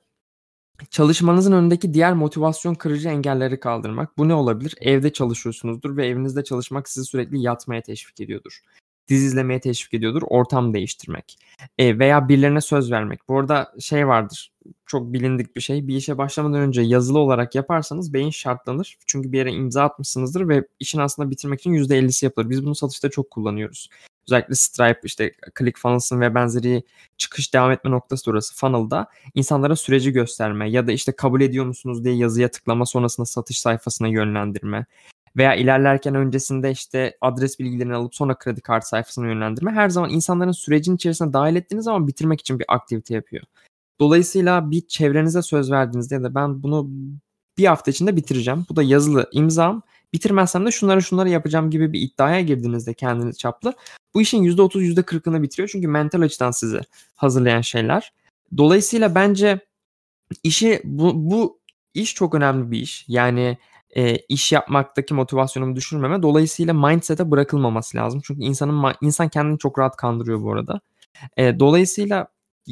Çalışmanızın 0.90 1.52
önündeki 1.52 1.94
diğer 1.94 2.14
motivasyon 2.14 2.76
kırıcı 2.76 3.10
engelleri 3.10 3.60
kaldırmak. 3.60 4.18
Bu 4.18 4.28
ne 4.28 4.34
olabilir? 4.34 4.76
Evde 4.82 5.14
çalışıyorsunuzdur 5.14 5.98
ve 5.98 6.08
evinizde 6.08 6.44
çalışmak 6.44 6.90
sizi 6.90 7.06
sürekli 7.06 7.42
yatmaya 7.42 7.82
teşvik 7.82 8.22
ediyordur. 8.22 8.60
Dizi 9.08 9.26
izlemeye 9.26 9.60
teşvik 9.60 9.94
ediyordur. 9.94 10.22
Ortam 10.26 10.74
değiştirmek. 10.74 11.38
E, 11.78 12.00
veya 12.00 12.30
birilerine 12.30 12.62
söz 12.62 12.92
vermek. 12.92 13.20
Bu 13.28 13.40
arada 13.40 13.74
şey 13.80 14.08
vardır. 14.08 14.53
Çok 14.86 15.14
bilindik 15.14 15.56
bir 15.56 15.62
şey. 15.62 15.88
Bir 15.88 15.96
işe 15.96 16.18
başlamadan 16.18 16.60
önce 16.60 16.82
yazılı 16.82 17.20
olarak 17.20 17.56
yaparsanız 17.56 18.14
beyin 18.14 18.30
şartlanır. 18.30 18.98
Çünkü 19.06 19.32
bir 19.32 19.38
yere 19.38 19.52
imza 19.52 19.84
atmışsınızdır 19.84 20.50
ve 20.50 20.68
işin 20.80 21.00
aslında 21.00 21.32
bitirmek 21.32 21.60
için 21.60 21.74
%50'si 21.74 22.26
yapılır. 22.26 22.50
Biz 22.50 22.66
bunu 22.66 22.76
satışta 22.76 23.10
çok 23.10 23.32
kullanıyoruz. 23.32 23.90
Özellikle 24.28 24.56
Stripe, 24.56 25.00
işte 25.04 25.32
ClickFunnels'ın 25.60 26.22
ve 26.22 26.36
benzeri 26.36 26.84
çıkış 27.18 27.54
devam 27.54 27.72
etme 27.72 27.92
noktası 27.92 28.32
orası 28.32 28.56
funnel'da 28.56 29.08
insanlara 29.36 29.76
süreci 29.76 30.12
gösterme 30.12 30.70
ya 30.70 30.88
da 30.88 30.92
işte 30.92 31.12
kabul 31.12 31.42
ediyor 31.42 31.66
musunuz 31.66 32.04
diye 32.04 32.16
yazıya 32.16 32.52
tıklama 32.52 32.86
sonrasında 32.86 33.26
satış 33.26 33.60
sayfasına 33.62 34.08
yönlendirme 34.08 34.86
veya 35.38 35.56
ilerlerken 35.56 36.16
öncesinde 36.16 36.72
işte 36.72 37.18
adres 37.22 37.60
bilgilerini 37.60 37.96
alıp 37.96 38.16
sonra 38.16 38.38
kredi 38.38 38.62
kartı 38.62 38.88
sayfasına 38.88 39.28
yönlendirme 39.28 39.72
her 39.72 39.90
zaman 39.90 40.10
insanların 40.10 40.52
sürecin 40.52 40.96
içerisine 40.96 41.34
dahil 41.34 41.56
ettiğiniz 41.56 41.86
zaman 41.86 42.08
bitirmek 42.08 42.40
için 42.40 42.60
bir 42.60 42.66
aktivite 42.68 43.14
yapıyor. 43.14 43.44
Dolayısıyla 44.00 44.72
bir 44.72 44.88
çevrenize 44.88 45.42
söz 45.42 45.72
verdiğinizde 45.72 46.16
ya 46.16 46.24
da 46.24 46.36
ben 46.36 46.64
bunu 46.64 46.90
bir 47.58 47.66
hafta 47.66 47.92
içinde 47.92 48.16
bitireceğim. 48.16 48.66
Bu 48.70 48.76
da 48.76 48.84
yazılı 48.84 49.30
imzam. 49.32 49.82
Bitirmezsem 50.14 50.66
de 50.66 50.72
şunları 50.72 51.02
şunları 51.02 51.30
yapacağım 51.30 51.70
gibi 51.70 51.94
bir 51.94 52.02
iddiaya 52.02 52.42
girdiğinizde 52.42 52.94
kendiniz 52.94 53.38
çaplı 53.38 53.74
bu 54.14 54.22
işin 54.22 54.44
%30 54.44 54.84
%40'ını 54.84 55.42
bitiriyor. 55.42 55.70
Çünkü 55.70 55.88
mental 55.88 56.22
açıdan 56.22 56.52
sizi 56.52 56.82
hazırlayan 57.16 57.62
şeyler. 57.62 58.14
Dolayısıyla 58.58 59.16
bence 59.16 59.60
işi 60.44 60.82
bu, 60.84 61.12
bu 61.32 61.60
iş 61.94 62.16
çok 62.16 62.36
önemli 62.36 62.72
bir 62.72 62.80
iş. 62.80 63.06
Yani 63.08 63.58
e, 63.96 64.18
iş 64.18 64.52
yapmaktaki 64.52 65.14
motivasyonumu 65.14 65.76
düşürmeme. 65.76 66.24
Dolayısıyla 66.24 66.74
mindset'e 66.74 67.32
bırakılmaması 67.32 67.98
lazım. 67.98 68.22
Çünkü 68.24 68.42
insanın 68.42 68.94
insan 69.02 69.30
kendini 69.30 69.60
çok 69.60 69.80
rahat 69.80 69.96
kandırıyor 69.96 70.42
bu 70.42 70.54
arada. 70.54 70.82
E, 71.38 71.60
dolayısıyla 71.60 72.28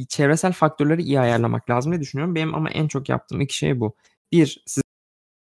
çevresel 0.09 0.53
faktörleri 0.53 1.01
iyi 1.03 1.19
ayarlamak 1.19 1.69
lazım 1.69 1.91
diye 1.91 2.01
düşünüyorum. 2.01 2.35
Benim 2.35 2.55
ama 2.55 2.69
en 2.69 2.87
çok 2.87 3.09
yaptığım 3.09 3.41
iki 3.41 3.57
şey 3.57 3.79
bu. 3.79 3.95
Bir, 4.31 4.63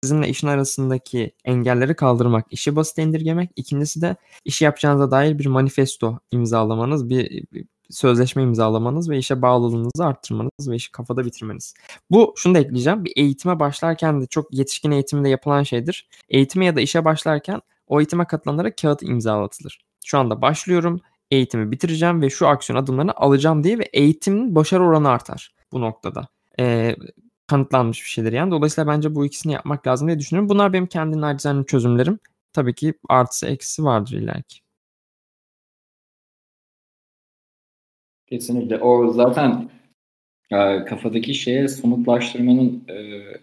sizinle 0.03 0.29
işin 0.29 0.47
arasındaki 0.47 1.31
engelleri 1.45 1.95
kaldırmak, 1.95 2.45
işi 2.51 2.75
basit 2.75 2.97
indirgemek. 2.97 3.51
İkincisi 3.55 4.01
de 4.01 4.15
işi 4.45 4.65
yapacağınıza 4.65 5.11
dair 5.11 5.39
bir 5.39 5.45
manifesto 5.45 6.19
imzalamanız, 6.31 7.09
bir, 7.09 7.43
bir 7.53 7.65
sözleşme 7.89 8.43
imzalamanız 8.43 9.09
ve 9.09 9.17
işe 9.17 9.41
bağlılığınızı 9.41 10.05
arttırmanız 10.05 10.69
ve 10.69 10.75
işi 10.75 10.91
kafada 10.91 11.25
bitirmeniz. 11.25 11.73
Bu 12.11 12.33
şunu 12.37 12.55
da 12.55 12.59
ekleyeceğim. 12.59 13.05
Bir 13.05 13.13
eğitime 13.15 13.59
başlarken 13.59 14.21
de 14.21 14.25
çok 14.27 14.53
yetişkin 14.53 14.91
eğitiminde 14.91 15.29
yapılan 15.29 15.63
şeydir. 15.63 16.09
Eğitime 16.29 16.65
ya 16.65 16.75
da 16.75 16.81
işe 16.81 17.05
başlarken 17.05 17.61
o 17.87 17.99
eğitime 17.99 18.25
katılanlara 18.25 18.75
kağıt 18.75 19.03
imzalatılır. 19.03 19.81
Şu 20.05 20.19
anda 20.19 20.41
başlıyorum, 20.41 21.01
eğitimi 21.31 21.71
bitireceğim 21.71 22.21
ve 22.21 22.29
şu 22.29 22.47
aksiyon 22.47 22.79
adımlarını 22.79 23.13
alacağım 23.15 23.63
diye 23.63 23.79
ve 23.79 23.83
eğitimin 23.93 24.55
başarı 24.55 24.83
oranı 24.83 25.09
artar 25.09 25.55
bu 25.71 25.81
noktada. 25.81 26.27
Ee, 26.59 26.95
kanıtlanmış 27.47 28.03
bir 28.03 28.09
şeydir 28.09 28.33
yani. 28.33 28.51
Dolayısıyla 28.51 28.91
bence 28.91 29.15
bu 29.15 29.25
ikisini 29.25 29.53
yapmak 29.53 29.87
lazım 29.87 30.07
diye 30.07 30.19
düşünüyorum. 30.19 30.49
Bunlar 30.49 30.73
benim 30.73 30.87
kendi 30.87 31.21
nacizane 31.21 31.65
çözümlerim. 31.65 32.19
Tabii 32.53 32.75
ki 32.75 32.93
artısı 33.09 33.47
eksisi 33.47 33.83
vardır 33.83 34.11
illaki. 34.13 34.59
Kesinlikle. 38.27 38.77
O 38.77 39.13
zaten 39.13 39.69
e, 40.51 40.85
kafadaki 40.85 41.33
şeye 41.33 41.67
somutlaştırmanın 41.67 42.83
e, 42.87 42.93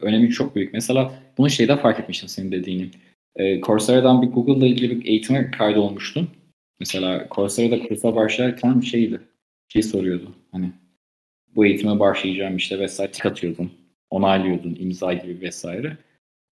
önemi 0.00 0.30
çok 0.30 0.56
büyük. 0.56 0.74
Mesela 0.74 1.12
bunu 1.38 1.50
şeyde 1.50 1.76
fark 1.76 2.00
etmiştim 2.00 2.28
senin 2.28 2.52
dediğini. 2.52 2.90
E, 3.36 3.60
Coursera'dan 3.60 4.22
bir 4.22 4.26
Google'la 4.26 4.66
ilgili 4.66 5.00
bir 5.00 5.06
eğitime 5.06 5.50
kaydolmuştum. 5.50 6.30
Mesela 6.80 7.26
Coursera'da 7.30 7.88
kursa 7.88 8.16
başlarken 8.16 8.80
şeydi. 8.80 9.20
Şey 9.68 9.82
soruyordu. 9.82 10.34
Hani 10.52 10.70
bu 11.56 11.66
eğitime 11.66 12.00
başlayacağım 12.00 12.56
işte 12.56 12.78
vesaire 12.78 13.12
tik 13.12 13.26
atıyordun. 13.26 13.72
Onaylıyordun 14.10 14.76
imza 14.80 15.12
gibi 15.12 15.40
vesaire. 15.40 15.96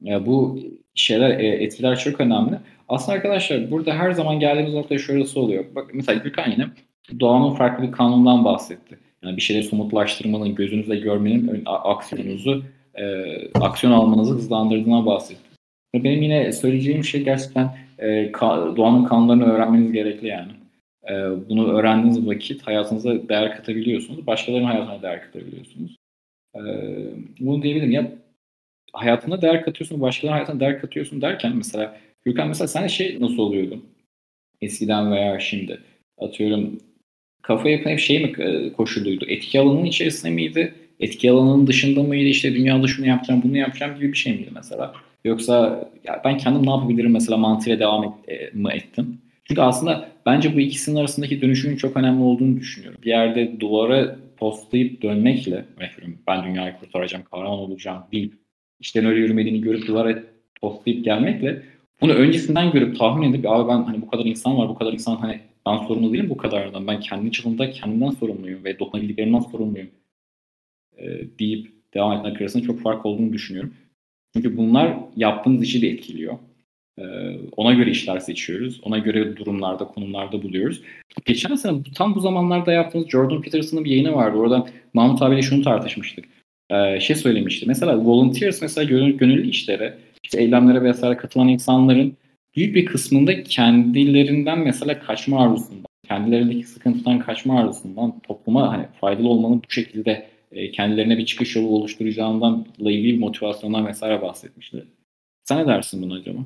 Ya 0.00 0.26
bu 0.26 0.60
şeyler 0.94 1.38
e, 1.38 1.46
etkiler 1.46 1.98
çok 1.98 2.20
önemli. 2.20 2.58
Aslında 2.88 3.16
arkadaşlar 3.16 3.70
burada 3.70 3.94
her 3.94 4.12
zaman 4.12 4.40
geldiğimiz 4.40 4.74
nokta 4.74 4.98
şurası 4.98 5.40
oluyor. 5.40 5.64
Bak 5.74 5.90
mesela 5.94 6.22
Gürkan 6.22 6.50
yine 6.50 6.66
doğanın 7.20 7.54
farklı 7.54 7.86
bir 7.86 7.92
kanundan 7.92 8.44
bahsetti. 8.44 8.98
Yani 9.22 9.36
bir 9.36 9.42
şeyleri 9.42 9.64
somutlaştırmanın, 9.64 10.54
gözünüzle 10.54 10.96
görmenin 10.96 11.62
aksiyonunuzu, 11.66 12.64
e, 12.94 13.04
aksiyon 13.54 13.92
almanızı 13.92 14.34
hızlandırdığına 14.34 15.06
bahsetti. 15.06 15.42
Benim 15.94 16.22
yine 16.22 16.52
söyleyeceğim 16.52 17.04
şey 17.04 17.22
gerçekten 17.24 17.76
e, 17.98 18.32
ka, 18.32 18.76
doğanın 18.76 19.04
kanunlarını 19.04 19.44
öğrenmeniz 19.44 19.92
gerekli 19.92 20.28
yani. 20.28 20.52
E, 21.10 21.14
bunu 21.48 21.72
öğrendiğiniz 21.72 22.26
vakit 22.26 22.66
hayatınıza 22.66 23.28
değer 23.28 23.56
katabiliyorsunuz. 23.56 24.26
Başkalarının 24.26 24.66
hayatına 24.66 25.02
değer 25.02 25.22
katabiliyorsunuz. 25.22 25.96
E, 26.54 26.60
bunu 27.40 27.62
diyebilirim. 27.62 27.90
Ya 27.90 28.12
hayatına 28.92 29.42
değer 29.42 29.64
katıyorsun, 29.64 30.00
başkalarının 30.00 30.36
hayatına 30.36 30.60
değer 30.60 30.80
katıyorsun 30.80 31.22
derken 31.22 31.56
mesela 31.56 31.96
Gürkan 32.26 32.48
mesela 32.48 32.68
sen 32.68 32.86
şey 32.86 33.20
nasıl 33.20 33.38
oluyordu? 33.38 33.82
Eskiden 34.60 35.12
veya 35.12 35.38
şimdi 35.38 35.80
atıyorum 36.18 36.80
kafa 37.42 37.68
yapın 37.68 37.90
hep 37.90 37.98
şey 37.98 38.24
mi 38.24 38.42
e, 38.42 38.72
koşuluydu? 38.72 39.24
Etki 39.28 39.60
alanının 39.60 39.84
içerisinde 39.84 40.32
miydi? 40.32 40.74
Etki 41.00 41.30
alanının 41.30 41.66
dışında 41.66 42.02
mıydı? 42.02 42.28
İşte 42.28 42.54
dünyada 42.54 42.86
şunu 42.86 43.06
yapacağım, 43.06 43.42
bunu 43.44 43.56
yapacağım 43.56 43.96
gibi 43.96 44.12
bir 44.12 44.16
şey 44.16 44.32
miydi 44.32 44.50
mesela? 44.54 44.92
Yoksa 45.26 45.88
ya 46.04 46.22
ben 46.24 46.38
kendim 46.38 46.66
ne 46.66 46.70
yapabilirim 46.70 47.12
mesela 47.12 47.36
mantığıyla 47.36 47.78
devam 47.78 48.04
et, 48.04 48.10
e, 48.28 48.58
mı 48.58 48.72
ettim? 48.72 49.18
Çünkü 49.44 49.60
aslında 49.60 50.08
bence 50.26 50.54
bu 50.54 50.60
ikisinin 50.60 50.96
arasındaki 50.96 51.42
dönüşümün 51.42 51.76
çok 51.76 51.96
önemli 51.96 52.22
olduğunu 52.22 52.56
düşünüyorum. 52.56 53.00
Bir 53.02 53.08
yerde 53.08 53.60
duvara 53.60 54.16
postlayıp 54.36 55.02
dönmekle, 55.02 55.64
ben 56.26 56.44
dünyayı 56.44 56.74
kurtaracağım, 56.80 57.24
kahraman 57.30 57.58
olacağım 57.58 58.02
deyip 58.12 58.32
işlerin 58.80 59.06
öyle 59.06 59.20
yürümediğini 59.20 59.60
görüp 59.60 59.86
duvara 59.86 60.22
postlayıp 60.60 61.04
gelmekle 61.04 61.62
bunu 62.00 62.12
öncesinden 62.12 62.70
görüp 62.70 62.98
tahmin 62.98 63.32
edip 63.32 63.50
abi 63.50 63.68
ben 63.68 63.82
hani 63.82 64.02
bu 64.02 64.08
kadar 64.08 64.24
insan 64.24 64.58
var, 64.58 64.68
bu 64.68 64.74
kadar 64.74 64.92
insan 64.92 65.16
hani 65.16 65.40
ben 65.66 65.76
sorumlu 65.76 66.12
değilim 66.12 66.30
bu 66.30 66.36
kadardan. 66.36 66.86
Ben 66.86 67.00
kendi 67.00 67.32
çapımda 67.32 67.70
kendimden 67.70 68.10
sorumluyum 68.10 68.64
ve 68.64 68.78
dokunabildiklerimden 68.78 69.40
sorumluyum 69.40 69.88
e, 70.98 71.04
deyip 71.38 71.72
devam 71.94 72.12
etmek 72.18 72.40
arasında 72.40 72.62
çok 72.62 72.80
fark 72.80 73.06
olduğunu 73.06 73.32
düşünüyorum. 73.32 73.74
Çünkü 74.36 74.56
bunlar 74.56 74.96
yaptığımız 75.16 75.62
işi 75.62 75.82
de 75.82 75.88
etkiliyor. 75.88 76.34
E, 76.98 77.04
ona 77.56 77.74
göre 77.74 77.90
işler 77.90 78.18
seçiyoruz. 78.18 78.80
Ona 78.82 78.98
göre 78.98 79.36
durumlarda, 79.36 79.84
konumlarda 79.84 80.42
buluyoruz. 80.42 80.82
Geçen 81.24 81.54
sene 81.54 81.78
tam 81.94 82.14
bu 82.14 82.20
zamanlarda 82.20 82.72
yaptığımız 82.72 83.08
Jordan 83.08 83.42
Peterson'ın 83.42 83.84
bir 83.84 83.90
yayını 83.90 84.14
vardı. 84.14 84.38
Orada 84.38 84.66
Mahmut 84.94 85.22
abiyle 85.22 85.42
şunu 85.42 85.62
tartışmıştık. 85.62 86.24
E, 86.70 87.00
şey 87.00 87.16
söylemişti. 87.16 87.66
Mesela 87.68 88.04
volunteers 88.04 88.62
mesela 88.62 88.84
gönüllü, 88.84 89.16
gönüllü 89.16 89.48
işlere, 89.48 89.98
işte 90.22 90.40
eylemlere 90.40 90.82
vesaire 90.82 91.16
katılan 91.16 91.48
insanların 91.48 92.16
büyük 92.56 92.74
bir 92.74 92.86
kısmında 92.86 93.42
kendilerinden 93.42 94.58
mesela 94.58 95.00
kaçma 95.00 95.42
arzusundan, 95.42 95.86
kendilerindeki 96.08 96.66
sıkıntıdan 96.66 97.18
kaçma 97.18 97.60
arzusundan, 97.60 98.20
topluma 98.20 98.72
hani 98.72 98.86
faydalı 99.00 99.28
olmanın 99.28 99.62
bu 99.68 99.72
şekilde 99.72 100.26
e, 100.56 100.70
kendilerine 100.70 101.18
bir 101.18 101.26
çıkış 101.26 101.56
yolu 101.56 101.68
oluşturacağından 101.68 102.66
ilgili 102.78 103.14
bir 103.14 103.18
motivasyondan 103.18 103.86
vesaire 103.86 104.22
bahsetmişti. 104.22 104.86
Sen 105.44 105.58
ne 105.58 105.66
dersin 105.66 106.02
buna 106.02 106.14
acaba? 106.14 106.38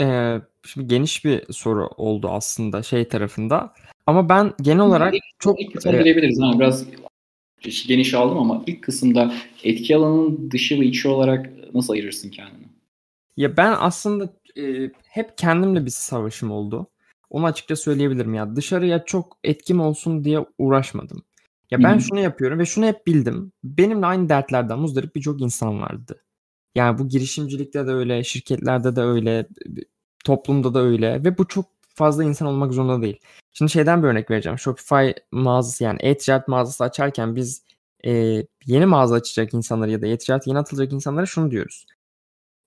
Ee, 0.00 0.40
şimdi 0.66 0.86
geniş 0.86 1.24
bir 1.24 1.52
soru 1.52 1.88
oldu 1.96 2.28
aslında 2.28 2.82
şey 2.82 3.08
tarafında. 3.08 3.74
Ama 4.06 4.28
ben 4.28 4.52
genel 4.62 4.80
olarak 4.80 5.14
ilk, 5.14 5.22
çok... 5.38 5.60
İlk 5.60 5.72
kısmına 5.74 5.96
e, 5.96 6.02
girebiliriz. 6.02 6.38
Yani 6.38 6.60
biraz 6.60 6.86
geniş 7.88 8.14
aldım 8.14 8.38
ama 8.38 8.64
ilk 8.66 8.82
kısımda 8.82 9.34
etki 9.64 9.96
alanının 9.96 10.50
dışı 10.50 10.80
ve 10.80 10.86
içi 10.86 11.08
olarak 11.08 11.50
nasıl 11.74 11.92
ayırırsın 11.92 12.30
kendini? 12.30 12.66
Ya 13.36 13.56
ben 13.56 13.74
aslında 13.78 14.32
e, 14.58 14.90
hep 15.08 15.38
kendimle 15.38 15.84
bir 15.84 15.90
savaşım 15.90 16.50
oldu. 16.50 16.86
Onu 17.30 17.46
açıkça 17.46 17.76
söyleyebilirim 17.76 18.34
ya. 18.34 18.56
Dışarıya 18.56 19.04
çok 19.04 19.38
etkim 19.44 19.80
olsun 19.80 20.24
diye 20.24 20.46
uğraşmadım. 20.58 21.22
Ya 21.70 21.82
ben 21.82 21.92
Hı-hı. 21.92 22.00
şunu 22.00 22.20
yapıyorum 22.20 22.58
ve 22.58 22.66
şunu 22.66 22.86
hep 22.86 23.06
bildim. 23.06 23.52
Benimle 23.64 24.06
aynı 24.06 24.28
dertlerden 24.28 24.78
muzdarip 24.78 25.14
birçok 25.16 25.40
insan 25.40 25.80
vardı. 25.80 26.24
Yani 26.74 26.98
bu 26.98 27.08
girişimcilikte 27.08 27.86
de 27.86 27.90
öyle, 27.90 28.24
şirketlerde 28.24 28.96
de 28.96 29.00
öyle, 29.00 29.48
toplumda 30.24 30.74
da 30.74 30.80
öyle 30.80 31.24
ve 31.24 31.38
bu 31.38 31.48
çok 31.48 31.66
fazla 31.94 32.24
insan 32.24 32.48
olmak 32.48 32.72
zorunda 32.72 33.02
değil. 33.02 33.20
Şimdi 33.52 33.70
şeyden 33.72 34.02
bir 34.02 34.08
örnek 34.08 34.30
vereceğim. 34.30 34.58
Shopify 34.58 35.10
mağazası 35.32 35.84
yani 35.84 35.98
e-ticaret 36.02 36.48
mağazası 36.48 36.84
açarken 36.84 37.36
biz 37.36 37.64
e, 38.06 38.12
yeni 38.66 38.86
mağaza 38.86 39.14
açacak 39.14 39.54
insanları 39.54 39.90
ya 39.90 40.02
da 40.02 40.06
e-ticaret 40.06 40.46
yeni 40.46 40.58
atılacak 40.58 40.92
insanlara 40.92 41.26
şunu 41.26 41.50
diyoruz. 41.50 41.86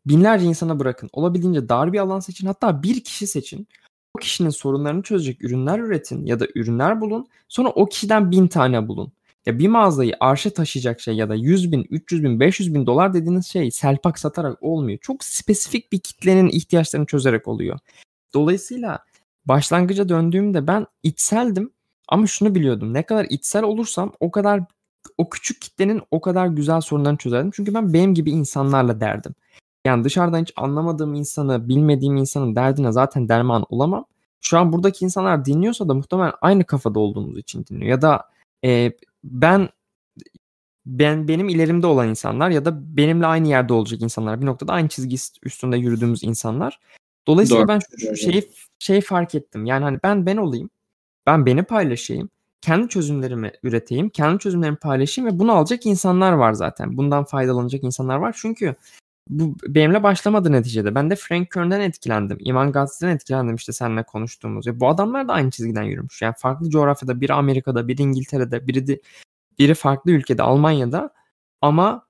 Binlerce 0.06 0.46
insana 0.46 0.80
bırakın. 0.80 1.10
Olabildiğince 1.14 1.70
dar 1.70 1.94
bir 1.94 2.00
alan 2.00 2.20
seçin. 2.20 2.48
Hatta 2.48 2.84
bir 2.84 3.04
kişi 3.04 3.28
seçin. 3.28 3.68
O 4.18 4.20
kişinin 4.20 4.50
sorunlarını 4.50 5.04
çözecek 5.04 5.44
ürünler 5.44 5.80
üretin 5.80 6.26
ya 6.26 6.40
da 6.40 6.48
ürünler 6.56 7.02
bulun. 7.02 7.28
Sonra 7.48 7.70
o 7.70 7.86
kişiden 7.86 8.32
bin 8.32 8.48
tane 8.48 8.88
bulun. 8.88 9.12
Ya 9.46 9.60
bir 9.60 9.68
mağazayı 9.68 10.14
arşa 10.20 10.50
taşıyacak 10.50 11.02
şey 11.02 11.16
ya 11.16 11.30
da 11.30 11.36
100 11.36 11.72
bin, 11.72 11.88
300 11.90 12.24
bin, 12.24 12.40
500 12.40 12.74
bin 12.74 12.86
dolar 12.86 13.14
dediğiniz 13.14 13.48
şey 13.48 13.72
selpak 13.72 14.20
satarak 14.20 14.64
olmuyor. 14.64 15.00
Çok 15.02 15.24
spesifik 15.24 15.92
bir 15.92 16.00
kitlenin 16.00 16.50
ihtiyaçlarını 16.50 17.06
çözerek 17.06 17.48
oluyor. 17.48 17.80
Dolayısıyla 18.34 19.00
başlangıca 19.46 20.10
döndüğümde 20.10 20.68
ben 20.68 20.88
içseldim 21.04 21.72
ama 22.08 22.28
şunu 22.28 22.56
biliyordum. 22.56 22.94
Ne 22.94 23.04
kadar 23.04 23.26
içsel 23.30 23.64
olursam 23.64 24.14
o 24.20 24.32
kadar 24.32 24.62
o 25.18 25.30
küçük 25.30 25.62
kitlenin 25.62 26.02
o 26.12 26.22
kadar 26.22 26.48
güzel 26.48 26.82
sorunlarını 26.82 27.18
çözerdim. 27.18 27.52
Çünkü 27.54 27.74
ben 27.74 27.94
benim 27.94 28.14
gibi 28.14 28.32
insanlarla 28.32 29.00
derdim. 29.00 29.36
Yani 29.86 30.04
dışarıdan 30.04 30.42
hiç 30.42 30.54
anlamadığım 30.56 31.14
insanı, 31.14 31.70
bilmediğim 31.70 32.18
insanın 32.18 32.56
derdine 32.56 32.92
zaten 32.92 33.30
derman 33.30 33.66
olamam. 33.70 34.06
Şu 34.42 34.58
an 34.60 34.74
buradaki 34.74 35.06
insanlar 35.06 35.46
dinliyorsa 35.46 35.90
da 35.90 35.94
muhtemelen 35.94 36.34
aynı 36.42 36.64
kafada 36.64 37.00
olduğumuz 37.00 37.38
için 37.38 37.66
dinliyor. 37.66 37.90
Ya 37.90 38.02
da 38.02 38.30
e, 38.66 38.92
ben 39.24 39.70
ben 40.86 41.28
benim 41.28 41.50
ilerimde 41.50 41.88
olan 41.88 42.10
insanlar 42.10 42.50
ya 42.50 42.66
da 42.66 42.98
benimle 42.98 43.26
aynı 43.26 43.48
yerde 43.48 43.74
olacak 43.74 44.02
insanlar. 44.02 44.42
Bir 44.42 44.46
noktada 44.46 44.74
aynı 44.74 44.88
çizgi 44.88 45.18
üstünde 45.44 45.78
yürüdüğümüz 45.78 46.24
insanlar. 46.24 46.80
Dolayısıyla 47.28 47.62
Doğru. 47.62 47.68
ben 47.68 47.80
şu 47.98 48.16
şeyi 48.16 48.50
şeyi 48.80 49.02
fark 49.02 49.36
ettim. 49.36 49.66
Yani 49.66 49.84
hani 49.84 50.00
ben 50.04 50.26
ben 50.26 50.38
olayım. 50.38 50.70
Ben 51.26 51.46
beni 51.46 51.64
paylaşayım. 51.64 52.30
Kendi 52.62 52.88
çözümlerimi 52.90 53.52
üreteyim. 53.64 54.10
Kendi 54.10 54.40
çözümlerimi 54.40 54.78
paylaşayım 54.78 55.32
ve 55.32 55.40
bunu 55.40 55.52
alacak 55.52 55.86
insanlar 55.86 56.32
var 56.32 56.54
zaten. 56.54 56.98
Bundan 56.98 57.24
faydalanacak 57.24 57.84
insanlar 57.84 58.16
var. 58.16 58.36
Çünkü 58.38 58.76
bu 59.30 59.56
benimle 59.68 60.04
başlamadı 60.04 60.52
neticede. 60.52 60.96
Ben 60.96 61.10
de 61.10 61.16
Frank 61.16 61.52
Kern'den 61.52 61.82
etkilendim. 61.82 62.38
Iman 62.40 62.72
Gazze'den 62.72 63.16
etkilendim 63.16 63.56
işte 63.56 63.74
seninle 63.74 64.04
konuştuğumuz. 64.04 64.66
Ya 64.68 64.80
bu 64.80 64.90
adamlar 64.90 65.28
da 65.28 65.34
aynı 65.34 65.52
çizgiden 65.52 65.84
yürümüş. 65.84 66.22
Yani 66.22 66.34
farklı 66.38 66.70
coğrafyada, 66.70 67.22
biri 67.22 67.34
Amerika'da, 67.34 67.88
biri 67.88 68.02
İngiltere'de, 68.02 68.68
biri 68.68 68.88
de, 68.88 69.02
biri 69.60 69.74
farklı 69.74 70.12
ülkede, 70.12 70.44
Almanya'da 70.44 71.14
ama 71.62 72.08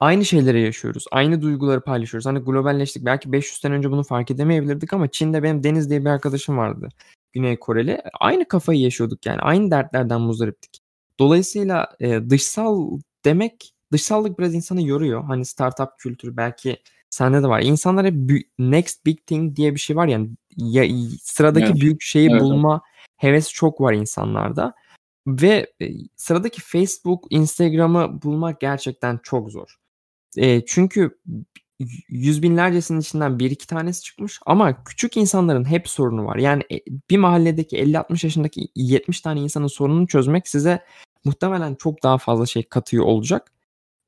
aynı 0.00 0.24
şeyleri 0.24 0.60
yaşıyoruz. 0.60 1.04
Aynı 1.12 1.42
duyguları 1.42 1.80
paylaşıyoruz. 1.80 2.26
Hani 2.26 2.38
globalleştik. 2.38 3.04
Belki 3.04 3.32
500 3.32 3.60
sene 3.60 3.74
önce 3.74 3.90
bunu 3.90 4.02
fark 4.02 4.30
edemeyebilirdik 4.30 4.92
ama 4.92 5.08
Çin'de 5.10 5.42
benim 5.42 5.64
Deniz 5.64 5.90
diye 5.90 6.00
bir 6.00 6.10
arkadaşım 6.10 6.58
vardı. 6.58 6.88
Güney 7.32 7.56
Koreli. 7.58 8.02
Aynı 8.20 8.48
kafayı 8.48 8.80
yaşıyorduk 8.80 9.26
yani. 9.26 9.40
Aynı 9.40 9.70
dertlerden 9.70 10.20
muzdariptik. 10.20 10.80
Dolayısıyla 11.18 11.88
e, 12.00 12.30
dışsal 12.30 12.98
demek 13.24 13.73
dışsallık 13.92 14.38
biraz 14.38 14.54
insanı 14.54 14.82
yoruyor. 14.82 15.24
Hani 15.24 15.44
startup 15.44 15.88
kültürü 15.98 16.36
belki 16.36 16.78
sende 17.10 17.42
de 17.42 17.48
var. 17.48 17.60
İnsanlar 17.60 18.06
hep 18.06 18.14
next 18.58 19.06
big 19.06 19.26
thing 19.26 19.56
diye 19.56 19.74
bir 19.74 19.80
şey 19.80 19.96
var 19.96 20.06
yani 20.06 20.30
ya, 20.56 20.84
sıradaki 21.22 21.66
evet. 21.66 21.80
büyük 21.80 22.02
şeyi 22.02 22.30
evet. 22.30 22.40
bulma 22.40 22.82
hevesi 23.16 23.52
çok 23.52 23.80
var 23.80 23.92
insanlarda. 23.92 24.74
Ve 25.26 25.72
e, 25.82 25.88
sıradaki 26.16 26.60
Facebook, 26.60 27.26
Instagram'ı 27.30 28.22
bulmak 28.22 28.60
gerçekten 28.60 29.20
çok 29.22 29.50
zor. 29.50 29.76
E, 30.36 30.64
çünkü 30.66 31.18
yüz 32.08 32.42
binlercesinin 32.42 33.00
içinden 33.00 33.38
bir 33.38 33.50
iki 33.50 33.66
tanesi 33.66 34.02
çıkmış 34.02 34.40
ama 34.46 34.84
küçük 34.84 35.16
insanların 35.16 35.64
hep 35.64 35.88
sorunu 35.88 36.24
var. 36.24 36.36
Yani 36.36 36.62
e, 36.72 36.80
bir 37.10 37.18
mahalledeki 37.18 37.76
50-60 37.76 38.26
yaşındaki 38.26 38.68
70 38.76 39.20
tane 39.20 39.40
insanın 39.40 39.66
sorununu 39.66 40.06
çözmek 40.06 40.48
size 40.48 40.84
muhtemelen 41.24 41.74
çok 41.74 42.02
daha 42.02 42.18
fazla 42.18 42.46
şey 42.46 42.62
katıyor 42.62 43.04
olacak. 43.04 43.53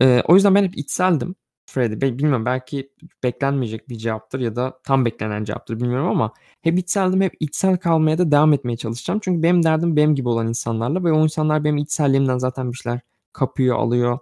E, 0.02 0.22
o 0.28 0.34
yüzden 0.34 0.54
ben 0.54 0.64
hep 0.64 0.76
içseldim. 0.78 1.34
Freddy. 1.66 2.00
Be 2.00 2.18
bilmiyorum 2.18 2.44
belki 2.44 2.90
beklenmeyecek 3.24 3.88
bir 3.88 3.96
cevaptır 3.98 4.40
ya 4.40 4.56
da 4.56 4.80
tam 4.84 5.04
beklenen 5.04 5.44
cevaptır 5.44 5.80
bilmiyorum 5.80 6.08
ama 6.08 6.32
hep 6.62 6.78
içseldim 6.78 7.20
hep 7.20 7.34
içsel 7.40 7.76
kalmaya 7.76 8.18
da 8.18 8.30
devam 8.30 8.52
etmeye 8.52 8.76
çalışacağım. 8.76 9.20
Çünkü 9.22 9.42
benim 9.42 9.62
derdim 9.62 9.96
benim 9.96 10.14
gibi 10.14 10.28
olan 10.28 10.48
insanlarla 10.48 11.04
ve 11.04 11.12
o 11.12 11.22
insanlar 11.22 11.64
benim 11.64 11.76
içselliğimden 11.76 12.38
zaten 12.38 12.72
bir 12.72 12.76
şeyler 12.76 13.00
kapıyor, 13.32 13.76
alıyor, 13.78 14.18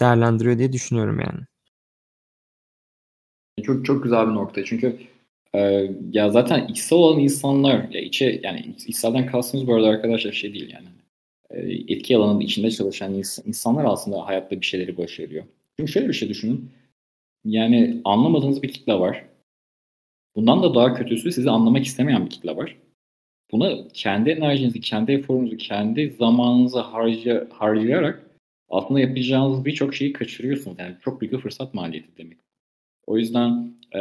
değerlendiriyor 0.00 0.58
diye 0.58 0.72
düşünüyorum 0.72 1.20
yani. 1.20 1.40
Çok 3.62 3.84
çok 3.84 4.02
güzel 4.02 4.28
bir 4.28 4.34
nokta. 4.34 4.64
Çünkü 4.64 4.98
e, 5.54 5.90
ya 6.12 6.30
zaten 6.30 6.66
içsel 6.68 6.98
olan 6.98 7.20
insanlar 7.20 7.88
ya 7.90 8.00
içe 8.00 8.40
yani 8.42 8.74
içselden 8.86 9.26
kastımız 9.26 9.66
bu 9.66 9.74
arada 9.74 9.88
arkadaşlar 9.88 10.32
şey 10.32 10.54
değil 10.54 10.70
yani. 10.74 10.86
E, 11.50 11.60
etki 11.72 12.16
alanının 12.16 12.40
içinde 12.40 12.70
çalışan 12.70 13.14
insanlar 13.46 13.84
aslında 13.84 14.26
hayatta 14.26 14.60
bir 14.60 14.66
şeyleri 14.66 14.96
başarıyor. 14.96 15.44
Çünkü 15.78 15.92
şöyle 15.92 16.08
bir 16.08 16.12
şey 16.12 16.28
düşünün. 16.28 16.70
Yani 17.44 18.00
anlamadığınız 18.04 18.62
bir 18.62 18.72
kitle 18.72 18.94
var. 18.94 19.24
Bundan 20.36 20.62
da 20.62 20.74
daha 20.74 20.94
kötüsü 20.94 21.32
sizi 21.32 21.50
anlamak 21.50 21.84
istemeyen 21.84 22.24
bir 22.24 22.30
kitle 22.30 22.56
var. 22.56 22.76
Buna 23.52 23.88
kendi 23.88 24.30
enerjinizi, 24.30 24.80
kendi 24.80 25.12
eforunuzu, 25.12 25.56
kendi 25.56 26.14
zamanınızı 26.18 26.80
harcay 26.80 27.48
harcayarak 27.50 28.30
aslında 28.68 29.00
yapacağınız 29.00 29.64
birçok 29.64 29.94
şeyi 29.94 30.12
kaçırıyorsunuz. 30.12 30.76
Yani 30.78 30.96
çok 31.04 31.20
büyük 31.20 31.32
bir 31.32 31.38
fırsat 31.38 31.74
maliyeti 31.74 32.16
demek. 32.18 32.38
O 33.06 33.18
yüzden 33.18 33.74
e, 33.94 34.00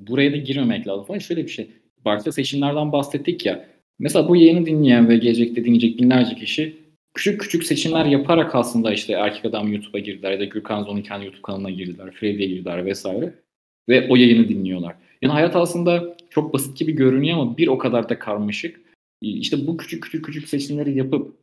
buraya 0.00 0.32
da 0.32 0.36
girmemek 0.36 0.88
lazım. 0.88 1.06
Ama 1.08 1.20
şöyle 1.20 1.42
bir 1.44 1.50
şey. 1.50 1.70
Başta 2.04 2.32
seçimlerden 2.32 2.92
bahsettik 2.92 3.46
ya. 3.46 3.66
Mesela 3.98 4.28
bu 4.28 4.36
yayını 4.36 4.66
dinleyen 4.66 5.08
ve 5.08 5.16
gelecekte 5.16 5.64
dinleyecek 5.64 5.98
binlerce 5.98 6.34
kişi 6.34 6.76
küçük 7.14 7.40
küçük 7.40 7.64
seçimler 7.64 8.04
yaparak 8.04 8.54
aslında 8.54 8.92
işte 8.92 9.12
erkek 9.12 9.44
adam 9.44 9.72
YouTube'a 9.72 9.98
girdiler 9.98 10.32
ya 10.32 10.40
da 10.40 10.44
Gürkan 10.44 10.82
Zon'un 10.82 11.02
kendi 11.02 11.24
YouTube 11.24 11.42
kanalına 11.42 11.70
girdiler, 11.70 12.10
Freddy'ye 12.10 12.48
girdiler 12.48 12.86
vesaire. 12.86 13.34
Ve 13.88 14.08
o 14.08 14.16
yayını 14.16 14.48
dinliyorlar. 14.48 14.96
Yani 15.22 15.32
hayat 15.32 15.56
aslında 15.56 16.16
çok 16.30 16.54
basit 16.54 16.78
gibi 16.78 16.92
görünüyor 16.92 17.38
ama 17.38 17.56
bir 17.56 17.68
o 17.68 17.78
kadar 17.78 18.08
da 18.08 18.18
karmaşık. 18.18 18.80
İşte 19.20 19.66
bu 19.66 19.76
küçük 19.76 20.02
küçük 20.02 20.24
küçük 20.24 20.48
seçimleri 20.48 20.98
yapıp 20.98 21.36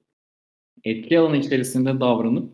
etki 0.83 1.19
alanı 1.19 1.37
içerisinde 1.37 1.99
davranıp 1.99 2.51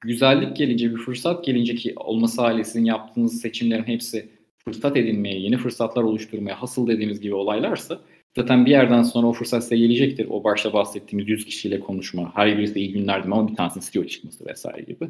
güzellik 0.00 0.56
gelince, 0.56 0.90
bir 0.90 0.96
fırsat 0.96 1.44
gelince 1.44 1.74
ki 1.74 1.92
olması 1.96 2.42
hali 2.42 2.64
sizin 2.64 2.84
yaptığınız 2.84 3.40
seçimlerin 3.40 3.84
hepsi 3.84 4.28
fırsat 4.64 4.96
edinmeye, 4.96 5.40
yeni 5.40 5.56
fırsatlar 5.56 6.02
oluşturmaya, 6.02 6.62
hasıl 6.62 6.86
dediğimiz 6.86 7.20
gibi 7.20 7.34
olaylarsa 7.34 8.00
Zaten 8.36 8.66
bir 8.66 8.70
yerden 8.70 9.02
sonra 9.02 9.26
o 9.26 9.32
fırsat 9.32 9.62
size 9.62 9.76
gelecektir. 9.76 10.26
O 10.30 10.44
başta 10.44 10.72
bahsettiğimiz 10.72 11.28
100 11.28 11.44
kişiyle 11.44 11.80
konuşma, 11.80 12.32
her 12.34 12.58
birisi 12.58 12.78
iyi 12.78 12.92
günler 12.92 13.24
deme 13.24 13.34
ama 13.34 13.48
bir 13.48 13.56
tanesinin 13.56 13.84
CEO 13.92 14.04
çıkması 14.04 14.46
vesaire 14.46 14.82
gibi. 14.82 15.08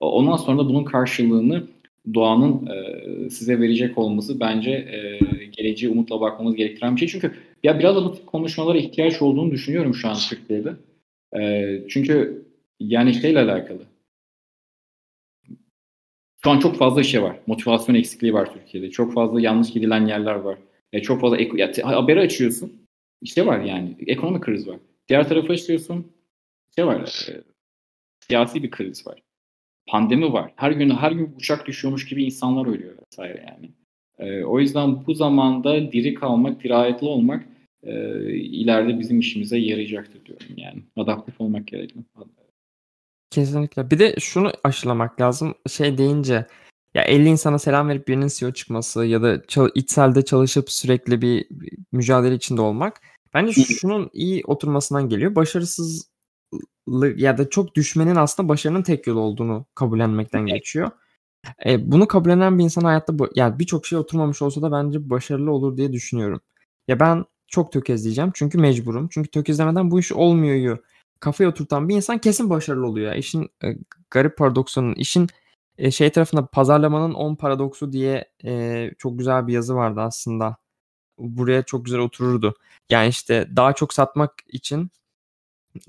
Ondan 0.00 0.36
sonra 0.36 0.58
da 0.58 0.68
bunun 0.68 0.84
karşılığını 0.84 1.66
doğanın 2.14 2.66
e, 2.66 3.30
size 3.30 3.60
verecek 3.60 3.98
olması 3.98 4.40
bence 4.40 4.70
e, 4.70 5.18
geleceğe 5.46 5.88
umutla 5.88 6.20
bakmamız 6.20 6.54
gerektiren 6.54 6.96
bir 6.96 7.00
şey. 7.00 7.08
Çünkü 7.08 7.34
ya 7.62 7.78
biraz 7.78 7.96
da 7.96 8.14
konuşmalara 8.26 8.78
ihtiyaç 8.78 9.22
olduğunu 9.22 9.50
düşünüyorum 9.50 9.94
şu 9.94 10.08
an 10.08 10.16
Türkiye'de. 10.28 10.72
E, 11.40 11.80
çünkü 11.88 12.44
yani 12.80 13.14
şeyle 13.14 13.40
alakalı. 13.40 13.82
Şu 16.44 16.50
an 16.50 16.58
çok 16.58 16.76
fazla 16.76 17.02
şey 17.02 17.22
var. 17.22 17.36
Motivasyon 17.46 17.94
eksikliği 17.94 18.34
var 18.34 18.52
Türkiye'de. 18.54 18.90
Çok 18.90 19.14
fazla 19.14 19.40
yanlış 19.40 19.72
gidilen 19.72 20.06
yerler 20.06 20.34
var. 20.34 20.58
E, 20.92 21.02
çok 21.02 21.20
fazla 21.20 21.36
ek, 21.36 21.52
ya, 21.56 21.72
haberi 21.84 22.20
açıyorsun. 22.20 22.72
İşte 23.22 23.46
var 23.46 23.60
yani. 23.60 23.96
Ekonomik 24.06 24.42
kriz 24.42 24.68
var. 24.68 24.78
Diğer 25.08 25.28
tarafa 25.28 25.52
açıyorsun. 25.52 26.12
İşte 26.68 26.86
var. 26.86 27.28
E, 27.30 27.42
siyasi 28.28 28.62
bir 28.62 28.70
kriz 28.70 29.06
var. 29.06 29.22
Pandemi 29.88 30.32
var. 30.32 30.52
Her 30.56 30.70
gün 30.70 30.90
her 30.90 31.12
gün 31.12 31.34
uçak 31.36 31.66
düşüyormuş 31.66 32.06
gibi 32.06 32.24
insanlar 32.24 32.66
ölüyor 32.66 32.94
vesaire 33.06 33.46
yani. 33.48 33.70
E, 34.18 34.44
o 34.44 34.60
yüzden 34.60 35.06
bu 35.06 35.14
zamanda 35.14 35.92
diri 35.92 36.14
kalmak, 36.14 36.64
dirayetli 36.64 37.06
olmak 37.06 37.46
e, 37.82 37.92
ileride 38.34 39.00
bizim 39.00 39.20
işimize 39.20 39.58
yarayacaktır 39.58 40.24
diyorum 40.24 40.46
yani. 40.56 40.82
Adaptif 40.96 41.40
olmak 41.40 41.66
gerekiyor. 41.66 42.04
Kesinlikle. 43.30 43.90
Bir 43.90 43.98
de 43.98 44.14
şunu 44.20 44.52
aşılamak 44.64 45.20
lazım. 45.20 45.54
Şey 45.68 45.98
deyince 45.98 46.46
ya 46.96 47.02
50 47.02 47.28
insana 47.28 47.58
selam 47.58 47.88
verip 47.88 48.08
birinin 48.08 48.28
CEO 48.28 48.52
çıkması 48.52 49.04
ya 49.04 49.22
da 49.22 49.46
çal- 49.46 49.70
içselde 49.74 50.24
çalışıp 50.24 50.70
sürekli 50.70 51.22
bir 51.22 51.48
mücadele 51.92 52.34
içinde 52.34 52.60
olmak 52.60 53.00
bence 53.34 53.52
şunun 53.52 54.10
iyi 54.12 54.42
oturmasından 54.46 55.08
geliyor. 55.08 55.34
Başarısız 55.34 56.10
ya 57.16 57.38
da 57.38 57.50
çok 57.50 57.74
düşmenin 57.74 58.16
aslında 58.16 58.48
başarının 58.48 58.82
tek 58.82 59.06
yolu 59.06 59.20
olduğunu 59.20 59.66
kabullenmekten 59.74 60.46
geçiyor. 60.46 60.90
E, 61.66 61.90
bunu 61.90 62.08
kabullenen 62.08 62.58
bir 62.58 62.64
insan 62.64 62.84
hayatta 62.84 63.18
bu, 63.18 63.28
yani 63.34 63.58
birçok 63.58 63.86
şey 63.86 63.98
oturmamış 63.98 64.42
olsa 64.42 64.62
da 64.62 64.72
bence 64.72 65.10
başarılı 65.10 65.52
olur 65.52 65.76
diye 65.76 65.92
düşünüyorum. 65.92 66.40
Ya 66.88 67.00
ben 67.00 67.24
çok 67.46 67.72
tökezleyeceğim 67.72 68.30
çünkü 68.34 68.58
mecburum. 68.58 69.08
Çünkü 69.08 69.30
tökezlemeden 69.30 69.90
bu 69.90 70.00
iş 70.00 70.12
olmuyor. 70.12 70.78
Kafaya 71.20 71.50
oturtan 71.50 71.88
bir 71.88 71.96
insan 71.96 72.18
kesin 72.18 72.50
başarılı 72.50 72.86
oluyor. 72.86 73.12
Ya. 73.12 73.18
İşin 73.18 73.48
e, 73.64 73.76
garip 74.10 74.38
paradoksunun, 74.38 74.94
işin 74.94 75.28
e, 75.78 75.90
şey 75.90 76.10
tarafında 76.10 76.46
pazarlamanın 76.46 77.14
10 77.14 77.34
paradoksu 77.34 77.92
diye 77.92 78.30
e, 78.44 78.90
çok 78.98 79.18
güzel 79.18 79.46
bir 79.46 79.52
yazı 79.52 79.74
vardı 79.74 80.00
aslında. 80.00 80.56
Buraya 81.18 81.62
çok 81.62 81.84
güzel 81.84 82.00
otururdu. 82.00 82.54
Yani 82.90 83.08
işte 83.08 83.48
daha 83.56 83.72
çok 83.72 83.94
satmak 83.94 84.34
için 84.48 84.90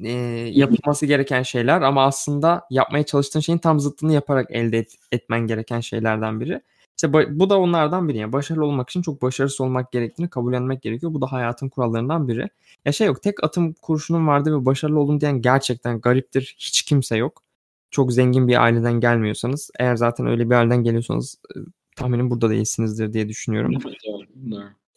e, 0.04 0.12
yapılması 0.54 1.06
gereken 1.06 1.44
şeyler 1.44 1.82
ama 1.82 2.06
aslında 2.06 2.68
yapmaya 2.70 3.04
çalıştığın 3.06 3.40
şeyin 3.40 3.60
tam 3.60 3.80
zıttını 3.80 4.14
yaparak 4.14 4.52
elde 4.52 4.78
et, 4.78 4.96
etmen 5.12 5.48
gereken 5.48 5.80
şeylerden 5.80 6.40
biri. 6.40 6.62
İşte 6.98 7.14
bu 7.40 7.50
da 7.50 7.60
onlardan 7.60 8.10
biri. 8.10 8.18
Yani 8.18 8.34
başarılı 8.34 8.66
olmak 8.66 8.90
için 8.90 9.02
çok 9.02 9.22
başarısız 9.22 9.62
olmak 9.62 9.92
gerektiğini 9.92 10.30
kabullenmek 10.30 10.82
gerekiyor. 10.82 11.14
Bu 11.14 11.22
da 11.22 11.32
hayatın 11.32 11.70
kurallarından 11.70 12.28
biri. 12.28 12.50
Ya 12.86 12.92
şey 12.92 13.08
yok 13.08 13.24
tek 13.24 13.44
atım 13.44 13.74
kurşunum 13.74 14.28
vardı 14.28 14.62
ve 14.62 14.66
başarılı 14.66 15.00
oldum 15.00 15.22
diyen 15.22 15.42
gerçekten 15.42 16.02
gariptir. 16.02 16.56
Hiç 16.60 16.82
kimse 16.82 17.18
yok 17.18 17.47
çok 17.92 18.14
zengin 18.14 18.48
bir 18.48 18.64
aileden 18.64 19.00
gelmiyorsanız 19.00 19.72
eğer 19.80 19.96
zaten 19.96 20.28
öyle 20.28 20.50
bir 20.50 20.56
aileden 20.56 20.84
geliyorsanız 20.84 21.36
e, 21.56 21.60
tahminim 21.96 22.30
burada 22.30 22.50
değilsinizdir 22.50 23.14
diye 23.14 23.30
düşünüyorum. 23.30 23.72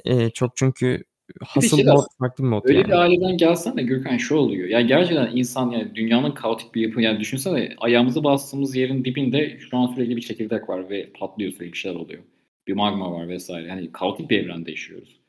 e, 0.05 0.30
çok 0.30 0.57
çünkü 0.57 1.05
hasıl 1.45 1.76
şey 1.76 1.86
mod 1.86 2.05
farklı 2.18 2.45
bir 2.45 2.49
mod 2.49 2.64
Öyle 2.64 2.78
yani. 2.78 2.88
bir 2.88 2.93
aileden 2.93 3.36
gelsen 3.36 3.76
de 3.76 3.82
Gürkan 3.82 4.16
şu 4.16 4.36
oluyor. 4.36 4.68
Yani 4.68 4.86
gerçekten 4.86 5.36
insan 5.36 5.70
yani 5.70 5.95
dünyanın 5.95 6.32
kaotik 6.32 6.74
bir 6.74 6.80
yapı. 6.80 7.01
Yani 7.03 7.20
düşünsene 7.20 7.74
ayağımızı 7.78 8.24
bastığımız 8.24 8.76
yerin 8.76 9.05
dibinde 9.05 9.59
şu 9.59 9.76
an 9.76 9.86
sürekli 9.86 10.16
bir 10.16 10.20
çekirdek 10.20 10.68
var 10.68 10.91
ve 10.91 11.12
patlıyor 11.12 11.53
sürekli 11.53 11.72
bir 11.72 11.78
şeyler 11.78 11.97
oluyor. 11.97 12.22
Bir 12.66 12.72
magma 12.72 13.12
var 13.12 13.28
vesaire. 13.28 13.68
Yani 13.68 13.93
kaotik 13.93 14.30
bir 14.30 14.45
evrende 14.45 14.70
yaşıyoruz. 14.70 15.20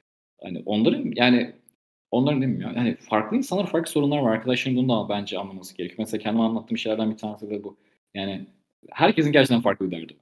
Hani 0.43 0.64
onların 0.66 1.12
yani 1.16 1.53
Mi 2.14 2.64
ya? 2.64 2.74
Yani 2.76 2.95
farklı 2.95 3.38
insanlar 3.38 3.68
farklı 3.68 3.91
sorunlar 3.91 4.18
var. 4.20 4.32
Arkadaşlarım 4.32 4.78
bunu 4.78 4.89
da 4.89 5.09
bence 5.09 5.38
anlaması 5.38 5.78
gerekiyor. 5.78 5.99
Mesela 5.99 6.24
kendim 6.24 6.41
anlattığım 6.41 6.78
şeylerden 6.78 7.12
bir 7.12 7.18
tanesi 7.18 7.49
de 7.49 7.64
bu. 7.64 7.78
Yani 8.14 8.45
herkesin 8.89 9.32
gerçekten 9.32 9.62
farklı 9.62 9.91
bir 9.91 9.97
derdi. 9.97 10.16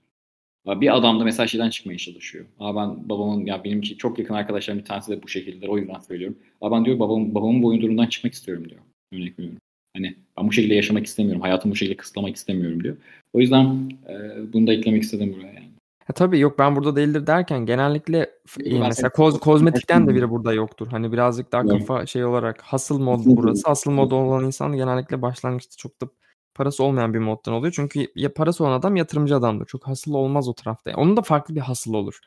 Bir 0.67 0.97
adam 0.97 1.19
da 1.19 1.23
mesela 1.23 1.47
şeyden 1.47 1.69
çıkmaya 1.69 1.97
çalışıyor. 1.97 2.45
Aa 2.59 2.75
ben 2.75 3.09
babamın 3.09 3.45
ya 3.45 3.63
benimki 3.63 3.97
çok 3.97 4.19
yakın 4.19 4.33
arkadaşlarım 4.33 4.79
bir 4.79 4.85
tanesi 4.85 5.11
de 5.11 5.23
bu 5.23 5.27
şekilde. 5.27 5.67
O 5.69 5.77
yüzden 5.77 5.99
söylüyorum. 5.99 6.37
Aa 6.61 6.71
ben 6.71 6.85
diyor 6.85 6.99
babam 6.99 7.35
babamın 7.35 7.63
boyundurundan 7.63 8.07
çıkmak 8.07 8.33
istiyorum 8.33 8.69
diyor. 8.69 8.81
Örnek 9.13 9.39
veriyorum. 9.39 9.59
Hani 9.95 10.15
ben 10.37 10.47
bu 10.47 10.51
şekilde 10.53 10.73
yaşamak 10.75 11.05
istemiyorum. 11.05 11.41
Hayatımı 11.41 11.71
bu 11.71 11.75
şekilde 11.75 11.97
kısıtlamak 11.97 12.35
istemiyorum 12.35 12.83
diyor. 12.83 12.97
O 13.33 13.39
yüzden 13.39 13.89
e, 14.09 14.13
bunu 14.53 14.67
da 14.67 14.73
eklemek 14.73 15.03
istedim 15.03 15.33
buraya 15.37 15.53
yani. 15.53 15.68
Ha, 16.09 16.13
tabii 16.13 16.39
yok 16.39 16.59
ben 16.59 16.75
burada 16.75 16.95
değildir 16.95 17.27
derken 17.27 17.65
genellikle 17.65 18.17
e, 18.65 18.79
mesela 18.79 19.09
koz, 19.09 19.39
kozmetikten 19.39 20.07
de 20.07 20.15
biri 20.15 20.29
burada 20.29 20.53
yoktur. 20.53 20.87
Hani 20.87 21.11
birazcık 21.11 21.51
daha 21.51 21.63
kafa 21.79 22.05
şey 22.05 22.25
olarak 22.25 22.61
hasıl 22.61 22.99
mod 22.99 23.19
burası. 23.25 23.69
Asıl 23.69 23.91
mod 23.91 24.11
olan 24.11 24.45
insan 24.45 24.71
genellikle 24.73 25.21
başlangıçta 25.21 25.75
çok 25.77 26.01
da 26.01 26.05
parası 26.55 26.83
olmayan 26.83 27.13
bir 27.13 27.19
moddan 27.19 27.53
oluyor. 27.53 27.73
Çünkü 27.75 28.07
ya 28.15 28.33
parası 28.33 28.63
olan 28.63 28.79
adam 28.79 28.95
yatırımcı 28.95 29.35
adamdır. 29.35 29.65
Çok 29.65 29.87
hasıl 29.87 30.13
olmaz 30.13 30.47
o 30.47 30.53
tarafta. 30.53 30.91
Onun 30.95 31.17
da 31.17 31.21
farklı 31.21 31.55
bir 31.55 31.61
hasıl 31.61 31.93
olur. 31.93 32.19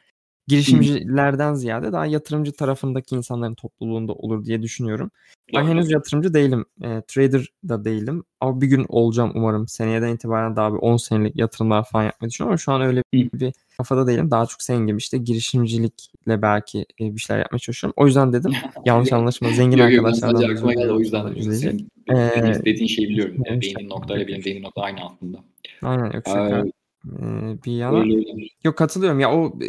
Girişimcilerden 0.48 1.54
ziyade 1.54 1.92
daha 1.92 2.06
yatırımcı 2.06 2.52
tarafındaki 2.52 3.14
insanların 3.14 3.54
topluluğunda 3.54 4.12
olur 4.12 4.44
diye 4.44 4.62
düşünüyorum. 4.62 5.10
Ben 5.54 5.66
henüz 5.66 5.90
yatırımcı 5.90 6.34
değilim. 6.34 6.64
E, 6.82 7.02
trader 7.08 7.48
da 7.68 7.84
değilim. 7.84 8.24
Ama 8.40 8.60
bir 8.60 8.66
gün 8.66 8.86
olacağım 8.88 9.32
umarım. 9.34 9.68
Seneyeden 9.68 10.14
itibaren 10.14 10.56
daha 10.56 10.72
bir 10.72 10.78
10 10.78 10.96
senelik 10.96 11.36
yatırımlar 11.36 11.84
falan 11.84 12.04
yapmayı 12.04 12.30
düşünüyorum 12.30 12.50
ama 12.52 12.58
şu 12.58 12.72
an 12.72 12.82
öyle 12.82 13.02
bir 13.12 13.52
kafada 13.76 14.06
değilim. 14.06 14.30
Daha 14.30 14.46
çok 14.46 14.62
senin 14.62 14.86
gibi 14.86 14.98
işte 14.98 15.18
girişimcilikle 15.18 16.42
belki 16.42 16.86
e, 17.00 17.14
bir 17.14 17.20
şeyler 17.20 17.40
yapmaya 17.40 17.58
çalışıyorum. 17.58 17.94
O 17.96 18.06
yüzden 18.06 18.32
dedim 18.32 18.52
yanlış 18.84 19.12
anlaşma 19.12 19.50
zengin 19.50 19.78
Yok, 19.78 19.92
yok, 19.92 20.06
arkadaşlardan 20.06 20.42
aklıma 20.42 20.70
özür 20.70 20.80
geldi 20.80 20.92
o 20.92 20.98
yüzden 20.98 21.30
dedim. 21.30 21.52
Senin 21.52 21.88
Ee, 22.08 22.32
demek 22.36 22.54
istediğin 22.56 22.86
şeyi 22.86 23.08
biliyorum. 23.08 23.34
Yani 23.36 23.46
evet, 23.48 23.62
beğendiğin 23.62 23.90
noktayla 23.90 24.26
benim 24.26 24.28
beğendiğim 24.28 24.62
nokta 24.62 24.82
aynı 24.82 25.00
aslında. 25.00 25.38
Aynen 25.82 26.04
yok 26.04 26.22
şaka. 26.26 26.58
Ee, 26.58 26.72
Ee, 27.06 27.62
bir 27.64 27.72
yana. 27.72 27.98
öyle 28.00 28.16
öyle. 28.16 28.30
Yok 28.64 28.78
katılıyorum 28.78 29.20
ya 29.20 29.32
o 29.32 29.46
e, 29.46 29.66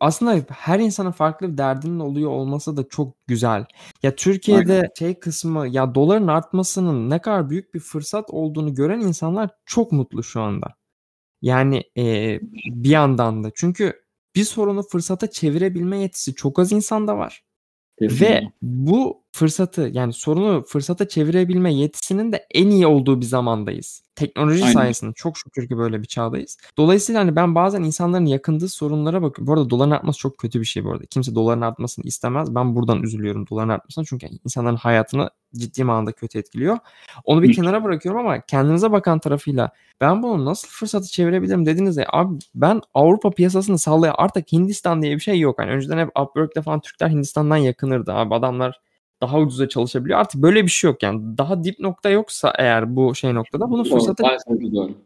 aslında 0.00 0.40
her 0.48 0.78
insanın 0.78 1.10
farklı 1.10 1.52
bir 1.52 1.58
derdinin 1.58 2.00
oluyor 2.00 2.30
olması 2.30 2.76
da 2.76 2.88
çok 2.88 3.26
güzel. 3.26 3.60
Ya 3.60 3.66
Aynen. 4.04 4.16
Türkiye'de 4.16 4.90
şey 4.98 5.20
kısmı 5.20 5.68
ya 5.68 5.94
doların 5.94 6.26
artmasının 6.26 7.10
ne 7.10 7.18
kadar 7.20 7.50
büyük 7.50 7.74
bir 7.74 7.80
fırsat 7.80 8.30
olduğunu 8.30 8.74
gören 8.74 9.00
insanlar 9.00 9.50
çok 9.66 9.92
mutlu 9.92 10.22
şu 10.22 10.40
anda. 10.40 10.74
Yani 11.42 11.84
e, 11.96 12.38
bir 12.64 12.90
yandan 12.90 13.44
da 13.44 13.50
çünkü 13.54 14.02
bir 14.34 14.44
sorunu 14.44 14.82
fırsata 14.82 15.30
çevirebilme 15.30 15.98
yetisi 15.98 16.34
çok 16.34 16.58
az 16.58 16.72
insanda 16.72 17.18
var. 17.18 17.44
Ve 18.00 18.08
Kesinlikle. 18.08 18.52
bu 18.62 19.19
fırsatı 19.32 19.90
yani 19.92 20.12
sorunu 20.12 20.62
fırsata 20.62 21.08
çevirebilme 21.08 21.74
yetisinin 21.74 22.32
de 22.32 22.46
en 22.50 22.70
iyi 22.70 22.86
olduğu 22.86 23.20
bir 23.20 23.26
zamandayız. 23.26 24.02
Teknoloji 24.14 24.64
Aynen. 24.64 24.74
sayesinde 24.74 25.12
çok 25.12 25.38
şükür 25.38 25.68
ki 25.68 25.78
böyle 25.78 26.02
bir 26.02 26.06
çağdayız. 26.06 26.58
Dolayısıyla 26.76 27.20
hani 27.20 27.36
ben 27.36 27.54
bazen 27.54 27.82
insanların 27.82 28.26
yakındığı 28.26 28.68
sorunlara 28.68 29.22
bakıyorum. 29.22 29.46
Bu 29.46 29.52
arada 29.52 29.70
doların 29.70 29.90
artması 29.90 30.18
çok 30.18 30.38
kötü 30.38 30.60
bir 30.60 30.64
şey 30.64 30.84
bu 30.84 30.92
arada. 30.92 31.04
Kimse 31.06 31.34
doların 31.34 31.60
artmasını 31.60 32.04
istemez. 32.04 32.54
Ben 32.54 32.76
buradan 32.76 33.02
üzülüyorum 33.02 33.46
doların 33.46 33.68
artmasına 33.68 34.04
çünkü 34.04 34.26
insanların 34.44 34.76
hayatını 34.76 35.30
ciddi 35.56 35.84
manada 35.84 36.12
kötü 36.12 36.38
etkiliyor. 36.38 36.78
Onu 37.24 37.42
bir 37.42 37.48
Hı. 37.48 37.52
kenara 37.52 37.84
bırakıyorum 37.84 38.20
ama 38.20 38.40
kendinize 38.40 38.92
bakan 38.92 39.18
tarafıyla 39.18 39.70
ben 40.00 40.22
bunu 40.22 40.44
nasıl 40.44 40.68
fırsatı 40.68 41.08
çevirebilirim 41.08 41.66
dediğinizde 41.66 42.06
abi 42.08 42.38
ben 42.54 42.80
Avrupa 42.94 43.30
piyasasını 43.30 43.78
sallayan 43.78 44.14
artık 44.18 44.52
Hindistan 44.52 45.02
diye 45.02 45.14
bir 45.14 45.20
şey 45.20 45.40
yok. 45.40 45.58
Yani 45.58 45.70
önceden 45.70 45.98
hep 45.98 46.18
Upwork'te 46.20 46.62
falan 46.62 46.80
Türkler 46.80 47.08
Hindistan'dan 47.08 47.56
yakınırdı 47.56 48.12
abi 48.12 48.34
adamlar 48.34 48.80
daha 49.20 49.38
ucuza 49.38 49.68
çalışabiliyor. 49.68 50.18
Artık 50.18 50.42
böyle 50.42 50.64
bir 50.64 50.70
şey 50.70 50.90
yok 50.90 51.02
yani. 51.02 51.38
Daha 51.38 51.64
dip 51.64 51.78
nokta 51.80 52.10
yoksa 52.10 52.52
eğer 52.58 52.96
bu 52.96 53.14
şey 53.14 53.34
noktada 53.34 53.70
bunu 53.70 53.84
doğru. 53.84 53.90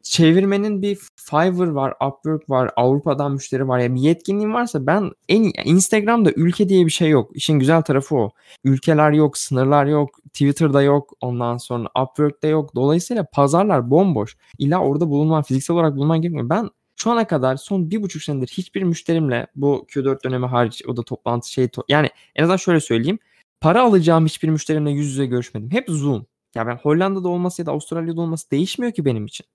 çevirmenin 0.02 0.82
bir 0.82 0.98
Fiverr 1.16 1.68
var, 1.68 1.94
Upwork 2.06 2.50
var, 2.50 2.70
Avrupa'dan 2.76 3.32
müşteri 3.32 3.68
var. 3.68 3.78
Ya 3.78 3.94
bir 3.94 4.00
yetkinliğin 4.00 4.52
varsa 4.52 4.86
ben 4.86 5.10
en 5.28 5.52
Instagram'da 5.64 6.30
ülke 6.36 6.68
diye 6.68 6.86
bir 6.86 6.90
şey 6.90 7.10
yok. 7.10 7.30
İşin 7.34 7.58
güzel 7.58 7.82
tarafı 7.82 8.16
o. 8.16 8.30
Ülkeler 8.64 9.12
yok, 9.12 9.38
sınırlar 9.38 9.86
yok, 9.86 10.18
Twitter'da 10.24 10.82
yok, 10.82 11.12
ondan 11.20 11.56
sonra 11.56 11.88
Upwork'ta 12.02 12.48
yok. 12.48 12.74
Dolayısıyla 12.74 13.26
pazarlar 13.32 13.90
bomboş. 13.90 14.36
İlla 14.58 14.78
orada 14.78 15.08
bulunman, 15.08 15.42
fiziksel 15.42 15.74
olarak 15.74 15.96
bulunman 15.96 16.22
gerekmiyor. 16.22 16.48
Ben 16.48 16.70
şu 16.96 17.10
ana 17.10 17.26
kadar 17.26 17.56
son 17.56 17.90
bir 17.90 18.02
buçuk 18.02 18.22
senedir 18.22 18.46
hiçbir 18.46 18.82
müşterimle 18.82 19.46
bu 19.56 19.86
Q4 19.88 20.24
dönemi 20.24 20.46
hariç 20.46 20.82
o 20.88 20.96
da 20.96 21.02
toplantı 21.02 21.52
şey 21.52 21.64
to- 21.64 21.84
yani 21.88 22.10
en 22.36 22.42
azından 22.42 22.56
şöyle 22.56 22.80
söyleyeyim. 22.80 23.18
Para 23.64 23.82
alacağım 23.82 24.24
hiçbir 24.26 24.48
müşterimle 24.48 24.90
yüz 24.90 25.06
yüze 25.06 25.26
görüşmedim. 25.26 25.70
Hep 25.70 25.84
Zoom. 25.88 26.26
Ya 26.54 26.66
ben 26.66 26.76
Hollanda'da 26.76 27.28
olması 27.28 27.62
ya 27.62 27.66
da 27.66 27.72
Avustralya'da 27.72 28.20
olması 28.20 28.50
değişmiyor 28.50 28.92
ki 28.92 29.04
benim 29.04 29.26
için. 29.26 29.46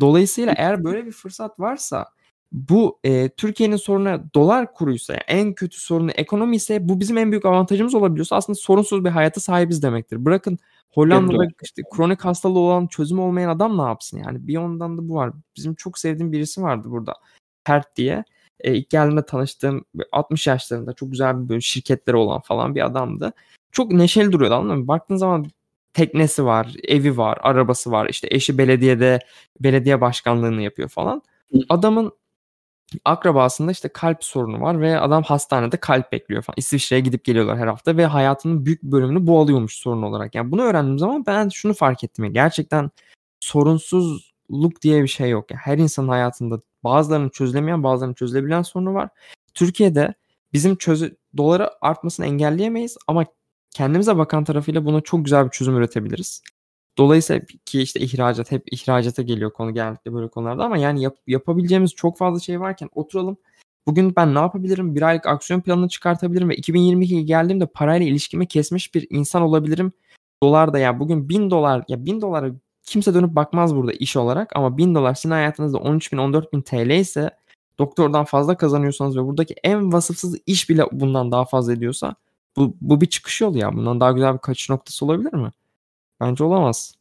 Dolayısıyla 0.00 0.54
eğer 0.56 0.84
böyle 0.84 1.06
bir 1.06 1.12
fırsat 1.12 1.60
varsa 1.60 2.06
bu 2.52 2.98
e, 3.04 3.28
Türkiye'nin 3.28 3.76
sorunu 3.76 4.24
dolar 4.34 4.74
kuruysa 4.74 5.12
yani 5.12 5.22
en 5.28 5.54
kötü 5.54 5.80
sorunu 5.80 6.10
ekonomi 6.10 6.56
ise 6.56 6.88
bu 6.88 7.00
bizim 7.00 7.18
en 7.18 7.30
büyük 7.30 7.46
avantajımız 7.46 7.94
olabiliyorsa 7.94 8.36
aslında 8.36 8.56
sorunsuz 8.56 9.04
bir 9.04 9.10
hayata 9.10 9.40
sahibiz 9.40 9.82
demektir. 9.82 10.24
Bırakın 10.24 10.58
Hollanda'da 10.90 11.46
işte 11.62 11.82
kronik 11.94 12.24
hastalığı 12.24 12.58
olan 12.58 12.86
çözümü 12.86 13.20
olmayan 13.20 13.48
adam 13.48 13.78
ne 13.78 13.82
yapsın 13.82 14.18
yani 14.18 14.46
bir 14.46 14.52
yandan 14.52 14.98
da 14.98 15.08
bu 15.08 15.14
var. 15.14 15.32
Bizim 15.56 15.74
çok 15.74 15.98
sevdiğim 15.98 16.32
birisi 16.32 16.62
vardı 16.62 16.90
burada 16.90 17.14
Pert 17.64 17.96
diye. 17.96 18.24
E, 18.64 18.74
ilk 18.74 18.90
geldiğimde 18.90 19.26
tanıştığım 19.26 19.84
60 20.12 20.46
yaşlarında 20.46 20.92
çok 20.92 21.10
güzel 21.10 21.44
bir 21.44 21.48
böyle 21.48 21.60
şirketleri 21.60 22.16
olan 22.16 22.40
falan 22.40 22.74
bir 22.74 22.86
adamdı. 22.86 23.32
Çok 23.72 23.92
neşeli 23.92 24.32
duruyordu 24.32 24.54
anladın 24.54 24.78
mı? 24.78 24.88
Baktığın 24.88 25.16
zaman 25.16 25.46
teknesi 25.94 26.44
var, 26.44 26.74
evi 26.88 27.16
var, 27.16 27.38
arabası 27.42 27.90
var. 27.90 28.08
İşte 28.08 28.28
eşi 28.30 28.58
belediyede 28.58 29.18
belediye 29.60 30.00
başkanlığını 30.00 30.62
yapıyor 30.62 30.88
falan. 30.88 31.22
Adamın 31.68 32.12
akrabasında 33.04 33.72
işte 33.72 33.88
kalp 33.88 34.24
sorunu 34.24 34.60
var 34.60 34.80
ve 34.80 35.00
adam 35.00 35.22
hastanede 35.22 35.76
kalp 35.76 36.12
bekliyor 36.12 36.42
falan. 36.42 36.54
İsviçre'ye 36.58 37.00
gidip 37.00 37.24
geliyorlar 37.24 37.58
her 37.58 37.66
hafta 37.66 37.96
ve 37.96 38.06
hayatının 38.06 38.66
büyük 38.66 38.82
bölümünü 38.82 39.26
bu 39.26 39.40
alıyormuş 39.40 39.76
sorun 39.76 40.02
olarak. 40.02 40.34
Yani 40.34 40.52
bunu 40.52 40.62
öğrendiğim 40.62 40.98
zaman 40.98 41.26
ben 41.26 41.48
şunu 41.48 41.74
fark 41.74 42.04
ettim. 42.04 42.24
ya, 42.24 42.30
Gerçekten 42.30 42.90
sorunsuzluk 44.50 44.82
diye 44.82 45.02
bir 45.02 45.08
şey 45.08 45.30
yok. 45.30 45.50
Yani 45.50 45.60
her 45.64 45.78
insanın 45.78 46.08
hayatında 46.08 46.60
bazılarının 46.84 47.28
çözülemeyen 47.28 47.82
bazılarının 47.82 48.14
çözülebilen 48.14 48.62
sorunu 48.62 48.94
var. 48.94 49.08
Türkiye'de 49.54 50.14
bizim 50.52 50.76
çözü 50.76 51.16
doları 51.36 51.70
artmasını 51.80 52.26
engelleyemeyiz 52.26 52.96
ama 53.06 53.24
kendimize 53.70 54.16
bakan 54.16 54.44
tarafıyla 54.44 54.84
buna 54.84 55.00
çok 55.00 55.24
güzel 55.24 55.44
bir 55.44 55.50
çözüm 55.50 55.76
üretebiliriz. 55.76 56.42
Dolayısıyla 56.98 57.42
ki 57.66 57.82
işte 57.82 58.00
ihracat 58.00 58.52
hep 58.52 58.72
ihracata 58.72 59.22
geliyor 59.22 59.52
konu 59.52 59.74
genellikle 59.74 60.12
böyle 60.12 60.28
konularda 60.28 60.64
ama 60.64 60.78
yani 60.78 61.02
yap- 61.02 61.18
yapabileceğimiz 61.26 61.94
çok 61.94 62.18
fazla 62.18 62.40
şey 62.40 62.60
varken 62.60 62.88
oturalım. 62.94 63.36
Bugün 63.86 64.16
ben 64.16 64.34
ne 64.34 64.38
yapabilirim? 64.38 64.94
Bir 64.94 65.02
aylık 65.02 65.26
aksiyon 65.26 65.60
planını 65.60 65.88
çıkartabilirim 65.88 66.48
ve 66.48 66.56
2022'ye 66.56 67.22
geldiğimde 67.22 67.66
parayla 67.66 68.06
ilişkimi 68.06 68.48
kesmiş 68.48 68.94
bir 68.94 69.06
insan 69.10 69.42
olabilirim. 69.42 69.92
Dolar 70.42 70.72
da 70.72 70.78
ya 70.78 71.00
bugün 71.00 71.28
1000 71.28 71.50
dolar 71.50 71.84
ya 71.88 72.06
1000 72.06 72.20
dolara 72.20 72.50
kimse 72.84 73.14
dönüp 73.14 73.34
bakmaz 73.34 73.76
burada 73.76 73.92
iş 73.92 74.16
olarak 74.16 74.56
ama 74.56 74.78
1000 74.78 74.94
dolar 74.94 75.14
sizin 75.14 75.30
hayatınızda 75.30 75.78
13 75.78 76.12
bin 76.12 76.18
14 76.18 76.52
bin 76.52 76.62
TL 76.62 76.90
ise 76.90 77.30
doktordan 77.78 78.24
fazla 78.24 78.56
kazanıyorsanız 78.56 79.16
ve 79.16 79.24
buradaki 79.24 79.54
en 79.64 79.92
vasıfsız 79.92 80.38
iş 80.46 80.70
bile 80.70 80.82
bundan 80.92 81.32
daha 81.32 81.44
fazla 81.44 81.72
ediyorsa 81.72 82.14
bu, 82.56 82.76
bu 82.80 83.00
bir 83.00 83.06
çıkış 83.06 83.40
yolu 83.40 83.58
ya. 83.58 83.72
Bundan 83.72 84.00
daha 84.00 84.12
güzel 84.12 84.34
bir 84.34 84.38
kaçış 84.38 84.70
noktası 84.70 85.04
olabilir 85.04 85.32
mi? 85.32 85.50
Bence 86.20 86.44
olamaz. 86.44 86.94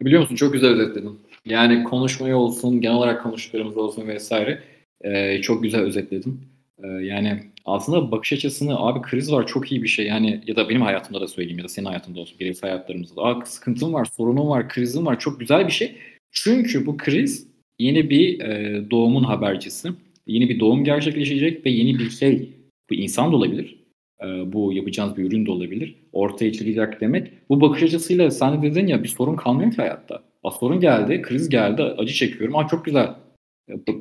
Biliyor 0.00 0.20
musun 0.20 0.36
çok 0.36 0.52
güzel 0.52 0.70
özetledin. 0.70 1.20
Yani 1.44 1.84
konuşmayı 1.84 2.36
olsun, 2.36 2.80
genel 2.80 2.96
olarak 2.96 3.22
konuştuklarımız 3.22 3.76
olsun 3.76 4.08
vesaire 4.08 4.62
e, 5.00 5.40
çok 5.42 5.62
güzel 5.62 5.80
özetledin. 5.80 6.40
E, 6.82 6.86
yani 6.86 7.50
aslında 7.70 8.10
bakış 8.12 8.32
açısını 8.32 8.80
abi 8.80 9.02
kriz 9.02 9.32
var 9.32 9.46
çok 9.46 9.72
iyi 9.72 9.82
bir 9.82 9.88
şey. 9.88 10.06
Yani 10.06 10.40
ya 10.46 10.56
da 10.56 10.68
benim 10.68 10.82
hayatımda 10.82 11.20
da 11.20 11.28
söyleyeyim 11.28 11.58
ya 11.58 11.64
da 11.64 11.68
senin 11.68 11.86
hayatında 11.86 12.20
olsun 12.20 12.38
bireysel 12.40 12.70
hayatlarımızda. 12.70 13.16
da. 13.16 13.46
Sıkıntım 13.46 13.92
var, 13.92 14.08
sorunum 14.16 14.48
var, 14.48 14.68
krizim 14.68 15.06
var. 15.06 15.18
Çok 15.18 15.40
güzel 15.40 15.66
bir 15.66 15.72
şey. 15.72 15.96
Çünkü 16.32 16.86
bu 16.86 16.96
kriz 16.96 17.46
yeni 17.78 18.10
bir 18.10 18.40
e, 18.40 18.82
doğumun 18.90 19.24
habercisi. 19.24 19.88
Yeni 20.26 20.48
bir 20.48 20.60
doğum 20.60 20.84
gerçekleşecek 20.84 21.66
ve 21.66 21.70
yeni 21.70 21.98
bir 21.98 22.10
şey. 22.10 22.50
Bu 22.90 22.94
insan 22.94 23.32
da 23.32 23.36
olabilir. 23.36 23.84
E, 24.22 24.52
bu 24.52 24.72
yapacağınız 24.72 25.16
bir 25.16 25.24
ürün 25.24 25.46
de 25.46 25.50
olabilir. 25.50 25.94
Ortaya 26.12 26.52
çıkacak 26.52 27.00
demek. 27.00 27.48
Bu 27.48 27.60
bakış 27.60 27.82
açısıyla 27.82 28.30
sen 28.30 28.62
de 28.62 28.70
dedin 28.70 28.86
ya 28.86 29.02
bir 29.02 29.08
sorun 29.08 29.36
kalmıyor 29.36 29.70
ki 29.70 29.76
hayatta. 29.76 30.22
Aa, 30.44 30.50
sorun 30.50 30.80
geldi, 30.80 31.22
kriz 31.22 31.48
geldi, 31.48 31.82
acı 31.82 32.12
çekiyorum. 32.12 32.56
Aa 32.56 32.68
çok 32.68 32.84
güzel. 32.84 33.08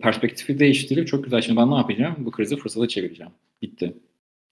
Perspektifi 0.01 0.59
değiştirip 0.59 1.07
çok 1.07 1.23
güzel. 1.23 1.41
Şimdi 1.41 1.59
ben 1.59 1.71
ne 1.71 1.75
yapacağım? 1.75 2.15
Bu 2.19 2.31
krizi 2.31 2.57
fırsata 2.57 2.87
çevireceğim. 2.87 3.31
Bitti. 3.61 3.93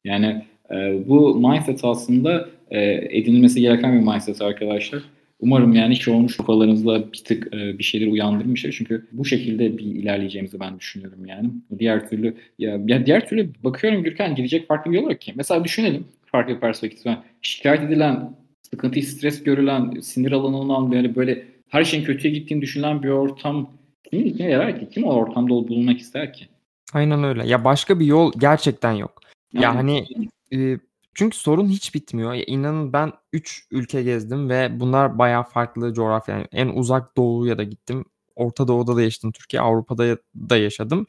Yani 0.04 0.46
e, 0.72 1.08
bu 1.08 1.36
mindset 1.36 1.80
aslında 1.84 2.50
e, 2.72 2.82
edinilmesi 3.18 3.62
gereken 3.62 4.00
bir 4.00 4.06
mindset 4.14 4.42
arkadaşlar. 4.42 5.04
Umarım 5.40 5.74
yani 5.74 5.98
olmuş 6.08 6.38
kafalarınızda 6.38 7.14
bir 7.14 7.18
tık 7.18 7.54
e, 7.54 7.78
bir 7.80 7.84
şeyleri 7.84 8.10
uyandırmıştır. 8.10 8.76
Çünkü 8.78 9.08
bu 9.12 9.26
şekilde 9.26 9.78
bir 9.78 9.84
ilerleyeceğimizi 9.84 10.60
ben 10.60 10.80
düşünüyorum 10.80 11.26
yani. 11.26 11.50
Diğer 11.80 12.10
türlü 12.10 12.36
ya, 12.60 12.80
ya 12.88 13.06
diğer 13.06 13.28
türlü 13.28 13.50
bakıyorum 13.64 14.04
Gürkan 14.04 14.36
gidecek 14.36 14.68
farklı 14.68 14.92
bir 14.92 14.98
yol 14.98 15.10
yok 15.12 15.22
ki. 15.22 15.34
Mesela 15.36 15.64
düşünelim 15.64 16.06
farklı 16.26 16.56
bir 16.56 16.60
perspektiften. 16.60 17.18
Şikayet 17.42 17.84
edilen, 17.84 18.36
sıkıntı, 18.62 19.02
stres 19.02 19.44
görülen, 19.44 20.00
sinir 20.00 20.32
alanından 20.32 20.92
böyle 20.92 21.16
böyle 21.16 21.44
her 21.68 21.84
şeyin 21.84 22.04
kötüye 22.04 22.34
gittiğini 22.34 22.62
düşünülen 22.62 23.04
bir 23.04 23.10
ortam 23.10 23.70
kimin 24.10 24.26
içine 24.26 24.50
yarar 24.50 24.80
ki? 24.80 24.90
Kim 24.90 25.04
o 25.04 25.14
ortamda 25.14 25.50
bulunmak 25.50 26.00
ister 26.00 26.34
ki? 26.34 26.48
Aynen 26.94 27.24
öyle. 27.24 27.48
Ya 27.48 27.66
başka 27.66 28.00
bir 28.00 28.06
yol 28.06 28.32
gerçekten 28.38 28.92
yok. 28.92 29.22
Ya 29.54 29.70
Aynen. 29.70 29.78
hani 29.78 30.06
e, 30.54 30.80
çünkü 31.14 31.38
sorun 31.38 31.68
hiç 31.68 31.96
bitmiyor. 31.96 32.34
Ya 32.34 32.44
inanın 32.44 32.94
ben 32.94 33.12
3 33.34 33.68
ülke 33.72 34.04
gezdim 34.04 34.50
ve 34.50 34.80
bunlar 34.80 35.20
bayağı 35.20 35.44
farklı 35.44 35.94
coğrafya. 35.94 36.36
Yani 36.36 36.48
en 36.52 36.68
uzak 36.68 37.18
doğuya 37.18 37.58
da 37.58 37.64
gittim. 37.64 38.06
Orta 38.36 38.68
Doğu'da 38.68 38.96
da 38.96 39.02
yaşadım. 39.02 39.32
Türkiye, 39.32 39.62
Avrupa'da 39.62 40.18
da 40.50 40.58
yaşadım. 40.58 41.08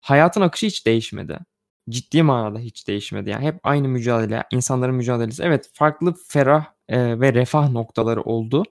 Hayatın 0.00 0.40
akışı 0.40 0.66
hiç 0.66 0.86
değişmedi. 0.86 1.38
Ciddi 1.90 2.22
manada 2.22 2.58
hiç 2.58 2.88
değişmedi. 2.88 3.30
Yani 3.30 3.44
hep 3.44 3.60
aynı 3.62 3.88
mücadele, 3.88 4.44
insanların 4.52 4.94
mücadelesi. 4.94 5.42
Evet 5.42 5.70
farklı 5.72 6.14
ferah 6.28 6.66
e, 6.88 7.20
ve 7.20 7.34
refah 7.34 7.70
noktaları 7.70 8.22
oldu. 8.22 8.62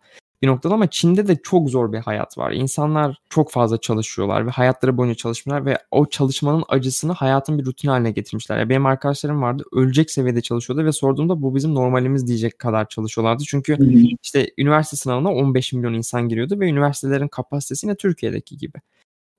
Bir 0.42 0.48
noktada 0.48 0.74
ama 0.74 0.90
Çin'de 0.90 1.28
de 1.28 1.36
çok 1.44 1.70
zor 1.70 1.94
bir 1.94 1.98
hayat 1.98 2.38
var. 2.38 2.52
İnsanlar 2.52 3.18
çok 3.30 3.52
fazla 3.52 3.78
çalışıyorlar 3.78 4.48
ve 4.48 4.52
hayatları 4.52 4.98
boyunca 4.98 5.16
çalışmışlar 5.16 5.66
ve 5.66 5.78
o 5.92 6.06
çalışmanın 6.10 6.64
acısını 6.70 7.12
hayatın 7.12 7.60
bir 7.60 7.66
rutin 7.66 7.88
haline 7.88 8.12
getirmişler. 8.12 8.60
Ya 8.60 8.70
benim 8.70 8.86
arkadaşlarım 8.86 9.42
vardı 9.42 9.64
ölecek 9.74 10.12
seviyede 10.12 10.42
çalışıyordu 10.42 10.86
ve 10.86 10.92
sorduğumda 10.92 11.42
bu 11.42 11.56
bizim 11.56 11.76
normalimiz 11.76 12.28
diyecek 12.28 12.60
kadar 12.60 12.90
çalışıyorlardı. 12.90 13.44
Çünkü 13.48 13.78
işte 14.24 14.52
üniversite 14.58 14.98
sınavına 14.98 15.34
15 15.34 15.74
milyon 15.74 15.94
insan 15.94 16.30
giriyordu 16.30 16.60
ve 16.60 16.70
üniversitelerin 16.70 17.28
kapasitesi 17.28 17.88
yine 17.88 17.96
Türkiye'deki 17.96 18.58
gibi. 18.58 18.78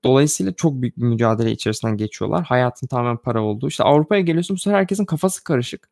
Dolayısıyla 0.04 0.52
çok 0.52 0.82
büyük 0.82 0.96
bir 0.96 1.02
mücadele 1.02 1.50
içerisinden 1.50 1.96
geçiyorlar. 1.96 2.44
Hayatın 2.44 2.86
tamamen 2.86 3.16
para 3.16 3.42
olduğu. 3.42 3.68
İşte 3.68 3.84
Avrupa'ya 3.84 4.20
geliyorsun 4.20 4.56
bu 4.56 4.60
sefer 4.60 4.78
herkesin 4.78 5.04
kafası 5.04 5.44
karışık. 5.44 5.88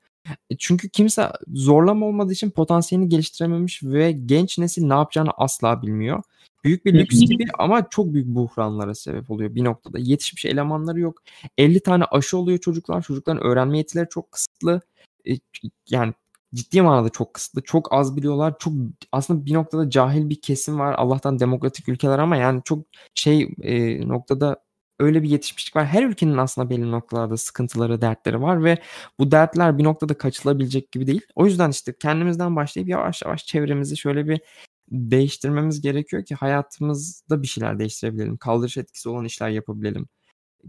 E, 0.51 0.57
çünkü 0.59 0.89
kimse 0.89 1.31
zorlama 1.49 2.07
olmadığı 2.07 2.33
için 2.33 2.51
potansiyelini 2.51 3.09
geliştirememiş 3.09 3.83
ve 3.83 4.13
genç 4.13 4.59
nesil 4.59 4.87
ne 4.87 4.95
yapacağını 4.95 5.31
asla 5.37 5.83
bilmiyor. 5.83 6.23
Büyük 6.65 6.85
bir 6.85 6.95
lüks 6.95 7.21
gibi 7.21 7.45
ama 7.59 7.89
çok 7.91 8.13
büyük 8.13 8.27
buhranlara 8.27 8.95
sebep 8.95 9.31
oluyor 9.31 9.55
bir 9.55 9.65
noktada. 9.65 9.99
Yetişmiş 9.99 10.45
elemanları 10.45 11.01
yok. 11.01 11.23
50 11.59 11.81
tane 11.81 12.05
aşı 12.05 12.39
oluyor 12.39 12.59
çocuklar. 12.59 13.03
Çocukların 13.03 13.43
öğrenme 13.43 13.79
yetileri 13.79 14.09
çok 14.11 14.33
kısıtlı. 14.33 14.81
E, 15.29 15.33
yani 15.91 16.15
ciddi 16.55 16.83
manada 16.83 17.09
çok 17.09 17.35
kısıtlı. 17.35 17.63
Çok 17.63 17.93
az 17.93 18.17
biliyorlar. 18.17 18.55
Çok 18.59 18.73
aslında 19.13 19.47
bir 19.47 19.55
noktada 19.55 19.91
cahil 19.91 20.31
bir 20.31 20.41
kesim 20.41 20.79
var. 20.79 20.95
Allah'tan 20.99 21.41
demokratik 21.41 21.89
ülkeler 21.89 22.19
ama 22.19 22.37
yani 22.37 22.61
çok 22.65 22.87
şey 23.15 23.55
e, 23.63 24.09
noktada 24.09 24.66
öyle 24.99 25.23
bir 25.23 25.29
yetişmişlik 25.29 25.77
var. 25.77 25.87
Her 25.87 26.03
ülkenin 26.03 26.37
aslında 26.37 26.71
belli 26.71 26.91
noktalarda 26.91 27.37
sıkıntıları, 27.37 28.01
dertleri 28.01 28.43
var 28.43 28.65
ve 28.65 28.79
bu 29.19 29.31
dertler 29.31 29.79
bir 29.79 29.85
noktada 29.85 30.19
kaçılabilecek 30.19 30.93
gibi 30.93 31.07
değil. 31.07 31.21
O 31.35 31.47
yüzden 31.47 31.71
işte 31.71 31.95
kendimizden 32.01 32.57
başlayıp 32.57 32.89
yavaş 32.89 33.23
yavaş 33.23 33.47
çevremizi 33.47 33.97
şöyle 33.97 34.29
bir 34.29 34.41
değiştirmemiz 34.91 35.81
gerekiyor 35.81 36.25
ki 36.25 36.35
hayatımızda 36.35 37.43
bir 37.43 37.47
şeyler 37.47 37.79
değiştirebilelim. 37.79 38.37
Kaldırış 38.37 38.77
etkisi 38.77 39.09
olan 39.09 39.25
işler 39.25 39.49
yapabilelim. 39.49 40.09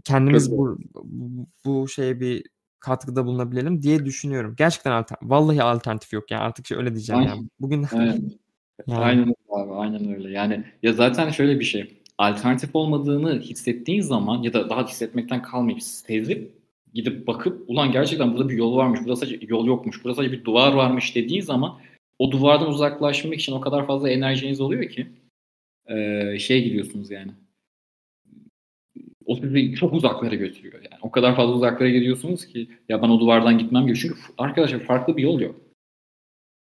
Kendimiz 0.04 0.50
bu, 0.50 0.78
bu, 0.94 1.46
bu 1.64 1.88
şeye 1.88 2.20
bir 2.20 2.44
katkıda 2.80 3.26
bulunabilelim 3.26 3.82
diye 3.82 4.04
düşünüyorum. 4.04 4.54
Gerçekten 4.58 4.90
alternatif. 4.90 5.30
Vallahi 5.30 5.62
alternatif 5.62 6.12
yok 6.12 6.30
ya. 6.30 6.40
Artık 6.40 6.66
şey 6.66 6.78
öyle 6.78 6.94
diyeceğim 6.94 7.20
Aynen. 7.20 7.34
yani. 7.34 7.48
Bugün 7.60 7.86
evet. 7.92 8.20
yani. 8.86 9.00
Aynen 9.00 9.22
öyle 9.22 9.62
abi. 9.62 9.74
Aynen 9.74 10.14
öyle. 10.14 10.30
Yani 10.30 10.64
ya 10.82 10.92
zaten 10.92 11.30
şöyle 11.30 11.60
bir 11.60 11.64
şey 11.64 11.97
alternatif 12.18 12.76
olmadığını 12.76 13.40
hissettiğin 13.40 14.00
zaman 14.00 14.42
ya 14.42 14.52
da 14.52 14.70
daha 14.70 14.86
hissetmekten 14.86 15.42
kalmayıp 15.42 15.82
sezip 15.82 16.52
gidip 16.94 17.26
bakıp 17.26 17.70
ulan 17.70 17.92
gerçekten 17.92 18.32
burada 18.32 18.48
bir 18.48 18.56
yol 18.56 18.76
varmış, 18.76 19.00
burada 19.00 19.16
sadece 19.16 19.38
yol 19.48 19.66
yokmuş, 19.66 20.04
burada 20.04 20.14
sadece 20.14 20.32
bir 20.32 20.44
duvar 20.44 20.72
varmış 20.72 21.14
dediğin 21.14 21.40
zaman 21.40 21.78
o 22.18 22.30
duvardan 22.30 22.68
uzaklaşmak 22.68 23.34
için 23.34 23.52
o 23.52 23.60
kadar 23.60 23.86
fazla 23.86 24.10
enerjiniz 24.10 24.60
oluyor 24.60 24.90
ki 24.90 25.06
şey 26.38 26.64
gidiyorsunuz 26.64 27.10
yani. 27.10 27.32
O 29.26 29.36
sizi 29.36 29.74
çok 29.74 29.92
uzaklara 29.92 30.34
götürüyor 30.34 30.74
yani. 30.74 31.00
O 31.02 31.10
kadar 31.10 31.36
fazla 31.36 31.54
uzaklara 31.54 31.88
gidiyorsunuz 31.90 32.46
ki 32.46 32.68
ya 32.88 33.02
ben 33.02 33.08
o 33.08 33.20
duvardan 33.20 33.58
gitmem 33.58 33.86
gibi. 33.86 33.98
Çünkü 33.98 34.14
arkadaşlar 34.38 34.80
farklı 34.80 35.16
bir 35.16 35.22
yol 35.22 35.40
yok. 35.40 35.60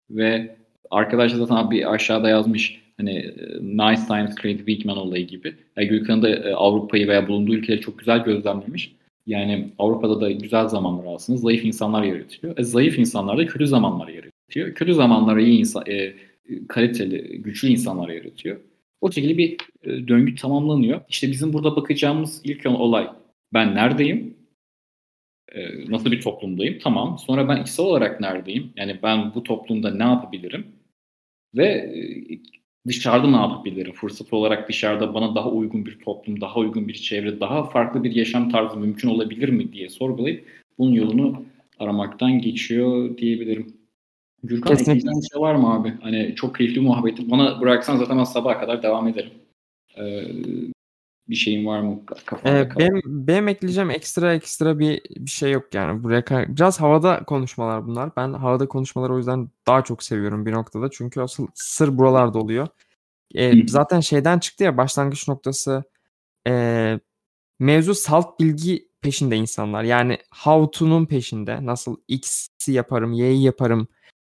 Ve 0.10 0.58
arkadaşlar 0.91 1.38
zaten 1.38 1.72
bir 1.72 1.93
aşağıda 1.93 2.30
yazmış 2.30 2.82
Hani 3.00 3.12
e, 3.12 3.60
Nice 3.62 4.02
Times 4.08 4.36
Crazy 4.36 4.58
Weekman 4.58 4.97
olayı 4.97 5.28
gibi. 5.28 5.56
Yani 5.78 5.88
Gülkan 5.88 6.22
da 6.22 6.30
e, 6.30 6.54
Avrupa'yı 6.54 7.08
veya 7.08 7.28
bulunduğu 7.28 7.54
ülkeleri 7.54 7.82
çok 7.82 8.00
güzel 8.00 8.24
gözlemlemiş. 8.24 8.95
Yani 9.28 9.70
Avrupa'da 9.80 10.22
da 10.22 10.32
güzel 10.32 10.68
zamanlar 10.68 11.14
aslında 11.16 11.39
zayıf 11.39 11.66
insanlar 11.66 12.04
yaratıyor. 12.04 12.58
E, 12.58 12.64
zayıf 12.64 13.00
insanlar 13.00 13.38
da 13.38 13.45
kötü 13.45 13.68
zamanlar 13.68 14.08
yaratıyor. 14.08 14.74
Kötü 14.76 14.93
zamanlara 14.93 15.41
iyi 15.41 15.60
insan, 15.60 15.84
e, 15.88 16.14
kaliteli, 16.68 17.41
güçlü 17.41 17.68
insanlar 17.68 18.10
yaratıyor. 18.10 18.60
O 19.02 19.12
şekilde 19.12 19.38
bir 19.38 19.58
e, 19.84 20.08
döngü 20.08 20.36
tamamlanıyor. 20.36 21.02
İşte 21.10 21.32
bizim 21.32 21.54
burada 21.54 21.76
bakacağımız 21.76 22.41
ilk 22.43 22.66
olay 22.66 23.10
ben 23.54 23.76
neredeyim? 23.76 24.38
E, 25.56 25.91
nasıl 25.91 26.12
bir 26.12 26.22
toplumdayım? 26.22 26.80
Tamam. 26.84 27.18
Sonra 27.18 27.50
ben 27.50 27.64
kişisel 27.64 27.86
olarak 27.86 28.22
neredeyim? 28.22 28.74
Yani 28.76 29.00
ben 29.04 29.34
bu 29.36 29.43
toplumda 29.43 29.91
ne 29.91 30.04
yapabilirim? 30.04 30.68
Ve 31.56 31.66
e, 31.66 32.59
dışarıda 32.89 33.27
ne 33.27 33.35
yapabilirim? 33.35 33.93
Fırsat 33.93 34.33
olarak 34.33 34.69
dışarıda 34.69 35.13
bana 35.13 35.35
daha 35.35 35.49
uygun 35.49 35.85
bir 35.85 35.99
toplum, 35.99 36.41
daha 36.41 36.59
uygun 36.59 36.87
bir 36.87 36.93
çevre, 36.93 37.39
daha 37.39 37.63
farklı 37.63 38.03
bir 38.03 38.15
yaşam 38.15 38.49
tarzı 38.49 38.77
mümkün 38.77 39.09
olabilir 39.09 39.49
mi 39.49 39.73
diye 39.73 39.89
sorgulayıp 39.89 40.47
bunun 40.77 40.93
yolunu 40.93 41.43
aramaktan 41.79 42.41
geçiyor 42.41 43.17
diyebilirim. 43.17 43.73
Gürkan 44.43 44.77
ekleyeceğin 44.77 45.21
şey 45.33 45.41
var 45.41 45.55
mı 45.55 45.73
abi? 45.73 45.93
Hani 46.01 46.33
çok 46.35 46.57
keyifli 46.57 46.81
muhabbeti. 46.81 47.31
Bana 47.31 47.61
bıraksan 47.61 47.97
zaten 47.97 48.17
ben 48.17 48.23
sabaha 48.23 48.59
kadar 48.59 48.83
devam 48.83 49.07
ederim. 49.07 49.31
Ee, 49.97 50.23
bir 51.30 51.36
şeyin 51.36 51.65
var 51.65 51.80
mı 51.82 52.05
kafanda? 52.25 52.59
Ee, 52.59 52.69
benim, 52.80 53.01
benim 53.05 53.47
ekleyeceğim 53.47 53.89
ekstra 53.89 54.34
ekstra 54.34 54.80
bir, 54.80 55.01
bir 55.09 55.32
şey 55.32 55.51
yok 55.51 55.73
yani. 55.73 56.03
Buraya 56.03 56.23
biraz 56.47 56.82
havada 56.82 57.23
konuşmalar 57.23 57.88
bunlar. 57.88 58.15
Ben 58.17 58.34
havada 58.34 58.67
konuşmaları 58.67 59.13
o 59.13 59.17
yüzden 59.17 59.49
daha 59.67 59.84
çok 59.84 60.03
seviyorum 60.03 60.45
bir 60.45 60.51
noktada. 60.51 60.89
Çünkü 60.91 61.21
asıl 61.21 61.47
sır 61.53 61.97
buralarda 61.97 62.39
oluyor. 62.39 62.67
Ee, 63.36 63.67
zaten 63.67 63.99
şeyden 63.99 64.39
çıktı 64.39 64.63
ya 64.63 64.77
başlangıç 64.77 65.27
noktası 65.27 65.84
e, 66.47 66.99
mevzu 67.59 67.95
salt 67.95 68.39
bilgi 68.39 68.89
peşinde 69.01 69.36
insanlar. 69.36 69.84
Yani 69.84 70.17
how 70.43 70.80
to'nun 70.80 71.05
peşinde. 71.05 71.65
Nasıl 71.65 71.97
X'i 72.07 72.71
yaparım, 72.71 73.13
Y'yi 73.13 73.43
yaparım 73.43 73.88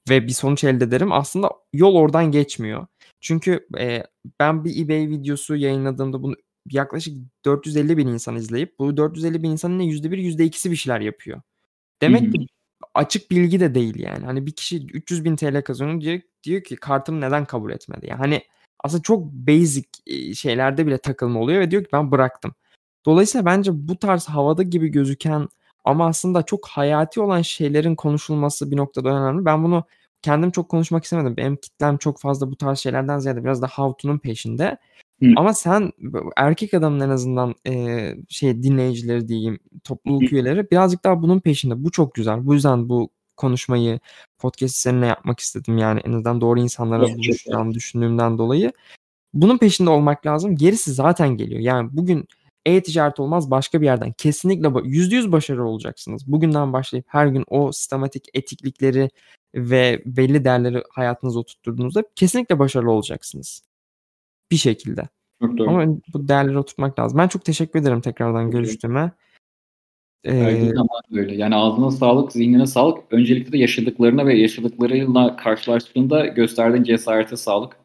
ve 0.09 0.27
bir 0.27 0.33
sonuç 0.33 0.65
elde 0.65 0.85
ederim. 0.85 1.13
Aslında 1.13 1.51
yol 1.73 1.95
oradan 1.95 2.31
geçmiyor. 2.33 2.87
Çünkü 3.21 3.67
e, 3.79 4.03
ben 4.41 4.65
bir 4.65 4.85
eBay 4.85 5.09
videosu 5.09 5.57
yayınladığımda 5.57 6.23
bunu 6.23 6.35
yaklaşık 6.71 7.17
450 7.45 7.97
bin 7.97 8.07
insan 8.07 8.37
izleyip 8.37 8.79
bu 8.79 8.97
450 8.97 9.43
bin 9.43 9.51
insanın 9.51 9.79
ne 9.79 9.85
%1 9.85 10.19
%2'si 10.19 10.71
bir 10.71 10.77
şeyler 10.77 11.01
yapıyor. 11.01 11.41
Demek 12.03 12.33
ki 12.33 12.47
açık 12.95 13.31
bilgi 13.31 13.61
de 13.61 13.75
değil 13.75 13.99
yani. 13.99 14.25
Hani 14.25 14.47
bir 14.47 14.53
kişi 14.53 14.87
300 14.87 15.25
bin 15.25 15.37
TL 15.37 15.63
kazanıyor 15.63 16.01
diyor, 16.01 16.21
diyor 16.45 16.63
ki 16.63 16.77
kartımı 16.77 17.21
neden 17.21 17.45
kabul 17.45 17.71
etmedi? 17.71 18.07
Yani 18.07 18.19
hani 18.19 18.43
aslında 18.85 19.03
çok 19.03 19.33
basic 19.33 19.89
şeylerde 20.35 20.87
bile 20.87 20.99
takılma 20.99 21.41
oluyor 21.41 21.61
ve 21.61 21.71
diyor 21.71 21.85
ki 21.85 21.89
ben 21.93 22.11
bıraktım. 22.11 22.55
Dolayısıyla 23.07 23.47
bence 23.47 23.89
bu 23.89 23.97
tarz 23.97 24.29
havada 24.29 24.63
gibi 24.63 24.89
gözüken 24.89 25.49
ama 25.85 26.07
aslında 26.07 26.43
çok 26.43 26.67
hayati 26.69 27.21
olan 27.21 27.43
şeylerin 27.43 27.95
konuşulması 27.95 28.71
bir 28.71 28.77
noktada 28.77 29.09
önemli. 29.09 29.45
Ben 29.45 29.65
bunu 29.65 29.85
kendim 30.23 30.51
çok 30.51 30.69
konuşmak 30.69 31.05
istemedim. 31.05 31.37
Benim 31.37 31.57
kitlem 31.57 31.99
çok 31.99 32.21
fazla 32.21 32.51
bu 32.51 32.57
tarz 32.57 32.79
şeylerden 32.79 33.19
ziyade 33.19 33.45
biraz 33.45 33.63
da 33.63 33.69
how 33.69 34.03
to'nun 34.03 34.19
peşinde. 34.19 34.79
Hı. 35.23 35.33
Ama 35.37 35.55
sen 35.55 35.93
erkek 36.37 36.75
adamın 36.75 37.01
en 37.01 37.09
azından 37.09 37.55
e, 37.67 38.15
şey 38.29 38.63
dinleyicileri 38.63 39.29
diyeyim 39.29 39.59
topluluk 39.85 40.23
Hı. 40.23 40.35
üyeleri 40.35 40.71
birazcık 40.71 41.05
daha 41.05 41.23
bunun 41.23 41.41
peşinde. 41.41 41.85
Bu 41.85 41.91
çok 41.91 42.15
güzel. 42.15 42.47
Bu 42.47 42.55
yüzden 42.55 42.89
bu 42.89 43.11
konuşmayı 43.37 44.01
podcast 44.39 44.77
seninle 44.77 45.07
yapmak 45.07 45.41
istedim. 45.41 45.79
Yani 45.79 46.01
en 46.01 46.13
azından 46.13 46.41
doğru 46.41 46.61
insanlara 46.61 47.07
evet, 47.09 47.75
düşündüğümden 47.75 48.39
dolayı. 48.39 48.73
Bunun 49.35 49.59
peşinde 49.59 49.91
olmak 49.91 50.27
lazım. 50.27 50.57
Gerisi 50.57 50.93
zaten 50.93 51.29
geliyor. 51.29 51.61
Yani 51.61 51.89
bugün 51.93 52.29
e-ticaret 52.67 53.21
olmaz 53.21 53.51
başka 53.51 53.81
bir 53.81 53.87
yerden. 53.87 54.13
Kesinlikle 54.13 54.69
yüzde 54.85 55.17
yüz 55.17 55.33
başarılı 55.33 55.69
olacaksınız. 55.69 56.33
Bugünden 56.33 56.73
başlayıp 56.73 57.07
her 57.09 57.27
gün 57.27 57.45
o 57.49 57.73
sistematik 57.73 58.29
etiklikleri 58.35 59.11
ve 59.55 60.03
belli 60.07 60.45
değerleri 60.45 60.83
hayatınıza 60.91 61.39
oturtturduğunuzda 61.39 62.05
kesinlikle 62.17 62.59
başarılı 62.59 62.91
olacaksınız 62.91 63.70
bir 64.51 64.57
şekilde. 64.57 65.03
Çok 65.43 65.59
doğru. 65.59 65.71
Ama 65.71 65.97
bu 66.15 66.29
değerleri 66.29 66.59
oturtmak 66.59 66.99
lazım. 66.99 67.19
Ben 67.19 67.29
çok 67.29 67.45
teşekkür 67.45 67.81
ederim 67.81 68.01
tekrardan 68.01 68.45
çok 68.45 68.53
görüştüğüme. 68.53 69.13
Ee, 70.25 70.73
öyle. 71.13 71.35
Yani 71.35 71.55
ağzına 71.55 71.91
sağlık, 71.91 72.33
zihnine 72.33 72.67
sağlık. 72.67 72.99
Öncelikle 73.11 73.53
de 73.53 73.59
yaşadıklarına 73.59 74.27
ve 74.27 74.39
yaşadıklarıyla 74.39 75.37
karşılaştığında 75.37 76.27
gösterdiğin 76.27 76.85
cesarete 76.85 77.37
sağlık. 77.37 77.77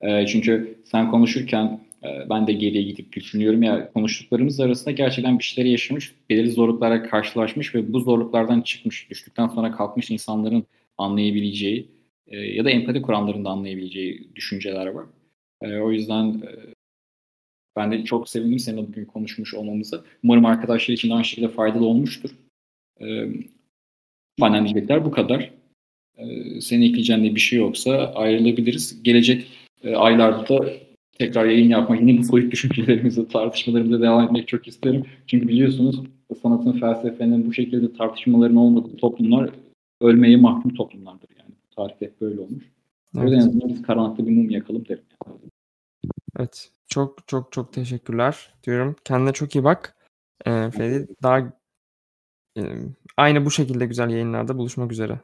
Ee, 0.00 0.26
çünkü 0.26 0.82
sen 0.84 1.10
konuşurken 1.10 1.80
e, 2.04 2.30
ben 2.30 2.46
de 2.46 2.52
geriye 2.52 2.82
gidip 2.82 3.12
düşünüyorum 3.12 3.62
ya 3.62 3.92
konuştuklarımız 3.92 4.60
arasında 4.60 4.90
gerçekten 4.90 5.38
bir 5.38 5.44
şeyleri 5.44 5.70
yaşamış, 5.72 6.14
belirli 6.30 6.50
zorluklara 6.50 7.02
karşılaşmış 7.02 7.74
ve 7.74 7.92
bu 7.92 8.00
zorluklardan 8.00 8.60
çıkmış, 8.60 9.10
düştükten 9.10 9.48
sonra 9.48 9.72
kalkmış 9.72 10.10
insanların 10.10 10.64
anlayabileceği 10.98 11.90
e, 12.26 12.36
ya 12.36 12.64
da 12.64 12.70
empati 12.70 13.02
kuranların 13.02 13.44
da 13.44 13.50
anlayabileceği 13.50 14.30
düşünceler 14.34 14.86
var. 14.86 15.06
E, 15.62 15.78
o 15.78 15.92
yüzden 15.92 16.24
e, 16.24 16.74
ben 17.76 17.92
de 17.92 18.04
çok 18.04 18.28
sevindim 18.28 18.58
seninle 18.58 18.88
bugün 18.88 19.04
konuşmuş 19.04 19.54
olmamızı. 19.54 20.04
Umarım 20.24 20.46
arkadaşlar 20.46 20.94
için 20.94 21.10
de 21.10 21.14
aynı 21.14 21.24
şekilde 21.24 21.48
faydalı 21.48 21.86
olmuştur. 21.86 22.30
E, 23.00 23.06
benden 24.40 24.64
diyecekler 24.64 25.04
bu 25.04 25.10
kadar. 25.10 25.50
E, 26.16 26.60
senin 26.60 26.82
ekleyeceğin 26.82 27.34
bir 27.34 27.40
şey 27.40 27.58
yoksa 27.58 28.12
ayrılabiliriz. 28.14 29.02
Gelecek 29.02 29.46
e, 29.82 29.94
aylarda 29.94 30.48
da 30.48 30.70
tekrar 31.18 31.46
yayın 31.46 31.68
yapmak, 31.68 32.00
yine 32.00 32.18
bu 32.18 32.24
soyut 32.24 32.52
düşüncelerimizi, 32.52 33.28
tartışmalarımıza 33.28 34.02
devam 34.02 34.24
etmek 34.24 34.48
çok 34.48 34.68
isterim. 34.68 35.04
Çünkü 35.26 35.48
biliyorsunuz 35.48 36.00
sanatın, 36.42 36.72
felsefenin 36.72 37.46
bu 37.46 37.52
şekilde 37.52 37.92
tartışmaların 37.92 38.56
olmadığı 38.56 38.96
toplumlar 38.96 39.50
ölmeye 40.00 40.36
mahkum 40.36 40.74
toplumlardır 40.74 41.28
yani. 41.38 41.54
Tarih 41.76 41.94
hep 42.00 42.20
böyle 42.20 42.40
olmuş. 42.40 42.73
O 43.16 43.22
yüzden 43.22 43.36
en 43.36 43.40
Evet. 43.40 43.48
azından 43.48 43.68
biz 43.68 43.82
karanlıkta 43.82 44.26
bir 44.26 44.30
mum 44.36 44.50
yakalım 44.50 44.88
derim. 44.88 45.04
Evet. 46.38 46.70
Çok 46.86 47.28
çok 47.28 47.52
çok 47.52 47.72
teşekkürler 47.72 48.54
diyorum. 48.64 48.96
Kendine 49.04 49.32
çok 49.32 49.54
iyi 49.54 49.64
bak. 49.64 49.96
Eee, 50.46 50.70
Feri 50.70 51.06
daha 51.22 51.52
eee, 52.56 52.78
aynı 53.16 53.44
bu 53.44 53.50
şekilde 53.50 53.86
güzel 53.86 54.10
yayınlarda 54.10 54.58
buluşmak 54.58 54.92
üzere. 54.92 55.20